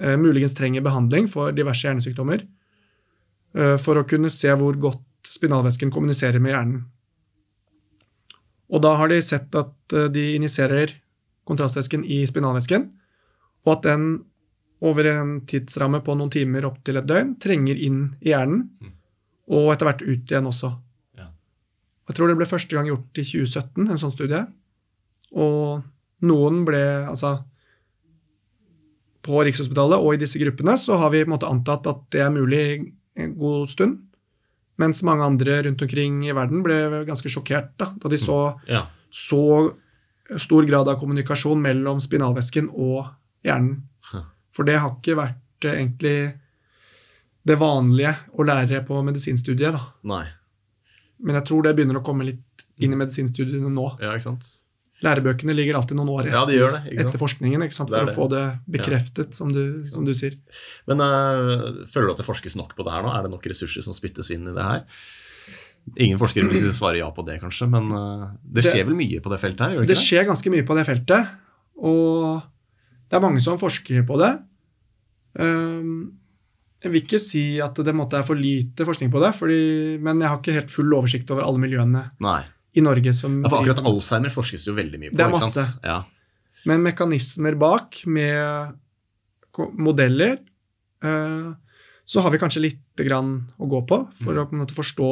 eh, 0.00 0.16
muligens 0.16 0.54
trenger 0.54 0.84
behandling 0.84 1.28
for 1.28 1.52
diverse 1.52 1.86
hjernesykdommer, 1.86 2.46
eh, 3.54 3.76
for 3.76 3.96
å 3.96 4.08
kunne 4.08 4.30
se 4.30 4.48
hvor 4.48 4.78
godt 4.78 5.04
spinalvæsken 5.24 5.92
kommuniserer 5.92 6.40
med 6.40 6.54
hjernen. 6.54 6.84
Og 8.70 8.82
da 8.82 8.96
har 8.96 9.08
de 9.08 9.20
sett 9.22 9.54
at 9.54 9.74
eh, 9.92 10.08
de 10.08 10.34
injiserer 10.36 10.94
kontrastvæsken 11.48 12.04
i 12.04 12.24
spinalvæsken, 12.28 12.90
og 13.66 13.78
at 13.78 13.82
den 13.88 14.24
over 14.80 15.08
en 15.10 15.40
tidsramme 15.48 16.00
på 16.04 16.14
noen 16.14 16.30
timer 16.30 16.68
opp 16.68 16.82
til 16.86 17.00
et 17.00 17.06
døgn 17.08 17.34
trenger 17.42 17.76
inn 17.76 18.02
i 18.22 18.30
hjernen, 18.30 18.68
og 19.48 19.72
etter 19.72 19.88
hvert 19.88 20.04
ut 20.04 20.30
igjen 20.30 20.46
også. 20.46 20.70
Ja. 21.18 21.30
Jeg 22.08 22.16
tror 22.16 22.30
det 22.30 22.36
ble 22.38 22.46
første 22.46 22.76
gang 22.76 22.86
gjort 22.86 23.18
i 23.18 23.24
2017, 23.24 23.88
en 23.88 24.00
sånn 24.00 24.14
studie. 24.14 24.44
Og 25.32 25.82
noen 26.26 26.64
ble 26.66 26.80
altså 27.08 27.36
På 29.22 29.42
Rikshospitalet 29.44 30.00
og 30.00 30.14
i 30.14 30.20
disse 30.22 30.38
gruppene 30.40 30.76
så 30.80 30.96
har 31.00 31.10
vi 31.12 31.20
på 31.24 31.28
en 31.28 31.34
måte 31.34 31.48
antatt 31.50 31.86
at 31.90 32.04
det 32.14 32.22
er 32.24 32.30
mulig 32.32 32.62
en 33.18 33.34
god 33.36 33.68
stund. 33.68 33.98
Mens 34.78 35.02
mange 35.04 35.26
andre 35.26 35.58
rundt 35.66 35.82
omkring 35.82 36.20
i 36.28 36.32
verden 36.36 36.62
ble 36.64 36.76
ganske 37.08 37.28
sjokkert 37.32 37.72
da, 37.82 37.90
da 37.98 38.08
de 38.08 38.16
så 38.22 38.38
Ja. 38.70 38.86
så 39.10 39.74
stor 40.38 40.64
grad 40.68 40.88
av 40.88 41.00
kommunikasjon 41.00 41.60
mellom 41.60 42.00
spinalvæsken 42.00 42.70
og 42.72 43.08
hjernen. 43.44 43.82
For 44.54 44.64
det 44.64 44.78
har 44.80 44.94
ikke 44.96 45.16
vært 45.18 45.64
eh, 45.66 45.76
egentlig 45.82 46.34
det 47.46 47.56
vanlige 47.58 48.14
å 48.34 48.44
lære 48.46 48.80
på 48.86 49.02
medisinstudiet. 49.04 49.72
da. 49.72 49.82
Nei. 50.04 50.24
Men 51.20 51.34
jeg 51.36 51.44
tror 51.44 51.62
det 51.62 51.74
begynner 51.76 51.98
å 52.00 52.04
komme 52.04 52.24
litt 52.24 52.64
inn 52.78 52.92
i 52.92 52.96
medisinstudiene 52.96 53.70
nå. 53.70 53.86
Ja, 54.00 54.14
ikke 54.14 54.30
sant? 54.30 54.48
Lærebøkene 55.06 55.54
ligger 55.54 55.76
alltid 55.78 55.94
noen 55.94 56.08
år 56.10 56.26
Ja, 56.32 56.40
de 56.48 56.56
gjør 56.58 56.72
det. 56.74 56.94
etter 56.98 57.20
forskningen 57.20 57.62
ikke 57.62 57.76
sant? 57.76 57.90
For 57.92 58.02
det. 58.08 58.10
å 58.10 58.16
få 58.16 58.26
det 58.32 58.42
bekreftet, 58.66 59.34
som, 59.38 59.52
du, 59.54 59.84
som 59.86 60.02
du 60.04 60.10
sier. 60.18 60.34
Men 60.90 60.98
uh, 61.04 61.84
føler 61.86 62.08
du 62.08 62.14
at 62.16 62.22
det 62.24 62.26
forskes 62.26 62.56
nok 62.58 62.74
på 62.74 62.82
det 62.86 62.92
her 62.96 63.04
nå? 63.06 63.12
Er 63.14 63.22
det 63.28 63.30
nok 63.30 63.46
ressurser 63.46 63.84
som 63.86 63.94
spyttes 63.94 64.32
inn 64.34 64.48
i 64.50 64.54
det 64.56 64.64
her? 64.66 64.82
Ingen 66.02 66.18
forskere 66.20 66.50
vil 66.50 66.72
svare 66.74 66.98
ja 66.98 67.06
på 67.14 67.22
det, 67.24 67.38
kanskje, 67.40 67.68
men 67.70 67.86
uh, 67.94 68.26
det 68.42 68.64
Det- 68.64 68.72
skjer 68.74 68.84
vel 68.90 68.98
mye 68.98 69.22
på 69.22 69.30
det 69.32 69.38
feltet 69.40 69.62
her? 69.68 69.78
det 69.78 69.86
Det 69.86 69.94
det? 69.94 70.02
skjer 70.02 70.26
ganske 70.28 70.50
mye 70.52 70.66
på 70.66 70.74
det 70.76 70.84
feltet, 70.90 71.30
og 71.78 72.42
det 73.08 73.16
er 73.16 73.22
mange 73.24 73.40
som 73.40 73.56
forsker 73.62 74.02
på 74.04 74.18
det. 74.20 74.34
Um, 75.38 76.18
Jeg 76.82 76.92
vil 76.92 77.02
ikke 77.02 77.18
si 77.18 77.58
at 77.62 77.74
det 77.74 77.94
måtte 77.96 78.18
er 78.20 78.26
for 78.26 78.38
lite 78.38 78.84
forskning 78.86 79.10
på 79.10 79.18
det, 79.22 79.32
fordi, 79.34 79.98
men 79.98 80.20
jeg 80.22 80.28
har 80.30 80.38
ikke 80.38 80.54
helt 80.54 80.70
full 80.70 80.92
oversikt 80.94 81.30
over 81.34 81.42
alle 81.42 81.58
miljøene 81.58 82.04
Nei. 82.22 82.42
I 82.76 82.82
Norge 82.84 83.12
som 83.16 83.40
Ja, 83.42 83.48
for 83.48 83.62
akkurat 83.62 83.80
Alzheimer 83.86 84.32
forskes 84.32 84.66
jo 84.68 84.74
veldig 84.76 84.98
mye 85.00 85.10
på. 85.12 85.16
Det 85.16 85.24
er 85.24 85.32
masse. 85.32 85.64
Ja. 85.84 86.02
Men 86.68 86.82
mekanismer 86.84 87.56
bak, 87.58 88.02
med 88.06 88.74
modeller, 89.78 90.38
eh, 91.04 91.48
så 92.04 92.20
har 92.22 92.30
vi 92.30 92.38
kanskje 92.38 92.62
lite 92.62 93.04
grann 93.06 93.48
å 93.58 93.68
gå 93.68 93.80
på. 93.88 93.98
For 94.22 94.34
å 94.36 94.46
på 94.48 94.54
en 94.56 94.62
måte 94.64 94.76
forstå 94.76 95.08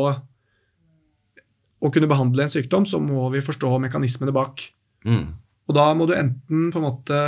og 1.82 1.92
kunne 1.92 2.08
behandle 2.08 2.46
en 2.46 2.52
sykdom, 2.52 2.86
så 2.88 3.00
må 3.02 3.28
vi 3.34 3.42
forstå 3.44 3.68
mekanismene 3.82 4.32
bak. 4.32 4.62
Mm. 5.04 5.34
Og 5.68 5.74
da 5.74 5.88
må 5.94 6.06
du 6.08 6.14
enten 6.16 6.70
på 6.72 6.78
en 6.80 6.86
måte 6.86 7.18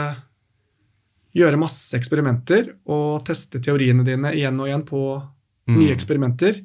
gjøre 1.37 1.59
masse 1.61 1.95
eksperimenter 1.99 2.73
og 2.89 3.25
teste 3.29 3.61
teoriene 3.63 4.05
dine 4.07 4.33
igjen 4.35 4.59
og 4.61 4.67
igjen 4.71 4.87
på 4.89 5.03
Mm. 5.69 5.77
nye 5.83 5.93
eksperimenter. 5.93 6.63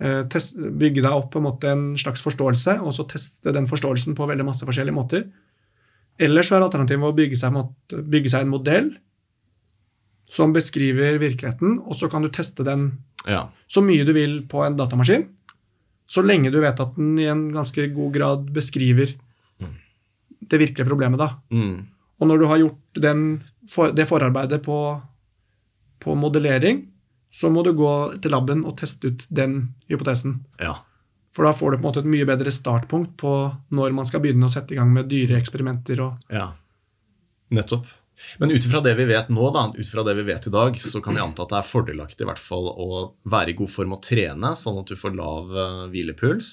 Eh, 0.00 0.22
test, 0.32 0.56
bygge 0.56 1.04
deg 1.04 1.12
opp 1.12 1.32
på 1.34 1.40
en 1.42 1.48
måte 1.48 1.72
en 1.72 1.86
slags 2.00 2.24
forståelse, 2.24 2.78
og 2.80 2.94
så 2.96 3.06
teste 3.10 3.54
den 3.54 3.68
forståelsen 3.70 4.16
på 4.18 4.28
veldig 4.30 4.46
masse 4.48 4.68
forskjellige 4.68 4.96
måter. 4.96 5.26
Eller 6.22 6.46
så 6.46 6.56
er 6.56 6.66
alternativet 6.66 7.08
å 7.08 7.16
bygge 7.16 7.38
seg, 7.40 7.58
bygge 7.92 8.32
seg 8.32 8.44
en 8.44 8.52
modell 8.52 8.92
som 10.32 10.52
beskriver 10.54 11.18
virkeligheten, 11.20 11.80
og 11.84 11.96
så 11.98 12.08
kan 12.12 12.24
du 12.24 12.30
teste 12.32 12.64
den 12.64 12.90
ja. 13.28 13.46
så 13.68 13.82
mye 13.84 14.06
du 14.08 14.14
vil 14.16 14.40
på 14.48 14.62
en 14.64 14.78
datamaskin, 14.78 15.26
så 16.08 16.24
lenge 16.24 16.52
du 16.52 16.58
vet 16.60 16.80
at 16.80 16.96
den 16.96 17.18
i 17.20 17.28
en 17.30 17.46
ganske 17.54 17.84
god 17.92 18.16
grad 18.16 18.48
beskriver 18.52 19.12
det 20.52 20.60
virkelige 20.60 20.88
problemet. 20.88 21.18
da. 21.18 21.36
Mm. 21.50 21.88
Og 22.20 22.28
når 22.28 22.38
du 22.38 22.46
har 22.46 22.60
gjort 22.62 23.00
den, 23.02 23.42
det 23.96 24.08
forarbeidet 24.08 24.62
på, 24.62 24.78
på 26.02 26.14
modellering, 26.18 26.84
så 27.32 27.48
må 27.52 27.64
du 27.64 27.72
gå 27.76 27.92
til 28.22 28.34
laben 28.34 28.64
og 28.68 28.76
teste 28.80 29.12
ut 29.12 29.26
den 29.32 29.60
hypotesen. 29.90 30.42
ja. 30.60 30.80
For 31.32 31.48
da 31.48 31.54
får 31.56 31.72
du 31.72 31.78
på 31.78 31.80
en 31.80 31.86
måte 31.86 32.00
et 32.02 32.12
mye 32.12 32.26
bedre 32.28 32.52
startpunkt 32.52 33.14
på 33.22 33.30
når 33.72 33.94
man 33.96 34.04
skal 34.04 34.20
begynne 34.20 34.50
å 34.50 34.52
sette 34.52 34.74
i 34.74 34.76
gang 34.76 34.90
med 34.92 35.08
dyreeksperimenter. 35.08 36.02
Og, 36.04 36.26
Ja, 36.28 36.50
nettopp. 37.56 37.88
Men 38.38 38.52
ut 38.52 38.64
fra 38.68 38.82
det 38.84 38.92
vi 38.98 39.06
vet 39.08 39.32
nå, 39.32 39.48
da, 39.54 39.64
ut 39.72 39.88
fra 39.88 40.04
det 40.06 40.14
vi 40.18 40.26
vet 40.28 40.46
i 40.46 40.52
dag, 40.52 40.76
så 40.78 41.00
kan 41.02 41.16
vi 41.16 41.22
anta 41.24 41.46
at 41.46 41.54
det 41.54 41.58
er 41.58 41.66
fordelaktig 41.66 42.26
i 42.26 42.28
hvert 42.28 42.42
fall 42.42 42.68
å 42.70 42.88
være 43.32 43.54
i 43.54 43.56
god 43.58 43.72
form 43.72 43.96
og 43.96 44.02
trene, 44.04 44.52
sånn 44.58 44.78
at 44.82 44.92
du 44.92 44.98
får 44.98 45.16
lav 45.16 45.56
eh, 45.56 45.82
hvilepuls. 45.94 46.52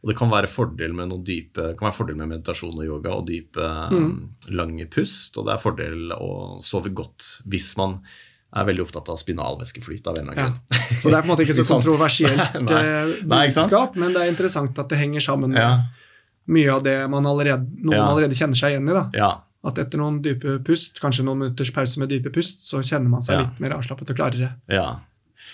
Og 0.00 0.12
det 0.12 0.16
kan 0.16 0.30
være 0.32 0.48
fordel 0.48 0.94
med 0.96 1.12
dype, 1.28 1.74
kan 1.76 1.90
være 1.90 1.98
fordel 1.98 2.16
med 2.22 2.30
meditasjon 2.30 2.78
og 2.78 2.86
yoga 2.86 3.18
og 3.18 3.26
dype, 3.28 3.66
mm. 3.92 4.14
lange 4.56 4.86
pust. 4.94 5.36
Og 5.36 5.44
det 5.44 5.56
er 5.56 5.64
fordel 5.66 6.14
å 6.16 6.32
sove 6.64 6.94
godt 6.96 7.34
hvis 7.52 7.74
man 7.76 7.98
er 8.52 8.64
veldig 8.66 8.82
opptatt 8.82 9.08
av 9.12 9.16
spinalvæskeflyt 9.20 10.06
av 10.10 10.18
en 10.18 10.28
eller 10.28 10.36
ja. 10.40 10.46
annen 10.48 10.58
grunn. 10.66 10.96
Så 11.00 11.10
det 11.10 11.16
er 11.18 11.22
på 11.22 11.28
en 11.28 11.32
måte 11.34 11.44
ikke 11.46 11.54
så 11.60 11.66
kontroversielt 11.68 12.56
Nei. 12.70 12.80
eh, 12.82 13.12
Nei, 13.30 13.44
budskap, 13.48 13.94
men 13.96 14.12
det 14.16 14.22
er 14.24 14.32
interessant 14.32 14.78
at 14.82 14.88
det 14.90 14.98
henger 14.98 15.20
sammen 15.20 15.50
med 15.54 15.60
Ja, 15.62 15.76
mye 16.50 16.72
av 16.74 16.82
det 16.82 16.96
man 17.12 17.26
allerede, 17.30 17.62
noen 17.78 17.94
Ja. 18.00 18.08
allerede 18.10 18.34
kjenner 18.34 18.58
seg 18.58 18.74
igjen 18.74 18.88
i. 18.90 18.96
da. 18.96 19.04
ja, 19.14 19.30
At 19.62 19.78
etter 19.78 19.98
noen 20.00 20.22
dype 20.24 20.58
pust, 20.64 20.98
kanskje 21.00 21.22
noen 21.28 21.38
minutters 21.44 21.70
pause 21.76 22.00
med 22.00 22.08
dype 22.10 22.32
pust, 22.34 22.64
så 22.66 22.80
kjenner 22.82 23.08
man 23.12 23.22
seg 23.22 23.36
Ja. 23.38 23.44
litt 23.44 23.60
mer 23.60 23.76
avslappet 23.78 24.10
og 24.10 24.16
klarere. 24.16 24.54
ja. 24.68 24.88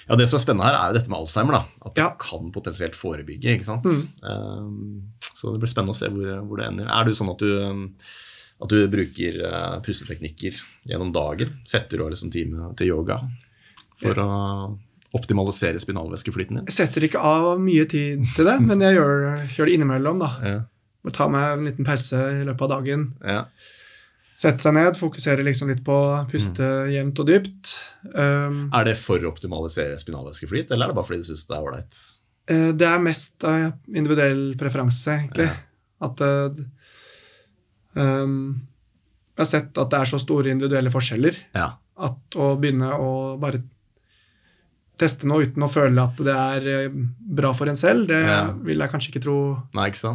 Ja, 0.08 0.16
Det 0.18 0.26
som 0.28 0.36
er 0.38 0.42
spennende 0.42 0.66
her, 0.66 0.74
er 0.74 0.88
jo 0.92 0.98
dette 0.98 1.10
med 1.10 1.18
Alzheimer. 1.20 1.52
da, 1.52 1.64
At 1.86 1.94
det 1.94 2.02
Ja. 2.02 2.10
kan 2.18 2.50
potensielt 2.50 2.94
forebygge. 2.98 3.54
ikke 3.54 3.64
sant? 3.64 3.84
Mm. 3.84 4.08
Um, 4.26 5.02
så 5.36 5.52
det 5.52 5.60
blir 5.60 5.70
spennende 5.70 5.94
å 5.94 5.98
se 5.98 6.08
hvor, 6.08 6.26
hvor 6.48 6.56
det 6.58 6.66
ender. 6.66 6.88
Er 6.90 7.04
du 7.04 7.12
sånn 7.12 7.30
at 7.30 7.38
du, 7.38 7.46
um, 7.62 7.94
at 8.62 8.68
du 8.72 8.78
bruker 8.88 9.36
uh, 9.44 9.76
pusteteknikker 9.84 10.56
gjennom 10.88 11.12
dagen? 11.12 11.50
Setter 11.66 11.98
du 12.00 12.04
av 12.06 12.10
liksom 12.14 12.30
time 12.32 12.70
til 12.78 12.88
yoga 12.94 13.20
for 14.00 14.16
å 14.22 14.30
optimalisere 15.16 15.80
spinalvæskeflyten 15.80 16.58
din? 16.60 16.66
Jeg 16.70 16.76
setter 16.80 17.04
ikke 17.08 17.20
av 17.22 17.58
mye 17.62 17.84
tid 17.88 18.24
til 18.36 18.48
det, 18.48 18.56
men 18.64 18.80
jeg 18.84 18.96
gjør, 18.98 19.24
gjør 19.56 19.68
det 19.70 19.74
innimellom. 19.78 20.18
da. 20.24 20.30
Ja. 20.44 20.60
Må 21.06 21.12
ta 21.14 21.28
meg 21.30 21.58
en 21.58 21.68
liten 21.68 21.86
pause 21.86 22.16
i 22.40 22.44
løpet 22.48 22.66
av 22.68 22.72
dagen. 22.78 23.10
ja. 23.24 23.44
Sette 24.36 24.60
seg 24.60 24.74
ned, 24.76 24.98
fokusere 25.00 25.40
liksom 25.46 25.70
litt 25.72 25.78
på 25.84 25.94
puste 26.28 26.60
Mm. 26.60 26.90
jevnt 26.92 27.20
og 27.22 27.26
dypt. 27.30 27.70
Um, 28.12 28.58
Er 28.70 28.84
det 28.84 28.98
for 29.00 29.16
å 29.16 29.30
optimalisere 29.32 29.96
spinalvæskeflyt, 29.96 30.70
eller 30.70 30.84
er 30.84 30.88
det 30.92 30.94
bare 30.98 31.08
fordi 31.08 31.22
du 31.24 31.28
syns 31.30 31.46
det 31.48 31.56
er 31.56 31.64
ålreit? 31.64 32.00
eh, 32.52 32.72
det 32.76 32.86
er 32.86 32.98
mest 33.00 33.44
av 33.48 33.72
individuell 33.88 34.54
preferanse, 34.60 35.08
egentlig. 35.22 35.46
Ja. 35.48 35.56
At 36.04 36.20
eh, 36.20 36.50
um, 37.96 38.34
Jeg 39.36 39.42
har 39.44 39.48
sett 39.50 39.78
at 39.82 39.90
det 39.92 39.98
er 40.00 40.10
så 40.12 40.20
store 40.22 40.52
individuelle 40.54 40.92
forskjeller 40.92 41.36
Ja. 41.56 41.70
at 41.98 42.36
å 42.36 42.54
begynne 42.60 42.92
å 42.96 43.10
bare 43.40 43.62
teste 44.96 45.28
noe 45.28 45.44
uten 45.44 45.64
å 45.64 45.68
føle 45.68 46.00
at 46.00 46.16
det 46.24 46.32
er 46.32 46.68
eh, 46.72 46.94
bra 47.20 47.50
for 47.52 47.68
en 47.68 47.76
selv, 47.76 48.06
det 48.08 48.22
Ja. 48.24 48.52
vil 48.64 48.78
jeg 48.80 48.90
kanskje 48.92 49.10
ikke 49.12 49.24
tro 49.26 49.38
Nei, 49.76 49.90
ikke 49.90 50.14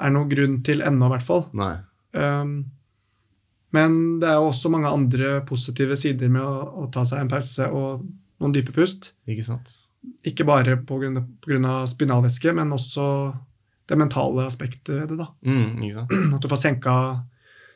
er 0.00 0.10
noen 0.14 0.28
grunn 0.30 0.62
til 0.62 0.80
ennå, 0.86 1.06
i 1.06 1.12
hvert 1.16 1.26
fall. 1.26 1.48
Um, 2.14 2.70
men 3.72 4.18
det 4.20 4.28
er 4.30 4.38
jo 4.40 4.48
også 4.50 4.70
mange 4.72 4.88
andre 4.90 5.40
positive 5.46 5.96
sider 5.98 6.30
med 6.32 6.42
å, 6.42 6.84
å 6.84 6.90
ta 6.90 7.04
seg 7.06 7.20
en 7.20 7.28
pause 7.28 7.66
og 7.68 8.06
noen 8.40 8.54
dype 8.54 8.72
pust. 8.72 9.12
Ikke 9.28 9.44
sant? 9.44 9.68
Ikke 10.26 10.46
bare 10.48 10.78
pga. 10.88 11.86
spinalvæske, 11.86 12.54
men 12.56 12.72
også 12.72 13.04
det 13.90 13.98
mentale 13.98 14.46
aspektet 14.48 14.94
ved 15.02 15.08
det. 15.12 15.18
da. 15.20 15.26
Mm? 15.46 15.80
At 16.36 16.40
du 16.44 16.48
får 16.50 16.62
senka 16.62 16.94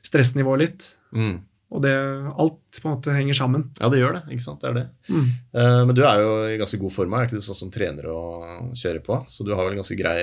stressnivået 0.04 0.62
litt. 0.64 0.86
Mm. 1.16 1.34
Og 1.74 1.80
det, 1.82 1.90
alt 2.38 2.78
på 2.78 2.86
en 2.86 2.92
måte 2.94 3.14
henger 3.16 3.34
sammen. 3.34 3.64
Ja, 3.80 3.88
det 3.90 3.98
gjør 3.98 4.12
det. 4.18 4.20
ikke 4.36 4.44
sant? 4.44 4.60
Det 4.62 4.68
er 4.70 4.76
det. 4.76 4.84
Mm. 5.10 5.24
Uh, 5.56 5.80
men 5.88 5.96
du 5.96 6.02
er 6.06 6.20
jo 6.22 6.28
i 6.52 6.58
ganske 6.60 6.78
god 6.78 6.92
form. 6.94 7.16
Er 7.18 7.26
ikke 7.26 7.40
du 7.40 7.46
sånn 7.46 7.58
som 7.64 7.72
trener 7.74 8.06
og 8.12 8.76
kjører 8.78 9.02
på? 9.02 9.16
Så 9.26 9.42
du 9.48 9.50
har 9.56 9.66
vel 9.66 9.80
ganske 9.80 9.96
grei 9.98 10.20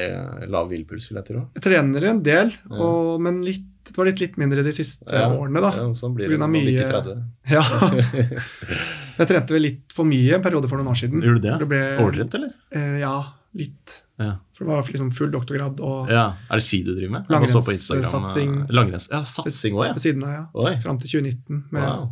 lav 0.47 0.69
hvilepuls, 0.71 1.09
vil 1.11 1.19
jeg 1.19 1.27
tro? 1.27 1.43
Jeg 1.57 1.65
trener 1.65 2.07
en 2.13 2.21
del, 2.23 2.53
Ja. 2.69 2.77
og, 2.85 3.17
men 3.25 3.41
litt, 3.43 3.65
det 3.89 3.97
var 3.97 4.07
litt, 4.07 4.21
litt 4.23 4.37
mindre 4.39 4.63
de 4.63 4.71
siste 4.77 5.09
Ja, 5.11 5.25
årene. 5.33 5.59
da. 5.65 5.73
Ja, 5.81 5.89
sånn 5.97 6.13
blir 6.15 6.29
det 6.31 6.37
når 6.37 6.45
man 6.45 6.55
mye- 6.55 6.71
bikker 6.71 6.87
30. 6.93 7.19
Ja. 7.57 7.65
Jeg 9.21 9.27
trente 9.29 9.53
vel 9.57 9.65
litt 9.67 9.93
for 9.93 10.07
mye 10.07 10.37
en 10.37 10.43
periode 10.45 10.69
for 10.71 10.79
noen 10.79 10.93
år 10.93 10.97
siden. 11.03 11.21
Gjorde 11.25 11.41
du 11.41 11.47
det? 11.49 11.57
Det 11.61 11.67
ble, 11.69 11.81
Overdrevet, 12.01 12.37
eller? 12.39 12.53
Uh, 12.73 12.95
ja, 13.01 13.15
litt. 13.59 13.97
Ja. 14.21 14.31
For 14.57 14.65
det 14.65 14.71
var 14.75 14.89
liksom 14.93 15.11
full 15.17 15.31
doktorgrad 15.33 15.79
og 15.81 16.09
ja. 16.13 16.25
Er 16.49 16.59
det 16.61 16.65
ski 16.65 16.83
du 16.85 16.91
driver 16.95 17.15
med? 17.17 17.29
Jeg 17.29 17.41
bare 17.43 17.51
så 17.51 17.61
på 17.65 17.73
Instagram, 17.73 18.05
eh, 18.05 18.11
Langrennssatsing. 18.11 18.51
Langrenns. 18.77 19.07
Ja, 19.11 19.21
satsing 19.25 19.73
òg, 19.79 19.85
ja. 19.87 19.93
ved 19.97 20.03
siden 20.05 20.23
av, 20.27 20.33
ja. 20.37 20.75
Fram 20.85 20.99
til 21.01 21.09
2019 21.21 21.63
med 21.71 21.81
Wow. 21.87 22.11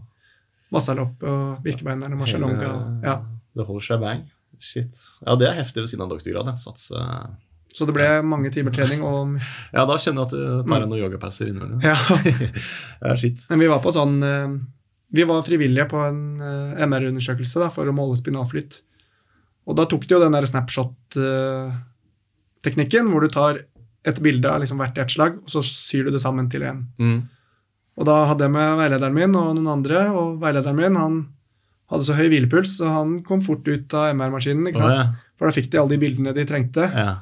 Massalopp 0.71 1.23
og 1.25 1.61
Birkebeinerne, 1.65 2.15
Marcialonga. 2.17 2.59
Hele- 2.61 3.01
Ja. 3.09 3.15
Det 3.57 3.65
holder 3.65 3.85
seg 3.85 3.99
bang. 4.01 4.25
Shit. 4.59 4.93
Ja, 5.25 5.35
det 5.35 5.47
er 5.49 5.53
heftig 5.57 5.81
ved 5.81 5.87
siden 5.89 6.01
av 6.03 6.09
doktorgrad. 6.11 6.49
Satse 6.59 6.99
Så 7.73 7.85
det 7.85 7.93
ble 7.93 8.07
mange 8.25 8.49
timer 8.51 8.71
trening. 8.73 9.01
Og, 9.05 9.39
Ja, 9.73 9.85
da 9.85 9.95
kjenner 9.97 10.25
jeg 10.25 10.27
at 10.27 10.31
du 10.31 10.69
tar 10.69 10.79
deg 10.83 10.89
noen 10.89 11.03
yogapauser 11.05 11.47
innimellom. 11.49 11.81
ja. 11.83 11.95
Ja, 13.05 13.15
shit. 13.15 13.39
Men 13.49 13.59
vi 13.59 13.67
var 13.71 13.79
på 13.81 13.93
sånn 13.93 14.21
eh, 14.23 14.57
Vi 15.13 15.23
var 15.23 15.41
frivillige 15.45 15.87
på 15.89 16.01
en 16.07 16.41
eh, 16.41 16.83
MR-undersøkelse 16.85 17.71
for 17.73 17.85
å 17.89 17.93
måle 17.95 18.17
spinalflyt. 18.19 18.81
Og 19.69 19.75
da 19.77 19.85
tok 19.85 20.05
de 20.07 20.15
jo 20.15 20.19
den 20.21 20.33
der 20.33 20.45
snapshot-teknikken, 22.59 23.11
hvor 23.11 23.21
du 23.21 23.29
tar 23.29 23.65
et 24.05 24.21
bilde 24.21 24.47
av 24.47 24.61
liksom 24.61 24.79
hvert 24.79 24.95
hjerteslag, 24.95 25.39
og 25.43 25.49
så 25.49 25.61
syr 25.63 26.05
du 26.05 26.11
det 26.11 26.21
sammen 26.21 26.49
til 26.49 26.61
én. 26.61 26.85
Mm. 26.99 27.27
Og 27.99 28.05
da 28.05 28.25
hadde 28.29 28.45
jeg 28.45 28.51
med 28.51 28.77
veilederen 28.79 29.13
min 29.13 29.35
og 29.35 29.55
noen 29.55 29.67
andre, 29.67 30.09
og 30.11 30.39
veilederen 30.39 30.75
min 30.77 30.95
han 30.95 31.19
hadde 31.89 32.05
så 32.05 32.15
høy 32.15 32.29
hvilepuls, 32.29 32.77
så 32.79 32.89
han 32.93 33.23
kom 33.23 33.41
fort 33.41 33.67
ut 33.67 33.93
av 33.93 34.13
MR-maskinen. 34.15 34.67
ikke 34.69 34.79
sant? 34.79 34.99
Oh, 34.99 35.03
ja. 35.03 35.33
For 35.39 35.47
da 35.47 35.55
fikk 35.55 35.71
de 35.71 35.79
alle 35.79 35.95
de 35.95 35.99
bildene 36.01 36.33
de 36.35 36.45
trengte 36.45 36.85
ja. 36.91 37.15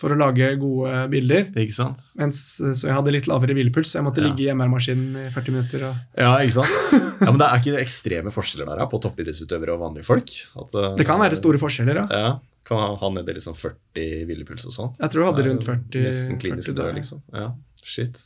For 0.00 0.10
å 0.10 0.16
lage 0.18 0.48
gode 0.58 0.92
bilder. 1.12 1.44
Ikke 1.54 1.72
sant? 1.76 2.00
Mens, 2.18 2.38
så 2.58 2.88
jeg 2.88 2.94
hadde 2.96 3.12
litt 3.14 3.28
lavere 3.30 3.54
hvilepuls, 3.54 3.92
så 3.92 4.00
jeg 4.00 4.06
måtte 4.08 4.20
Ja. 4.24 4.28
ligge 4.30 4.48
i 4.48 4.50
MR-maskinen 4.54 5.14
i 5.26 5.28
40 5.30 5.54
minutter. 5.54 5.84
Og... 5.90 6.00
Ja, 6.18 6.32
ikke 6.42 6.56
sant? 6.58 6.74
Ja, 7.24 7.30
Men 7.30 7.38
det 7.38 7.46
er 7.46 7.60
ikke 7.62 7.82
ekstreme 7.82 8.32
forskjeller 8.34 8.66
der 8.74 8.88
på 8.90 8.98
toppidrettsutøvere 9.04 9.76
og 9.76 9.80
vanlige 9.84 10.04
folk? 10.08 10.32
At, 10.58 10.74
uh, 10.74 10.96
Det 10.98 11.06
kan 11.06 11.20
være 11.22 11.38
store 11.38 11.60
forskjeller, 11.62 12.02
ja. 12.02 12.06
Ja, 12.10 12.32
Kan 12.66 12.80
ha- 12.98 13.10
ned 13.14 13.28
i 13.28 13.36
liksom 13.38 13.54
40 13.54 14.24
hvilepuls 14.26 14.66
og 14.66 14.72
sånn? 14.74 14.92
Jeg 14.98 15.10
tror 15.12 15.22
jeg 15.24 15.30
hadde 15.32 15.46
rundt 15.50 15.64
40, 15.68 16.04
Nesten 16.08 16.38
klinisk 16.40 16.72
40 16.72 16.78
død, 16.80 16.94
liksom. 16.98 17.22
Ja, 17.32 17.48
shit. 17.84 18.18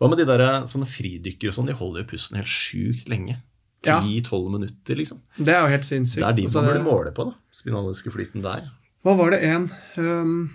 Hva 0.00 0.08
med 0.10 0.18
de 0.18 0.24
der 0.26 0.40
eh, 0.40 0.60
sånne 0.64 0.88
fridykkere 0.88 1.52
og 1.52 1.56
sånn? 1.58 1.68
De 1.68 1.76
holder 1.76 2.02
jo 2.02 2.10
pusten 2.14 2.38
helt 2.40 2.48
sjukt 2.50 3.08
lenge. 3.12 3.38
Ja. 3.84 3.98
10-12 4.00 4.48
minutter, 4.54 4.96
liksom. 4.98 5.18
Det 5.38 5.52
er 5.54 5.60
jo 5.66 5.70
helt 5.74 5.84
sinnssykt. 5.86 6.22
Det 6.22 6.28
er 6.28 6.36
de 6.38 6.42
Altså, 6.48 6.62
man 6.62 6.66
det- 6.68 6.72
burde 6.82 6.88
måle 6.88 7.12
på, 7.14 7.24
da. 7.30 7.34
Spinaliske 7.52 8.12
flyten 8.14 8.42
der. 8.42 8.70
Hva 9.04 9.16
var 9.18 9.30
det 9.34 9.40
en 9.44 9.64
um, 9.98 10.50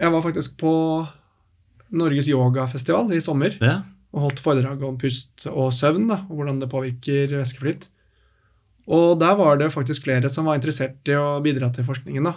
Jeg 0.00 0.12
var 0.12 0.22
faktisk 0.24 0.56
på 0.60 0.72
Norges 1.92 2.28
yogafestival 2.32 3.12
i 3.12 3.20
sommer 3.20 3.56
Ja. 3.60 3.82
og 4.14 4.20
holdt 4.26 4.40
foredrag 4.40 4.82
om 4.82 4.96
pust 4.98 5.46
og 5.46 5.72
søvn 5.72 6.08
da, 6.08 6.22
og 6.28 6.36
hvordan 6.38 6.60
det 6.60 6.70
påvirker 6.72 7.28
væskeflyt. 7.36 7.88
Og 8.88 9.18
der 9.20 9.34
var 9.38 9.56
det 9.60 9.70
faktisk 9.72 10.02
flere 10.04 10.28
som 10.32 10.44
var 10.48 10.56
interessert 10.58 10.96
i 11.06 11.14
å 11.14 11.40
bidra 11.44 11.70
til 11.72 11.84
forskningen, 11.84 12.24
da, 12.24 12.34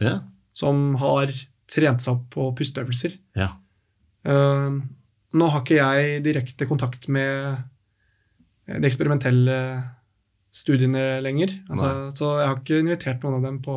Ja. 0.00 0.20
som 0.54 0.94
har 0.96 1.26
trent 1.68 2.00
seg 2.02 2.14
opp 2.14 2.30
på 2.30 2.54
pusteøvelser. 2.56 3.18
ja. 3.36 3.48
Uh, 4.26 4.80
nå 5.32 5.46
har 5.50 5.60
ikke 5.62 5.76
jeg 5.78 6.22
direkte 6.24 6.66
kontakt 6.66 7.08
med 7.08 7.62
de 8.66 8.86
eksperimentelle 8.88 9.84
studiene 10.58 11.20
lenger. 11.22 11.52
Altså, 11.70 11.90
så 12.18 12.28
jeg 12.40 12.48
har 12.50 12.56
ikke 12.58 12.80
invitert 12.82 13.22
noen 13.22 13.36
av 13.38 13.44
dem 13.46 13.60
på, 13.62 13.76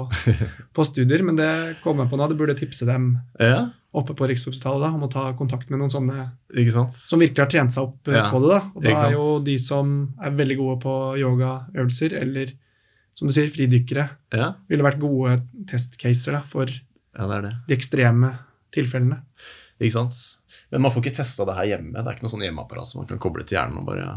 på 0.76 0.86
studier, 0.88 1.22
men 1.28 1.38
det 1.38 1.50
kom 1.84 2.02
jeg 2.02 2.10
på 2.10 2.18
nå. 2.20 2.28
Det 2.32 2.38
burde 2.40 2.56
tipse 2.58 2.88
dem 2.90 3.12
ja. 3.38 3.68
oppe 3.94 4.16
på 4.18 4.30
Rikshospitalet 4.32 4.88
da, 4.88 4.90
om 4.98 5.06
å 5.06 5.12
ta 5.12 5.28
kontakt 5.38 5.70
med 5.70 5.82
noen 5.84 5.94
sånne 5.94 6.26
Ikke 6.58 6.74
sant? 6.74 6.98
som 6.98 7.22
virkelig 7.22 7.44
har 7.46 7.52
trent 7.54 7.76
seg 7.76 7.86
opp 7.90 8.10
eh, 8.10 8.18
Ja, 8.18 8.26
på 8.34 8.42
det. 8.42 8.50
da. 8.56 8.60
Og 8.74 8.86
da 8.88 8.96
er 9.06 9.16
jo 9.18 9.28
de 9.46 9.58
som 9.62 9.94
er 10.24 10.34
veldig 10.42 10.58
gode 10.64 10.78
på 10.88 10.96
yogaøvelser, 11.22 12.18
eller 12.24 12.56
som 13.18 13.30
du 13.30 13.36
sier, 13.36 13.52
fridykkere, 13.54 14.08
Ja. 14.34 14.54
ville 14.72 14.86
vært 14.88 15.02
gode 15.04 15.38
testcaser 15.70 16.40
da, 16.40 16.42
for 16.48 16.72
ja, 16.72 17.28
det 17.28 17.42
det. 17.46 17.56
de 17.68 17.78
ekstreme 17.78 18.34
tilfellene. 18.74 19.22
Ikke 19.82 19.98
sant? 20.00 20.16
Men 20.72 20.86
man 20.86 20.94
får 20.94 21.04
ikke 21.04 21.18
testa 21.20 21.46
det 21.46 21.56
her 21.58 21.68
hjemme. 21.76 21.92
Det 21.98 22.06
er 22.08 22.16
ikke 22.16 22.24
noe 22.26 22.32
sånn 22.32 22.46
hjemmeapparat 22.46 22.88
som 22.88 23.02
man 23.02 23.10
kan 23.10 23.20
koble 23.22 23.44
til 23.46 23.58
hjernen 23.60 23.82
og 23.82 23.88
bare 23.90 24.08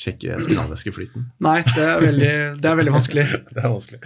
sjekke 0.00 0.38
spinalvæskeflyten. 0.44 1.26
Nei, 1.44 1.58
det 1.74 1.84
er 1.84 2.00
veldig, 2.04 2.30
det 2.62 2.70
er 2.70 2.78
veldig 2.80 2.94
vanskelig. 2.94 3.26
Det 3.54 3.60
er 3.60 3.68
vanskelig. 3.74 4.00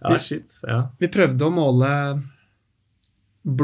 Ja, 0.00 0.18
shit. 0.20 0.52
Ja. 0.68 0.78
Vi 1.00 1.08
prøvde 1.12 1.44
å 1.48 1.52
måle 1.52 1.90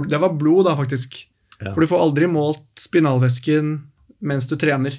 Det 0.09 0.18
var 0.20 0.33
blod, 0.37 0.64
da, 0.68 0.74
faktisk. 0.77 1.18
Ja. 1.61 1.72
For 1.74 1.81
du 1.85 1.89
får 1.91 2.03
aldri 2.07 2.27
målt 2.29 2.64
spinalvæsken 2.81 3.74
mens 4.27 4.47
du 4.49 4.57
trener. 4.61 4.97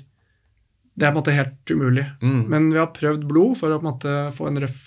Det 0.98 1.06
er 1.06 1.12
på 1.14 1.18
en 1.18 1.22
måte 1.22 1.34
helt 1.36 1.74
umulig. 1.74 2.06
Mm. 2.22 2.40
Men 2.50 2.70
vi 2.74 2.80
har 2.82 2.90
prøvd 2.94 3.26
blod 3.30 3.58
for 3.60 3.74
å 3.74 3.78
på 3.80 3.86
en 3.86 3.92
måte 3.92 4.16
få 4.38 4.48
en 4.50 4.60
røff 4.64 4.82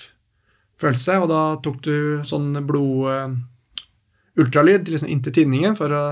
følelse, 0.80 1.18
og 1.22 1.28
da 1.30 1.40
tok 1.62 1.82
du 1.84 1.94
sånn 2.26 2.54
blod 2.66 3.10
eh, 3.12 3.34
ultralyd 4.40 4.88
liksom 4.90 5.10
inntil 5.12 5.34
tinningen 5.42 5.78
for 5.78 5.94
å 5.94 6.02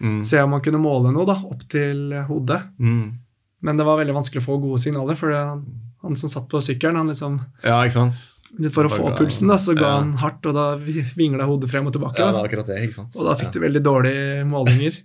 Mm. 0.00 0.22
se 0.24 0.38
om 0.40 0.48
man 0.54 0.62
kunne 0.64 0.78
måle 0.80 1.10
noe 1.12 1.26
da, 1.28 1.34
opp 1.44 1.60
til 1.68 2.14
hodet. 2.24 2.62
Mm. 2.80 3.18
Men 3.60 3.76
det 3.76 3.84
var 3.84 4.00
veldig 4.00 4.16
vanskelig 4.16 4.42
å 4.42 4.46
få 4.46 4.58
gode 4.62 4.80
signaler, 4.82 5.18
for 5.18 5.34
han 5.34 6.16
som 6.16 6.30
satt 6.32 6.46
på 6.48 6.60
sykkelen, 6.64 6.96
han 6.96 7.10
liksom 7.12 7.38
Ja, 7.64 7.80
ikke 7.84 7.98
sant? 7.98 8.20
For 8.74 8.88
å 8.88 8.92
få 8.92 9.10
pulsen, 9.18 9.50
da, 9.52 9.58
så 9.60 9.76
ga 9.76 9.86
ja. 9.86 9.96
han 10.00 10.14
hardt, 10.20 10.46
og 10.48 10.56
da 10.56 10.72
vingla 11.18 11.46
hodet 11.48 11.70
frem 11.70 11.86
og 11.86 11.94
tilbake. 11.94 12.18
Ja, 12.18 12.30
det 12.32 12.40
var 12.40 12.48
akkurat 12.48 12.70
det. 12.72 12.78
ikke 12.86 12.96
sant? 12.96 13.18
Og 13.18 13.28
da 13.28 13.36
fikk 13.38 13.52
du 13.54 13.60
veldig 13.62 13.82
dårlige 13.84 14.46
målinger. 14.48 14.96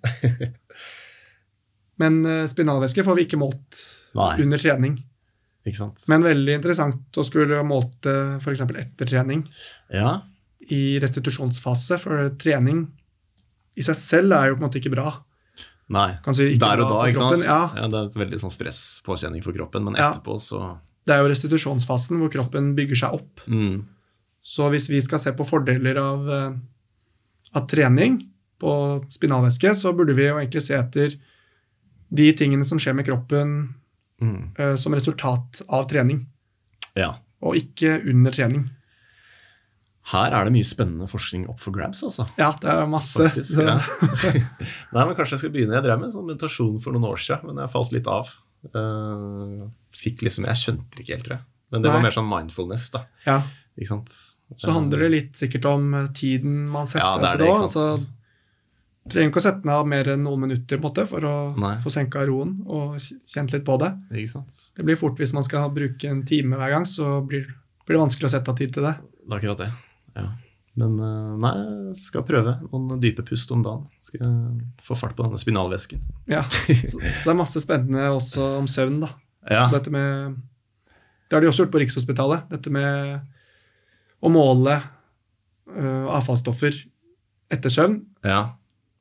Men 2.02 2.24
uh, 2.28 2.46
spinalvæske 2.52 3.06
får 3.08 3.20
vi 3.20 3.28
ikke 3.28 3.40
målt 3.40 3.84
Nei, 4.18 4.32
under 4.44 4.62
trening. 4.62 4.98
ikke 5.68 5.82
sant? 5.82 6.08
Men 6.12 6.26
veldig 6.26 6.58
interessant 6.58 7.20
å 7.20 7.28
skulle 7.28 7.62
målt 7.68 8.00
det 8.08 8.18
f.eks. 8.42 8.66
etter 8.66 9.12
trening, 9.12 9.46
ja, 9.94 10.18
i 10.74 10.98
restitusjonsfase, 11.04 12.00
for 12.02 12.32
trening 12.42 12.88
i 13.76 13.84
seg 13.86 13.98
selv 14.00 14.36
er 14.36 14.50
jo 14.50 14.58
på 14.58 14.64
en 14.64 14.68
måte 14.70 14.80
ikke 14.80 14.96
bra. 14.96 15.12
Nei. 15.90 16.18
Kan 16.24 16.34
si 16.34 16.44
ikke 16.54 16.60
Der 16.66 16.82
og 16.82 16.90
da, 16.90 17.02
ikke 17.10 17.18
sant? 17.22 17.44
Ja, 17.46 17.72
Ja, 17.76 17.88
det 17.88 18.00
er 18.00 18.06
et 18.10 18.16
veldig 18.18 18.40
sånn 18.42 18.54
stresspåkjenning 18.54 19.44
for 19.44 19.54
kroppen, 19.54 19.84
men 19.86 19.96
etterpå 19.96 20.40
så 20.42 20.80
det 21.06 21.14
er 21.14 21.22
jo 21.22 21.30
restitusjonsfasen 21.30 22.18
hvor 22.18 22.32
kroppen 22.34 22.72
bygger 22.76 22.96
seg 23.04 23.14
opp. 23.14 23.42
mm. 23.48 23.86
Så 24.46 24.70
hvis 24.70 24.88
vi 24.90 25.02
skal 25.02 25.20
se 25.20 25.32
på 25.34 25.46
fordeler 25.46 25.98
av, 25.98 26.30
eh, 26.30 26.56
av 27.54 27.68
trening 27.68 28.20
på 28.62 28.72
spinalvæske, 29.14 29.74
så 29.76 29.94
burde 29.96 30.14
vi 30.16 30.26
jo 30.28 30.36
egentlig 30.38 30.62
se 30.62 30.76
etter 30.78 31.16
de 32.14 32.28
tingene 32.34 32.66
som 32.66 32.78
skjer 32.80 32.96
med 32.96 33.06
kroppen 33.06 33.76
Mm. 34.22 34.56
uh, 34.58 34.76
som 34.78 34.94
resultat 34.94 35.62
av 35.68 35.90
trening, 35.90 36.26
Ja. 36.96 37.18
og 37.42 37.56
ikke 37.56 37.98
under 38.10 38.32
trening. 38.32 38.70
Her 40.12 40.36
er 40.38 40.46
det 40.46 40.54
mye 40.54 40.68
spennende 40.68 41.08
forskning 41.10 41.48
opp 41.50 41.64
for 41.64 41.74
grabs, 41.74 42.04
altså. 42.06 42.28
Ja, 42.38 42.52
det 42.62 42.70
er 42.70 42.86
masse. 42.90 43.26
Faktisk, 43.26 43.58
ja. 43.58 43.80
Nei, 44.94 45.02
men 45.02 45.16
Kanskje 45.18 45.34
jeg 45.34 45.42
skal 45.46 45.54
begynne. 45.56 45.78
Jeg 45.80 45.86
drev 45.88 46.02
med 46.04 46.14
sånn 46.14 46.28
meditasjon 46.28 46.76
for 46.84 46.94
noen 46.94 47.08
år 47.10 47.22
siden, 47.24 47.50
men 47.50 47.64
jeg 47.64 47.74
falt 47.74 47.96
litt 47.96 48.10
av. 48.12 48.30
Eh, 48.70 49.64
fikk 49.98 50.26
liksom, 50.28 50.46
Jeg 50.52 50.62
skjønte 50.62 50.98
det 50.98 51.06
ikke 51.06 51.16
helt, 51.18 51.26
tror 51.30 51.38
jeg. 51.40 51.46
Men 51.74 51.82
det 51.82 51.90
Nei. 51.90 51.96
var 51.98 52.06
mer 52.06 52.14
sånn 52.14 52.30
mindfulness. 52.30 52.90
da, 52.94 53.06
ja. 53.26 53.40
ikke 53.80 53.92
sant? 53.96 54.14
så 54.62 54.76
handler 54.76 55.02
det 55.08 55.10
litt 55.10 55.40
sikkert 55.42 55.66
om 55.72 55.88
eh, 55.98 56.12
tiden 56.14 56.68
man 56.70 56.86
setter 56.90 57.02
Ja, 57.02 57.16
det 57.24 57.32
er 57.32 57.42
det, 57.42 57.48
ikke 57.50 57.64
sant. 57.66 57.80
Altså, 57.82 58.14
trenger 59.10 59.32
ikke 59.34 59.42
å 59.42 59.46
sette 59.46 59.70
ned 59.70 59.90
mer 59.90 60.12
enn 60.14 60.24
noen 60.26 60.46
minutter 60.46 60.82
måte, 60.82 61.06
for 61.10 61.26
å 61.26 61.36
Nei. 61.62 61.76
få 61.82 61.94
senka 61.94 62.24
roen 62.30 62.60
og 62.66 62.96
kjent 63.02 63.54
litt 63.54 63.66
på 63.66 63.78
det. 63.82 63.92
Ikke 64.14 64.36
sant? 64.38 64.62
Det 64.78 64.86
blir 64.86 64.98
fort 65.02 65.18
Hvis 65.22 65.34
man 65.34 65.46
skal 65.46 65.70
bruke 65.74 66.10
en 66.10 66.24
time 66.30 66.58
hver 66.62 66.78
gang, 66.78 66.86
så 66.90 67.20
blir, 67.26 67.50
blir 67.86 67.98
det 67.98 68.06
vanskelig 68.06 68.30
å 68.30 68.36
sette 68.38 68.54
av 68.54 68.62
tid 68.62 68.74
til 68.78 68.86
det. 68.86 68.96
Det 69.02 69.34
er 69.34 69.38
akkurat 69.42 69.66
det. 69.66 69.72
Ja. 70.16 70.30
Men 70.76 70.98
eh, 71.00 71.36
nei, 71.40 71.54
jeg 71.92 72.00
skal 72.04 72.26
prøve 72.28 72.58
noen 72.66 73.00
dype 73.04 73.24
pust 73.28 73.52
om 73.56 73.62
dagen. 73.64 73.86
Skal 74.02 74.34
få 74.84 74.98
fart 75.00 75.16
på 75.16 75.24
denne 75.24 75.40
spinalvæsken. 75.40 76.02
Ja, 76.32 76.44
så 76.92 77.00
Det 77.00 77.32
er 77.32 77.38
masse 77.38 77.62
spennende 77.64 78.10
også 78.12 78.58
om 78.60 78.68
søvn. 78.72 79.00
da. 79.06 79.14
Ja. 79.50 79.68
Dette 79.72 79.94
med, 79.94 80.36
Det 81.30 81.38
har 81.38 81.42
de 81.42 81.52
også 81.52 81.64
gjort 81.64 81.76
på 81.76 81.84
Rikshospitalet. 81.84 82.50
Dette 82.52 82.74
med 82.74 83.24
å 84.26 84.32
måle 84.32 84.80
uh, 84.82 86.06
avfallsstoffer 86.18 86.78
etter 87.54 87.70
søvn 87.70 88.00
ja. 88.26 88.40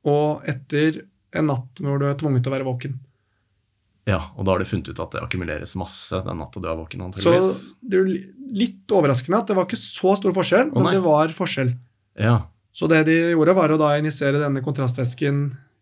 og 0.05 0.45
etter 0.45 1.01
en 1.35 1.49
natt 1.49 1.81
hvor 1.81 1.97
du 1.99 2.05
er 2.07 2.17
tvunget 2.19 2.45
til 2.45 2.53
å 2.53 2.55
være 2.55 2.67
våken. 2.67 2.99
Ja, 4.05 4.19
og 4.37 4.45
da 4.45 4.53
har 4.53 4.61
du 4.61 4.69
funnet 4.69 4.91
ut 4.93 4.99
at 5.01 5.15
det 5.15 5.21
akkumuleres 5.25 5.73
masse 5.81 6.19
den 6.21 6.37
natta 6.37 6.61
du 6.61 6.67
er 6.69 6.77
våken, 6.77 7.07
antageligvis. 7.07 7.61
Så 7.73 7.89
det 7.89 8.01
er 8.03 8.11
litt 8.53 8.93
overraskende 8.93 9.39
at 9.41 9.49
det 9.49 9.55
var 9.57 9.65
ikke 9.65 9.81
så 9.81 10.13
stor 10.19 10.35
forskjell, 10.35 10.69
men 10.75 10.91
det 10.93 11.01
var 11.01 11.33
forskjell. 11.33 11.71
Ja. 12.21 12.35
Så 12.75 12.89
det 12.91 13.05
de 13.07 13.15
gjorde, 13.33 13.55
var 13.57 13.73
å 13.73 13.79
da 13.81 13.95
injisere 13.97 14.41
denne 14.41 14.61
kontrastvæsken 14.61 15.39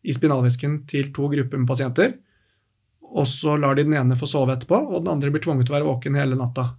i 0.07 0.15
spinalvæsken 0.15 0.83
til 0.87 1.11
to 1.15 1.27
grupper 1.33 1.59
med 1.59 1.67
pasienter. 1.67 2.15
Og 3.13 3.27
så 3.29 3.57
lar 3.59 3.75
de 3.75 3.85
den 3.87 3.97
ene 3.99 4.17
få 4.17 4.29
sove 4.29 4.55
etterpå, 4.55 4.79
og 4.87 5.03
den 5.03 5.11
andre 5.17 5.31
blir 5.33 5.43
tvunget 5.43 5.67
til 5.67 5.75
å 5.75 5.79
være 5.81 5.89
våken 5.89 6.17
hele 6.17 6.39
natta. 6.39 6.69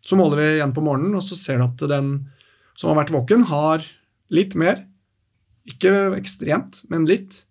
Så 0.00 0.16
måler 0.16 0.40
vi 0.40 0.48
igjen 0.56 0.72
på 0.72 0.84
morgenen, 0.84 1.18
og 1.18 1.24
så 1.26 1.36
ser 1.36 1.60
du 1.60 1.66
at 1.68 1.84
den 1.90 2.14
som 2.80 2.90
har 2.90 3.02
vært 3.02 3.12
våken, 3.12 3.44
har 3.50 3.84
litt 4.32 4.56
mer. 4.56 4.86
Ikke 5.68 6.14
ekstremt, 6.16 6.80
men 6.88 7.04
litt. 7.04 7.42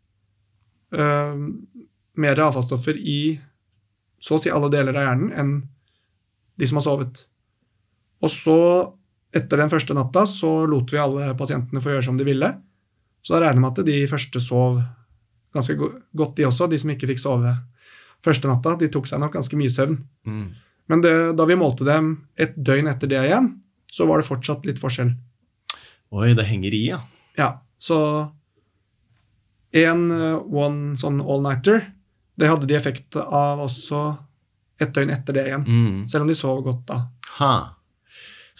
øh, 0.90 1.38
mer 2.20 2.40
avfallsstoffer 2.46 3.00
i 3.00 3.20
så 4.20 4.36
å 4.36 4.42
si 4.44 4.52
alle 4.52 4.70
deler 4.72 4.96
av 4.96 5.08
hjernen 5.08 5.34
enn 5.40 5.52
de 6.60 6.68
som 6.68 6.80
har 6.80 6.86
sovet. 6.86 7.22
Og 8.20 8.32
så 8.34 8.60
etter 9.36 9.62
den 9.62 9.72
første 9.72 9.96
natta 9.96 10.26
så 10.28 10.66
lot 10.68 10.92
vi 10.92 11.00
alle 11.00 11.32
pasientene 11.40 11.82
få 11.84 11.94
gjøre 11.94 12.08
som 12.10 12.18
de 12.20 12.28
ville. 12.28 12.50
Så 13.24 13.36
da 13.36 13.44
regner 13.44 13.60
jeg 13.60 13.64
med 13.64 13.72
at 13.72 13.88
de 13.88 14.00
første 14.12 14.42
sov 14.44 14.80
ganske 15.56 15.76
godt, 15.80 16.36
de 16.38 16.48
også. 16.48 16.68
De 16.72 16.80
som 16.82 16.92
ikke 16.94 17.10
fikk 17.14 17.22
sove 17.24 17.54
første 18.26 18.50
natta, 18.50 18.76
de 18.80 18.90
tok 18.92 19.08
seg 19.08 19.22
nok 19.22 19.38
ganske 19.38 19.60
mye 19.60 19.72
søvn. 19.72 19.96
Mm. 20.28 20.48
Men 20.90 21.04
det, 21.06 21.14
da 21.38 21.46
vi 21.48 21.58
målte 21.60 21.88
dem 21.88 22.12
et 22.40 22.58
døgn 22.58 22.90
etter 22.92 23.12
det 23.12 23.22
igjen, 23.28 23.54
så 23.92 24.08
var 24.10 24.20
det 24.20 24.28
fortsatt 24.28 24.66
litt 24.68 24.82
forskjell. 24.82 25.14
Oi, 26.18 26.34
det 26.38 26.48
henger 26.50 26.74
i, 26.74 26.84
ja. 26.90 27.00
Ja, 27.38 27.50
så 27.80 28.00
en 29.78 30.10
eh, 30.12 30.40
one 30.50 30.98
sånn 31.00 31.22
all-nighter, 31.22 31.84
det 32.40 32.50
hadde 32.50 32.68
de 32.70 32.76
effekt 32.78 33.16
av 33.20 33.60
også 33.66 34.04
et 34.80 34.94
døgn 34.96 35.12
etter 35.12 35.36
det 35.36 35.44
igjen. 35.50 35.66
Mm. 35.68 36.08
Selv 36.08 36.24
om 36.26 36.30
de 36.32 36.38
sov 36.40 36.62
godt 36.64 36.86
da. 36.88 37.02
Ha. 37.40 37.54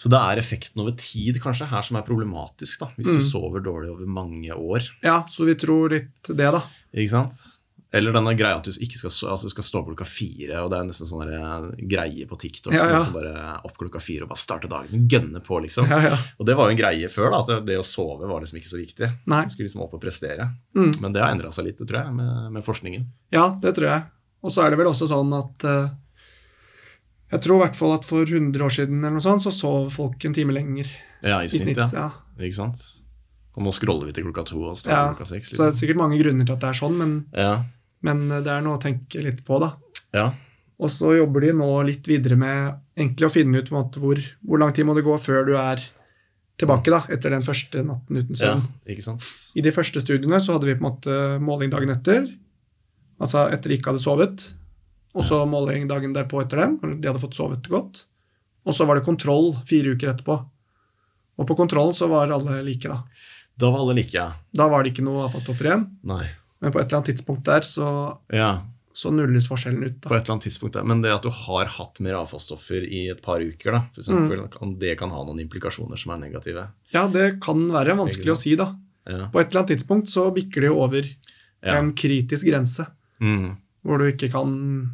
Så 0.00 0.08
det 0.12 0.16
er 0.20 0.40
effekten 0.40 0.80
over 0.80 0.94
tid 0.96 1.36
kanskje 1.44 1.66
her 1.68 1.82
som 1.84 1.98
er 2.00 2.04
problematisk, 2.06 2.80
da, 2.80 2.86
hvis 2.96 3.08
Mm. 3.10 3.18
du 3.18 3.24
sover 3.26 3.60
dårlig 3.64 3.90
over 3.92 4.06
mange 4.08 4.52
år. 4.56 4.86
Ja, 5.04 5.22
så 5.28 5.44
vi 5.48 5.54
tror 5.60 5.90
litt 5.92 6.22
det, 6.28 6.38
da. 6.56 6.62
Ikke 6.94 7.10
sant? 7.12 7.32
Eller 7.92 8.12
denne 8.14 8.36
greia 8.38 8.54
at 8.60 8.68
du 8.68 8.70
ikke 8.70 8.94
skal, 9.00 9.10
altså 9.32 9.48
du 9.48 9.50
skal 9.50 9.64
stå 9.66 9.80
opp 9.80 9.88
klokka 9.88 10.06
fire, 10.06 10.60
og 10.62 10.68
det 10.70 10.78
er 10.78 10.84
nesten 10.86 11.08
sånn 11.10 11.24
eh, 11.26 11.64
greie 11.90 12.26
på 12.30 12.36
TikTok. 12.38 12.70
Ja, 12.76 12.84
ja. 12.86 13.00
Som 13.02 13.16
bare 13.16 13.32
opp 13.66 13.74
klokka 13.80 13.98
fire 13.98 14.22
og 14.22 14.30
bare 14.30 14.38
starte 14.38 14.70
dagen. 14.70 15.08
Gønne 15.10 15.40
på, 15.42 15.58
liksom. 15.64 15.88
Ja, 15.90 15.98
ja. 16.12 16.18
Og 16.38 16.46
det 16.46 16.54
var 16.54 16.68
jo 16.70 16.76
en 16.76 16.78
greie 16.78 17.08
før, 17.10 17.32
da, 17.34 17.40
at 17.42 17.66
det, 17.66 17.78
å 17.80 17.82
sove 17.82 18.28
var 18.30 18.44
liksom 18.44 18.60
ikke 18.60 18.70
så 18.70 18.78
viktig. 18.78 19.08
Nei. 19.32 19.40
Du 19.42 19.50
skulle 19.56 19.66
liksom 19.66 19.82
opp 19.82 19.96
og 19.98 20.02
prestere. 20.04 20.46
Mm. 20.78 20.92
Men 21.02 21.16
det 21.16 21.24
har 21.24 21.34
endra 21.34 21.50
seg 21.50 21.66
litt, 21.66 21.82
tror 21.82 21.98
jeg, 22.04 22.14
med, 22.14 22.52
med 22.54 22.62
forskningen. 22.68 23.08
Ja, 23.34 23.48
det 23.58 23.74
tror 23.80 23.88
jeg. 23.90 24.06
Og 24.46 24.54
så 24.54 24.62
er 24.62 24.70
det 24.70 24.78
vel 24.78 24.92
også 24.92 25.10
sånn 25.10 25.34
at 25.36 25.66
uh, 25.68 25.90
Jeg 27.34 27.42
tror 27.44 27.58
i 27.58 27.64
hvert 27.66 27.76
fall 27.78 27.92
at 27.98 28.06
for 28.08 28.22
100 28.24 28.62
år 28.64 28.72
siden 28.74 29.02
eller 29.02 29.18
noe 29.18 29.24
sånt, 29.26 29.42
så 29.44 29.50
sov 29.54 29.90
folk 29.94 30.24
en 30.30 30.34
time 30.38 30.54
lenger 30.56 30.88
Ja, 31.26 31.42
i 31.42 31.50
i 31.50 31.52
snitt, 31.52 31.74
snitt. 31.76 31.92
ja. 31.98 32.06
Ikke 32.38 32.56
sant? 32.62 32.80
Og 33.58 33.66
nå 33.66 33.74
scroller 33.74 34.08
vi 34.08 34.14
til 34.16 34.24
klokka 34.30 34.46
to 34.48 34.62
og 34.70 34.78
starter 34.78 35.12
klokka 35.18 35.26
seks. 35.28 35.50
Så 35.50 35.58
det 35.58 35.60
er 35.60 35.68
Liksom. 35.72 35.78
sikkert 35.82 36.00
mange 36.00 36.18
grunner 36.22 36.46
til 36.46 36.54
at 36.54 36.62
det 36.62 36.70
er 36.70 36.78
sånn, 36.80 36.96
men, 37.02 37.14
Ja. 37.34 37.52
Men 38.06 38.26
det 38.30 38.50
er 38.50 38.62
noe 38.64 38.78
å 38.78 38.82
tenke 38.82 39.22
litt 39.24 39.44
på, 39.46 39.60
da. 39.62 39.74
ja. 40.16 40.30
Og 40.80 40.88
så 40.88 41.10
jobber 41.12 41.44
de 41.44 41.50
nå 41.52 41.66
litt 41.84 42.06
videre 42.08 42.38
med 42.40 42.70
egentlig 42.96 43.26
å 43.26 43.32
finne 43.32 43.60
ut 43.60 43.72
måte, 43.74 44.00
hvor, 44.00 44.20
hvor 44.40 44.60
lang 44.62 44.70
tid 44.72 44.86
må 44.88 44.94
det 44.96 45.04
gå 45.04 45.12
før 45.20 45.44
du 45.50 45.52
er 45.60 45.82
tilbake 46.60 46.92
da, 46.92 47.02
etter 47.12 47.34
den 47.34 47.44
første 47.44 47.82
natten 47.84 48.20
uten 48.20 48.32
ja. 48.32 48.38
søvn. 48.40 48.62
Ikke 48.88 49.04
sant? 49.04 49.26
I 49.56 49.64
de 49.64 49.72
første 49.76 50.00
studiene 50.00 50.40
så 50.40 50.56
hadde 50.56 50.70
vi 50.70 50.76
på 50.78 50.80
en 50.80 50.88
måte 50.88 51.18
måling 51.44 51.72
dagen 51.72 51.92
etter, 51.92 52.30
altså 53.20 53.46
etter 53.52 53.72
de 53.72 53.76
ikke 53.80 53.92
hadde 53.92 54.04
sovet, 54.04 54.46
og 55.12 55.26
så 55.26 55.42
måling 55.48 55.88
dagen 55.90 56.14
derpå 56.14 56.40
etter 56.44 56.62
den, 56.62 56.78
når 56.80 56.96
de 56.96 57.10
hadde 57.10 57.22
fått 57.22 57.36
sovet 57.36 57.68
godt. 57.68 58.04
Og 58.68 58.76
så 58.76 58.86
var 58.86 58.96
det 58.96 59.06
kontroll 59.08 59.52
fire 59.68 59.96
uker 59.96 60.12
etterpå. 60.12 60.36
Og 61.40 61.48
på 61.48 61.56
kontrollen 61.58 61.96
så 61.96 62.06
var 62.10 62.30
alle 62.32 62.60
like, 62.64 62.88
da. 62.88 63.02
Da 63.58 63.72
var 63.72 63.82
alle 63.82 63.96
like, 63.98 64.14
ja. 64.14 64.28
Da 64.56 64.68
var 64.70 64.84
det 64.84 64.92
ikke 64.92 65.04
noe 65.04 65.24
avfallsstoffer 65.26 65.70
igjen, 65.70 65.88
Nei. 66.08 66.24
Men 66.60 66.72
på 66.72 66.80
et 66.80 66.86
eller 66.86 66.98
annet 67.02 67.10
tidspunkt 67.16 67.44
der 67.44 67.60
så, 67.66 68.18
Ja, 68.32 68.62
så 68.94 69.10
nulles 69.14 69.46
forskjellen 69.48 69.84
ut. 69.86 70.00
Da. 70.00 70.08
på 70.10 70.16
et 70.16 70.22
eller 70.24 70.34
annet 70.34 70.44
tidspunkt. 70.48 70.72
der. 70.74 70.82
Men 70.84 71.00
det 71.02 71.12
at 71.14 71.22
du 71.22 71.30
har 71.30 71.66
hatt 71.66 72.00
mer 72.00 72.14
avfallsstoffer 72.20 72.82
i 72.84 73.08
et 73.10 73.22
par 73.22 73.40
uker, 73.40 73.72
da, 73.72 73.80
for 73.94 74.02
eksempel, 74.02 74.48
Mm. 74.60 74.78
det 74.78 74.98
kan 74.98 75.10
ha 75.10 75.24
noen 75.24 75.40
implikasjoner 75.40 75.96
som 75.98 76.12
er 76.12 76.28
negative. 76.28 76.68
Ja, 76.92 77.06
det 77.08 77.40
kan 77.40 77.68
være 77.70 77.96
vanskelig 77.96 78.32
å 78.32 78.36
si, 78.36 78.56
da. 78.56 78.74
Ja. 79.06 79.28
På 79.32 79.40
et 79.40 79.48
eller 79.54 79.62
annet 79.64 79.78
tidspunkt 79.78 80.08
så 80.08 80.30
bikker 80.34 80.60
det 80.60 80.68
jo 80.70 80.80
over 80.82 81.02
Ja. 81.62 81.76
en 81.78 81.92
kritisk 81.94 82.46
grense, 82.46 82.86
Mm. 83.20 83.56
hvor 83.84 83.98
du 83.98 84.04
ikke 84.12 84.30
kan 84.30 84.90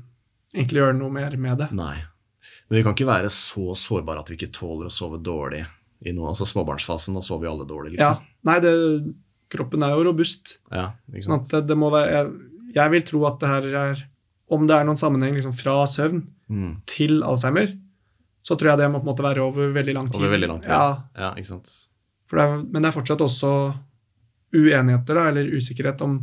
egentlig 0.55 0.79
gjøre 0.81 0.97
noe 0.99 1.11
mer 1.11 1.37
med 1.37 1.59
det. 1.59 1.73
Nei. 1.73 1.97
Men 2.69 2.79
vi 2.79 2.83
kan 2.83 2.95
ikke 2.95 3.07
være 3.07 3.29
så 3.31 3.75
sårbare 3.75 4.21
at 4.21 4.29
vi 4.29 4.37
ikke 4.37 4.53
tåler 4.53 4.87
å 4.87 4.91
sove 4.93 5.23
dårlig 5.23 5.64
i 6.05 6.12
noe. 6.12 6.29
Altså 6.29 6.45
Småbarnsfasen, 6.47 7.14
da 7.14 7.21
sover 7.21 7.43
vi 7.43 7.47
alle 7.49 7.67
dårlig, 7.67 7.93
liksom. 7.97 7.99
Ja, 7.99 8.21
nei, 8.45 8.61
det, 8.61 9.14
kroppen 9.53 9.82
er 9.86 9.94
jo 9.94 10.05
robust. 10.09 10.59
Ja, 10.72 10.92
Sånn 11.22 11.40
at 11.40 11.49
det, 11.53 11.61
det 11.68 11.76
må 11.78 11.90
være, 11.94 12.11
jeg, 12.12 12.30
jeg 12.74 12.90
vil 12.97 13.03
tro 13.09 13.24
at 13.28 13.38
det 13.40 13.49
her 13.49 13.66
er 13.82 14.05
Om 14.51 14.66
det 14.68 14.76
er 14.76 14.84
noen 14.86 14.99
sammenheng 15.01 15.34
liksom 15.34 15.55
fra 15.59 15.84
søvn 15.90 16.24
Mm. 16.49 16.76
til 16.86 17.22
Alzheimer, 17.26 17.72
så 18.47 18.55
tror 18.55 18.68
jeg 18.70 18.78
det 18.78 18.86
må 18.92 19.01
på 19.01 19.09
en 19.09 19.11
måte 19.11 19.24
være 19.26 19.42
over 19.42 19.72
veldig 19.74 19.94
lang 19.97 20.07
tid. 20.07 20.20
Over 20.20 20.30
veldig 20.36 20.49
lang 20.49 20.61
tid. 20.62 20.70
Ja, 20.70 21.03
Ja, 21.18 21.30
ikke 21.34 21.49
sant? 21.49 21.72
for 22.28 22.36
det 22.38 22.44
er, 22.47 22.62
Men 22.70 22.82
det 22.82 22.88
er 22.92 22.94
fortsatt 23.01 23.18
også 23.24 23.51
uenigheter, 24.55 25.14
da, 25.18 25.24
eller 25.32 25.51
usikkerhet 25.57 26.01
om 26.07 26.20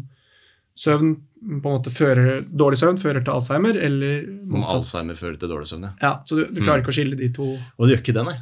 søvn 0.80 1.18
på 1.44 1.68
en 1.68 1.76
måte 1.76 1.92
fører, 1.92 2.46
Dårlig 2.48 2.80
søvn 2.80 2.98
fører 3.02 3.20
til 3.24 3.34
Alzheimer, 3.36 3.76
eller 3.76 4.24
Om. 4.48 4.64
Alzheimer 4.64 5.14
fører 5.20 5.36
til 5.42 5.52
dårlig 5.52 5.68
søvn, 5.68 5.84
ja. 5.90 5.92
Ja, 6.02 6.14
Så 6.26 6.38
du, 6.40 6.46
du 6.56 6.62
klarer 6.64 6.80
ikke 6.82 6.94
å 6.94 6.96
skille 6.96 7.20
de 7.20 7.28
to. 7.36 7.50
Og 7.78 7.84
det 7.88 7.98
gjør 7.98 8.04
ikke 8.06 8.16
det, 8.16 8.24
nei. 8.30 8.38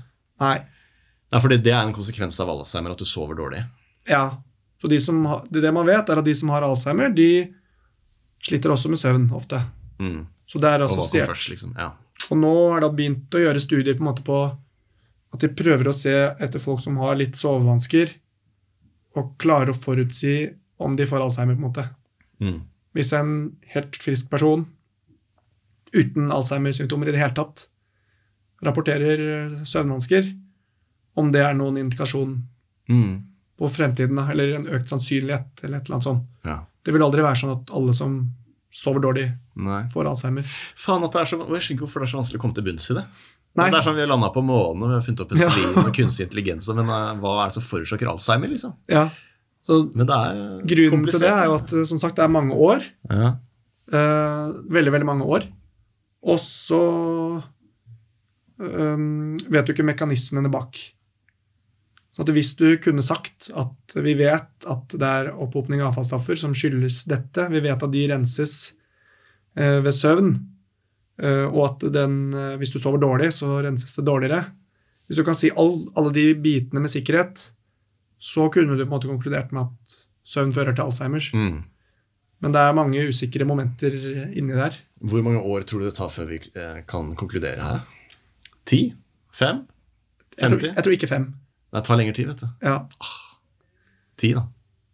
Nei. 0.46 0.56
Nei, 1.32 1.42
fordi 1.42 1.58
det 1.66 1.74
er 1.74 1.82
en 1.88 1.94
konsekvens 1.98 2.38
av 2.44 2.52
Alzheimer, 2.54 2.94
at 2.94 3.02
du 3.02 3.06
sover 3.10 3.36
dårlig. 3.40 3.64
Ja. 4.08 4.28
Så 4.82 4.90
de 4.90 4.98
som 5.00 5.22
det, 5.54 5.74
man 5.74 5.86
vet, 5.86 6.10
er 6.10 6.20
at 6.22 6.26
de 6.26 6.34
som 6.36 6.50
har 6.50 6.66
Alzheimer, 6.66 7.12
de 7.14 7.54
sliter 8.42 8.74
også 8.74 8.90
med 8.90 8.98
søvn 8.98 9.28
ofte. 9.38 9.60
Mm. 10.02 10.24
Så 10.50 10.60
det 10.60 10.72
er 10.72 10.86
assosiert. 10.88 11.30
Og, 11.30 11.44
liksom. 11.54 11.76
Ja. 11.78 11.92
Og 12.32 12.40
nå 12.42 12.54
er 12.76 12.82
det 12.82 12.90
begynt 12.98 13.38
å 13.38 13.44
gjøre 13.44 13.62
studier 13.62 13.98
på 13.98 14.02
en 14.02 14.10
måte 14.10 14.26
på 14.26 14.40
at 15.32 15.44
de 15.44 15.52
prøver 15.56 15.88
å 15.88 15.96
se 15.96 16.12
etter 16.12 16.60
folk 16.60 16.82
som 16.84 16.98
har 17.00 17.16
litt 17.20 17.38
sovevansker, 17.40 18.10
og 19.20 19.36
klarer 19.44 19.72
å 19.72 19.78
forutsi 19.78 20.50
om 20.82 20.96
de 20.98 21.06
får 21.08 21.24
Alzheimer. 21.24 21.56
på 21.56 21.62
en 21.62 21.68
måte. 21.70 21.86
Mm. 22.42 22.62
Hvis 22.96 23.14
en 23.14 23.34
helt 23.74 23.96
frisk 24.02 24.30
person 24.32 24.66
uten 25.94 26.32
Alzheimer-symptomer 26.32 27.08
i 27.08 27.14
det 27.14 27.22
hele 27.22 27.36
tatt 27.36 27.68
rapporterer 28.64 29.62
søvnvansker, 29.68 30.32
om 31.20 31.32
det 31.32 31.44
er 31.46 31.54
noen 31.54 31.78
indikasjon 31.78 32.42
Mm. 32.90 33.24
På 33.62 33.70
fremtiden, 33.70 34.18
eller 34.32 34.56
en 34.58 34.68
økt 34.74 34.90
sannsynlighet, 34.90 35.62
eller 35.64 35.78
et 35.78 35.86
eller 35.90 35.98
annet 36.00 36.08
sånt. 36.10 36.24
Ja. 36.48 36.56
Det 36.82 36.94
vil 36.96 37.04
aldri 37.06 37.22
være 37.22 37.38
sånn 37.44 37.52
at 37.54 37.70
alle 37.78 37.94
som 37.94 38.16
sover 38.74 39.04
dårlig, 39.04 39.28
Nei. 39.62 39.84
får 39.94 40.08
Alzheimer. 40.10 40.48
Faen 40.80 41.04
at 41.06 41.12
det 41.14 41.22
er 41.22 41.30
så, 41.30 41.38
Jeg 41.44 41.62
skjønner 41.62 41.76
ikke 41.76 41.86
hvorfor 41.86 42.02
det 42.02 42.08
er 42.08 42.12
så 42.16 42.20
vanskelig 42.22 42.40
å 42.40 42.44
komme 42.46 42.56
til 42.58 42.66
bunns 42.66 42.88
i 42.90 42.96
det. 42.98 43.04
Nei. 43.60 43.66
Det 43.70 43.78
er 43.82 43.84
sånn 43.84 43.98
Vi 43.98 44.02
har 44.06 44.08
landa 44.10 44.30
på 44.32 44.42
månen 44.48 44.86
og 44.86 44.90
vi 44.90 44.96
har 44.96 45.04
funnet 45.04 45.22
opp 45.26 45.34
Ja. 45.36 45.50
penicillin 45.52 45.86
og 45.86 45.94
kunstig 45.98 46.26
intelligens, 46.30 46.70
men 46.74 46.88
eh, 46.88 47.12
hva 47.20 47.34
er 47.44 47.52
det 47.52 47.56
som 47.58 47.66
forårsaker 47.68 48.08
Alzheimer? 48.14 48.48
liksom? 48.54 48.74
Ja, 48.90 49.10
så 49.62 49.82
Men 49.94 50.08
det 50.08 50.16
er 50.16 50.40
komplisert. 50.64 50.70
Grunnen 50.72 51.12
til 51.12 51.20
det 51.20 51.34
er 51.36 51.46
jo 51.52 51.56
at 51.60 51.74
eh, 51.74 51.84
som 51.92 52.00
sagt, 52.02 52.16
det 52.16 52.24
er 52.24 52.32
mange 52.34 52.56
år. 52.56 52.84
ja. 53.12 53.36
Eh, 53.92 54.54
veldig, 54.72 54.92
veldig 54.96 55.06
mange 55.10 55.26
år. 55.28 55.44
Og 56.24 56.40
så 56.40 57.44
um, 58.58 59.38
vet 59.52 59.66
du 59.68 59.74
ikke 59.74 59.84
mekanismene 59.88 60.52
bak. 60.54 60.80
At 62.22 62.30
hvis 62.30 62.54
du 62.60 62.68
kunne 62.82 63.02
sagt 63.02 63.50
at 63.58 63.96
vi 63.98 64.14
vet 64.20 64.68
at 64.70 64.94
det 64.94 65.08
er 65.08 65.32
opphopning 65.34 65.82
av 65.82 65.90
avfallsstoffer 65.92 66.38
som 66.38 66.54
skyldes 66.58 67.04
dette, 67.10 67.48
vi 67.50 67.64
vet 67.64 67.82
at 67.82 67.94
de 67.94 68.04
renses 68.12 68.56
eh, 69.58 69.80
ved 69.82 69.96
søvn, 69.96 70.36
eh, 71.24 71.48
og 71.48 71.64
at 71.66 71.88
den, 71.96 72.20
eh, 72.38 72.58
hvis 72.62 72.76
du 72.76 72.78
sover 72.82 73.02
dårlig, 73.02 73.32
så 73.34 73.56
renses 73.66 73.98
det 73.98 74.06
dårligere 74.06 74.44
Hvis 75.08 75.18
du 75.18 75.26
kan 75.28 75.36
si 75.36 75.50
all, 75.60 75.90
alle 75.98 76.14
de 76.16 76.30
bitene 76.40 76.84
med 76.84 76.94
sikkerhet, 76.94 77.42
så 78.22 78.48
kunne 78.54 78.78
du 78.78 78.86
på 78.86 78.88
en 78.88 78.94
måte 78.94 79.10
konkludert 79.10 79.50
med 79.52 79.66
at 79.66 79.98
søvn 80.24 80.54
fører 80.56 80.78
til 80.78 80.86
Alzheimers. 80.86 81.34
Mm. 81.34 81.66
Men 82.42 82.54
det 82.54 82.62
er 82.62 82.78
mange 82.78 83.02
usikre 83.10 83.46
momenter 83.46 83.92
inni 84.32 84.56
der. 84.56 84.78
Hvor 85.02 85.26
mange 85.26 85.42
år 85.42 85.66
tror 85.68 85.82
du 85.82 85.90
det 85.90 85.98
tar 85.98 86.14
før 86.14 86.30
vi 86.30 86.40
kan 86.88 87.12
konkludere 87.20 87.66
her? 87.66 87.84
Ti? 88.66 88.94
Fem? 89.36 89.66
Jeg 90.38 90.54
tror, 90.54 90.64
jeg 90.70 90.86
tror 90.86 90.96
ikke 90.96 91.12
fem. 91.12 91.28
Det 91.72 91.84
tar 91.88 92.00
lengre 92.00 92.16
tid, 92.18 92.28
vet 92.32 92.42
du. 92.44 92.50
Ja, 92.68 92.82
Ti, 94.22 94.34
da. 94.38 94.44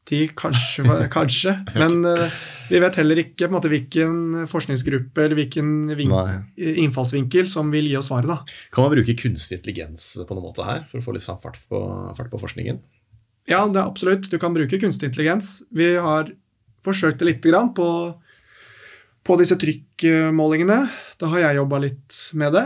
ti, 0.07 0.19
kanskje. 0.39 0.84
kanskje. 1.17 1.53
Men 1.75 1.97
uh, 2.05 2.30
vi 2.69 2.80
vet 2.80 2.95
heller 3.01 3.19
ikke 3.19 3.49
måte, 3.51 3.67
hvilken 3.71 4.45
forskningsgruppe 4.47 5.25
eller 5.25 5.36
hvilken 5.41 5.71
Nei. 5.97 6.38
innfallsvinkel 6.86 7.49
som 7.51 7.73
vil 7.73 7.89
gi 7.89 7.97
oss 7.99 8.07
svaret. 8.11 8.30
da. 8.32 8.38
Kan 8.71 8.86
man 8.86 8.93
bruke 8.93 9.17
kunstig 9.19 9.57
intelligens 9.59 10.13
på 10.21 10.38
noen 10.38 10.47
måte 10.47 10.63
her, 10.67 10.86
for 10.88 11.01
å 11.01 11.03
få 11.09 11.17
litt 11.17 11.25
fart 11.28 11.59
på, 11.67 11.82
fart 12.15 12.32
på 12.32 12.39
forskningen? 12.39 12.80
Ja, 13.51 13.65
det 13.67 13.80
er 13.82 13.88
absolutt. 13.88 14.30
Du 14.32 14.38
kan 14.39 14.55
bruke 14.55 14.80
kunstig 14.80 15.09
intelligens. 15.09 15.57
Vi 15.75 15.93
har 16.03 16.32
forsøkt 16.88 17.19
det 17.19 17.28
lite 17.34 17.51
grann 17.51 17.73
på, 17.75 17.89
på 19.28 19.38
disse 19.41 19.57
trykkmålingene. 19.59 20.82
Da 21.19 21.34
har 21.34 21.43
jeg 21.49 21.59
jobba 21.59 21.82
litt 21.84 22.21
med 22.39 22.55
det, 22.55 22.65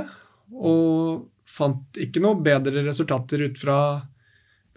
og 0.61 1.25
fant 1.51 1.99
ikke 1.99 2.23
noe 2.23 2.39
bedre 2.43 2.83
resultater 2.85 3.43
ut 3.47 3.59
fra 3.59 3.77
å 3.77 3.99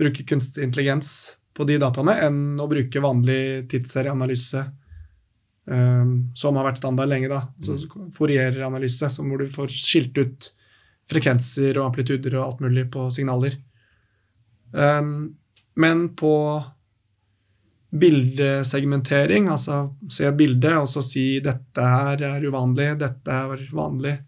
bruke 0.00 0.26
kunstig 0.26 0.64
intelligens 0.66 1.36
på 1.54 1.66
de 1.68 1.78
dataene 1.78 2.16
enn 2.26 2.40
å 2.58 2.66
bruke 2.70 3.02
vanlig 3.02 3.68
tidsserieanalyse, 3.70 4.64
um, 5.70 6.14
som 6.34 6.58
har 6.58 6.66
vært 6.66 6.82
standard 6.82 7.12
lenge. 7.12 7.30
da, 7.30 7.44
altså 7.54 8.08
Fourier-analyse, 8.16 9.12
hvor 9.20 9.44
du 9.44 9.52
får 9.54 9.70
skilt 9.70 10.18
ut 10.18 10.50
frekvenser 11.10 11.78
og 11.78 11.90
amplituder 11.90 12.38
og 12.38 12.46
alt 12.48 12.64
mulig 12.64 12.88
på 12.90 13.06
signaler. 13.14 13.56
Um, 14.72 15.36
men 15.78 16.08
på 16.18 16.34
bildesegmentering, 17.94 19.46
altså 19.52 19.94
se 20.10 20.30
bildet 20.34 20.74
og 20.80 20.88
så 20.90 21.02
si 21.06 21.38
'dette 21.40 21.82
her 21.82 22.22
er 22.26 22.46
uvanlig', 22.48 22.98
'dette 22.98 23.30
er 23.30 23.68
vanlig', 23.70 24.18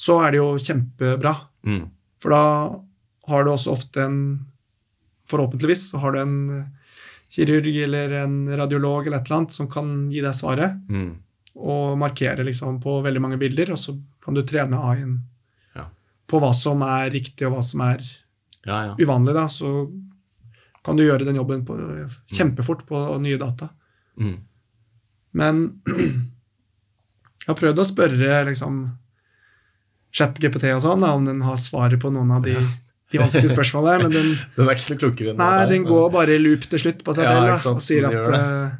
så 0.00 0.16
er 0.24 0.32
det 0.32 0.38
jo 0.40 0.50
kjempebra. 0.64 1.34
Mm. 1.68 1.82
For 2.22 2.32
da 2.32 2.42
har 3.30 3.44
du 3.46 3.50
også 3.52 3.74
ofte 3.76 4.00
en 4.06 4.20
Forhåpentligvis 5.30 5.90
så 5.92 5.98
har 6.02 6.10
du 6.16 6.18
en 6.18 6.38
kirurg 7.30 7.66
eller 7.84 8.10
en 8.24 8.32
radiolog 8.58 9.06
eller 9.06 9.20
et 9.20 9.28
eller 9.28 9.36
annet 9.36 9.52
som 9.54 9.68
kan 9.70 9.92
gi 10.10 10.18
deg 10.24 10.34
svaret, 10.34 10.72
Mm. 10.90 11.12
og 11.54 11.98
markere 12.00 12.42
liksom 12.48 12.80
på 12.82 12.96
veldig 13.04 13.20
mange 13.22 13.38
bilder, 13.38 13.70
og 13.70 13.78
så 13.78 13.94
kan 14.24 14.34
du 14.34 14.42
trene 14.42 14.74
AI-en 14.74 15.20
Ja. 15.76 15.84
på 16.26 16.40
hva 16.42 16.50
som 16.52 16.82
er 16.82 17.10
riktig, 17.14 17.46
og 17.46 17.52
hva 17.54 17.62
som 17.62 17.80
er 17.86 18.02
Ja, 18.66 18.80
ja. 18.88 18.94
uvanlig, 18.98 19.34
da, 19.38 19.46
så 19.46 19.86
kan 20.82 20.96
du 20.96 21.04
gjøre 21.04 21.24
den 21.24 21.36
jobben 21.38 21.62
på, 21.64 21.78
kjempefort 22.34 22.82
på 22.88 23.20
nye 23.22 23.38
data. 23.38 23.68
Mm. 24.18 24.38
Men 25.34 25.80
jeg 25.86 27.46
har 27.46 27.54
prøvd 27.54 27.78
å 27.78 27.86
spørre 27.88 28.44
liksom 28.50 28.82
ChatGPT 30.16 30.68
og 30.74 30.82
sånn, 30.84 31.04
om 31.06 31.24
den 31.28 31.40
har 31.46 31.56
svaret 31.62 32.00
på 32.02 32.10
noen 32.14 32.30
av 32.34 32.42
de, 32.46 32.54
de 33.12 33.18
vanskelige 33.22 33.52
spørsmålene, 33.54 34.06
men 34.08 34.14
den, 34.14 34.30
Den 34.56 34.66
er 34.68 34.74
ikke 34.78 34.86
så 34.88 34.96
klokere 35.00 35.32
enn 35.34 35.38
nei, 35.40 35.50
deg, 35.64 35.74
den 35.76 35.84
går 35.88 36.10
bare 36.14 36.34
i 36.36 36.42
loop 36.42 36.66
til 36.70 36.82
slutt 36.82 37.04
på 37.06 37.14
seg 37.16 37.28
Ja, 37.28 37.34
selv 37.36 37.50
da, 37.52 37.58
sant, 37.62 37.80
og 37.80 37.86
sier 37.86 38.08
at 38.10 38.38
eh, 38.40 38.78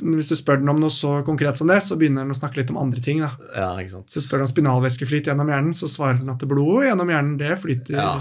hvis 0.00 0.30
du 0.32 0.36
spør 0.38 0.62
den 0.62 0.70
om 0.72 0.78
noe 0.80 0.92
så 0.94 1.18
konkret 1.26 1.58
som 1.60 1.68
det, 1.68 1.82
så 1.84 1.98
begynner 2.00 2.24
den 2.24 2.32
å 2.32 2.38
snakke 2.38 2.62
litt 2.62 2.70
om 2.72 2.78
andre 2.80 3.02
ting. 3.04 3.18
da. 3.20 3.34
Ja, 3.52 3.66
ikke 3.76 3.92
sant. 3.98 4.08
Så 4.08 4.22
spør 4.24 4.40
den 4.40 4.46
om 4.46 4.52
spinalvæskeflyt 4.54 5.28
gjennom 5.28 5.50
hjernen, 5.52 5.74
så 5.76 5.90
svarer 5.90 6.22
den 6.22 6.32
at 6.32 6.40
det 6.40 6.48
blodet 6.48 6.86
gjennom 6.88 7.12
hjernen 7.12 7.34
det 7.42 7.58
flyter 7.60 7.98
Ja. 7.98 8.14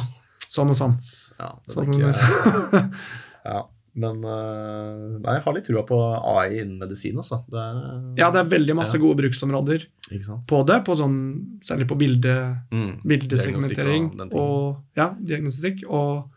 sånn 0.51 0.73
og 0.73 0.75
sånn. 0.75 0.97
Ja, 1.39 1.53
det 1.63 1.77
Sånn, 1.77 1.95
ikke, 1.95 2.83
ja, 3.53 3.61
men 3.95 4.17
øh, 4.27 5.21
nei, 5.23 5.33
jeg 5.37 5.43
har 5.45 5.53
litt 5.55 5.65
trua 5.69 5.83
på 5.87 5.97
AI 6.35 6.59
innen 6.61 6.79
medisin, 6.81 7.15
altså. 7.21 7.41
Det 7.47 7.65
Ja, 8.19 8.29
det 8.31 8.41
er 8.41 8.49
veldig 8.51 8.75
masse 8.75 8.97
Ja. 8.97 9.01
gode 9.01 9.17
bruksområder 9.21 9.85
på 10.49 10.65
det, 10.67 10.79
på 10.85 10.95
sånn, 10.99 11.59
særlig 11.63 11.87
på 11.87 11.97
bilde, 11.97 12.35
Mm. 12.71 13.01
bildesegmentering 13.07 14.09
og 14.21 14.35
og, 14.35 14.83
ja, 14.97 15.13
diagnostikk. 15.19 15.85
Og, 15.89 16.29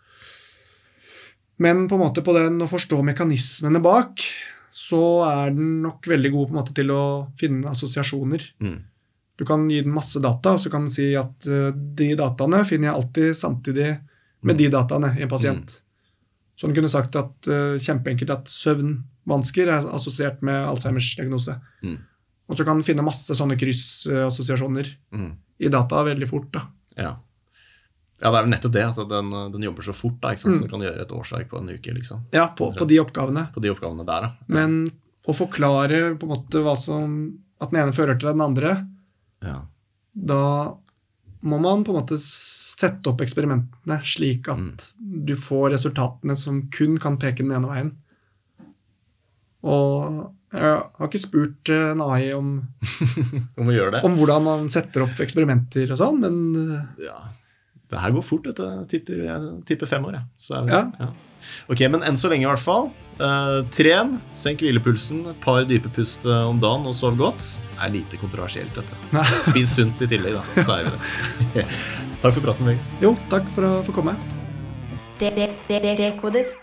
men 1.59 1.89
på 1.89 1.95
en 1.99 2.05
måte 2.05 2.23
på 2.25 2.35
den 2.37 2.61
å 2.63 2.69
forstå 2.71 3.01
mekanismene 3.03 3.81
bak, 3.83 4.23
så 4.71 5.01
er 5.27 5.51
den 5.57 5.83
nok 5.83 6.07
veldig 6.07 6.31
god 6.33 6.47
på 6.49 6.55
en 6.55 6.61
måte 6.61 6.75
til 6.77 6.93
å 6.95 7.03
finne 7.41 7.67
assosiasjoner. 7.73 8.45
Mm. 8.63 8.79
Du 9.39 9.45
kan 9.47 9.69
gi 9.71 9.81
den 9.83 9.95
masse 9.95 10.21
data, 10.23 10.53
og 10.55 10.61
så 10.63 10.71
kan 10.71 10.87
den 10.87 10.91
si 10.95 11.15
at 11.19 11.47
eh, 11.47 11.73
de 11.75 12.13
dataene 12.19 12.65
finner 12.67 12.91
jeg 12.93 12.97
alltid 13.03 13.35
samtidig 13.39 13.89
med 14.43 14.55
Mm. 14.55 14.59
de 14.59 14.69
dataene 14.71 15.17
i 15.19 15.23
en 15.23 15.29
pasient. 15.29 15.81
Så 16.59 16.67
han 16.67 16.75
kunne 16.75 16.91
sagt 16.91 17.15
at 17.17 17.47
uh, 17.47 17.77
kjempeenkelt 17.79 18.33
at 18.35 18.49
søvnvansker 18.51 19.71
er 19.71 19.87
assosiert 19.95 20.41
med 20.43 20.59
Alzheimers 20.67 21.13
diagnose. 21.15 21.55
Mm. 21.87 22.01
Og 22.51 22.57
så 22.59 22.65
kan 22.67 22.79
han 22.81 22.83
finne 22.87 23.05
masse 23.07 23.35
sånne 23.37 23.55
kryssassosiasjoner 23.61 24.89
Mm. 25.15 25.33
i 25.61 25.69
data 25.71 26.03
veldig 26.05 26.29
fort. 26.29 26.51
da. 26.53 26.63
Ja. 26.97 27.13
ja, 28.21 28.31
det 28.31 28.37
er 28.39 28.43
vel 28.43 28.51
nettopp 28.51 28.73
det, 28.75 28.85
at 28.89 28.99
den, 29.11 29.31
den 29.53 29.63
jobber 29.69 29.87
så 29.87 29.95
fort, 29.95 30.19
da, 30.23 30.33
ikke 30.35 30.43
sant? 30.49 30.55
Mm. 30.57 30.59
så 30.59 30.67
du 30.67 30.73
kan 30.73 30.83
gjøre 30.87 31.03
et 31.07 31.13
årsverk 31.15 31.49
på 31.53 31.61
en 31.61 31.69
uke, 31.71 31.95
liksom. 31.95 32.25
Ja, 32.35 32.49
på, 32.59 32.73
på 32.75 32.89
de 32.91 32.99
oppgavene. 33.05 33.47
På 33.55 33.63
de 33.63 33.71
oppgavene 33.71 34.07
der, 34.09 34.27
da. 34.27 34.33
Men 34.51 34.91
å 35.29 35.35
forklare 35.37 36.17
på 36.19 36.27
en 36.27 36.33
måte 36.35 36.63
hva 36.65 36.75
som 36.79 37.19
At 37.61 37.73
den 37.73 37.81
ene 37.83 37.93
fører 37.93 38.15
til 38.19 38.31
den 38.31 38.41
andre, 38.41 38.87
Ja. 39.43 39.61
da 40.15 40.75
må 41.43 41.59
man 41.61 41.85
på 41.85 41.91
en 41.95 42.01
måte 42.03 42.19
sette 42.79 43.11
opp 43.11 43.21
eksperimentene 43.25 43.97
slik 44.07 44.49
at 44.53 44.59
Mm. 44.59 45.25
du 45.27 45.35
får 45.37 45.73
resultatene 45.75 46.37
som 46.39 46.61
kun 46.71 46.99
kan 47.03 47.17
peke 47.19 47.43
den 47.43 47.51
ene 47.57 47.67
veien. 47.71 47.93
Og 49.67 50.29
jeg 50.55 50.63
har 50.63 51.09
ikke 51.11 51.21
spurt 51.21 51.69
eh, 51.75 51.91
en 51.93 52.01
AI 52.07 52.31
om, 52.37 52.53
Om 53.59 53.69
om 54.07 54.15
hvordan 54.17 54.45
man 54.47 54.69
setter 54.73 55.05
opp 55.05 55.19
eksperimenter 55.21 55.91
og 55.93 55.99
sånn, 56.01 56.23
men 56.23 56.39
eh, 56.79 57.11
Ja. 57.11 57.19
Det 57.89 57.97
her 58.03 58.13
går 58.13 58.21
fort, 58.23 58.45
dette. 58.45 58.65
Tipper, 58.93 59.23
jeg 59.25 59.53
tipper 59.65 59.89
fem 59.89 60.05
år, 60.05 60.19
jeg. 60.19 60.65
Ja. 60.69 60.81
ja. 61.01 61.07
Ok, 61.73 61.81
men 61.89 62.03
enn 62.05 62.19
så 62.21 62.29
lenge, 62.29 62.45
i 62.45 62.51
hvert 62.51 62.61
fall. 62.61 62.91
Eh, 63.19 63.65
tren, 63.75 64.13
senk 64.31 64.61
hvilepulsen, 64.63 65.25
et 65.33 65.41
par 65.43 65.65
dype 65.67 65.91
pust 65.95 66.27
eh, 66.29 66.45
om 66.47 66.61
dagen 66.63 66.87
og 66.87 66.95
sov 66.95 67.17
godt. 67.19 67.57
Det 67.73 67.81
er 67.83 67.95
lite 67.97 68.21
kontroversielt, 68.21 68.79
dette. 68.79 69.25
Spis 69.43 69.75
sunt 69.75 69.99
i 70.05 70.09
tillegg, 70.11 70.39
da. 70.39 70.63
Så 70.63 70.77
er 70.77 70.87
vi 70.87 70.95
det. 70.95 71.67
Takk 72.23 72.37
for 72.37 72.45
praten, 72.47 72.71
Vegard. 72.71 72.95
jo, 73.03 73.13
takk 73.31 73.51
for 73.55 73.67
å 73.67 73.75
få 73.87 73.95
komme. 73.95 74.15
Dekodet. 75.19 76.55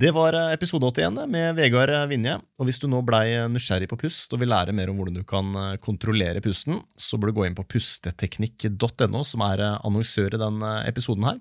Det 0.00 0.10
var 0.14 0.34
eh, 0.38 0.52
episode 0.56 0.90
81 0.90 1.20
det, 1.20 1.30
med 1.30 1.58
Vegard 1.58 1.94
Vinje. 2.10 2.36
Og 2.58 2.66
hvis 2.66 2.82
du 2.82 2.88
nå 2.90 3.02
blei 3.06 3.38
nysgjerrig 3.50 3.90
på 3.90 3.98
pust 4.02 4.34
og 4.34 4.42
vil 4.42 4.50
lære 4.50 4.74
mer 4.74 4.90
om 4.90 4.98
hvordan 4.98 5.22
du 5.22 5.26
kan 5.26 5.54
kontrollere 5.86 6.42
pusten, 6.42 6.82
så 6.98 7.18
bør 7.18 7.30
du 7.30 7.38
gå 7.38 7.46
inn 7.46 7.58
på 7.58 7.66
pusteteknikk.no, 7.76 9.22
som 9.22 9.46
er 9.46 9.68
annonsør 9.78 10.34
i 10.34 10.42
den 10.48 10.64
eh, 10.66 10.88
episoden 10.90 11.30
her. 11.30 11.38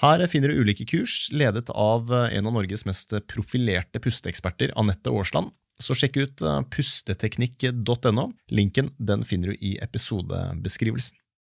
Her 0.00 0.22
finner 0.32 0.48
du 0.48 0.62
ulike 0.62 0.86
kurs 0.88 1.28
ledet 1.32 1.68
av 1.76 2.08
eh, 2.08 2.36
en 2.38 2.48
av 2.48 2.54
Norges 2.56 2.86
mest 2.88 3.12
profilerte 3.28 4.00
pusteeksperter, 4.00 4.72
Anette 4.80 5.12
Aarsland. 5.12 5.52
Så 5.80 5.96
sjekk 5.96 6.16
ut 6.16 6.44
eh, 6.44 6.60
pusteteknikk.no. 6.72 8.30
Linken 8.48 8.94
den 8.96 9.26
finner 9.28 9.52
du 9.52 9.60
i 9.60 9.74
episodebeskrivelsen. 9.84 11.20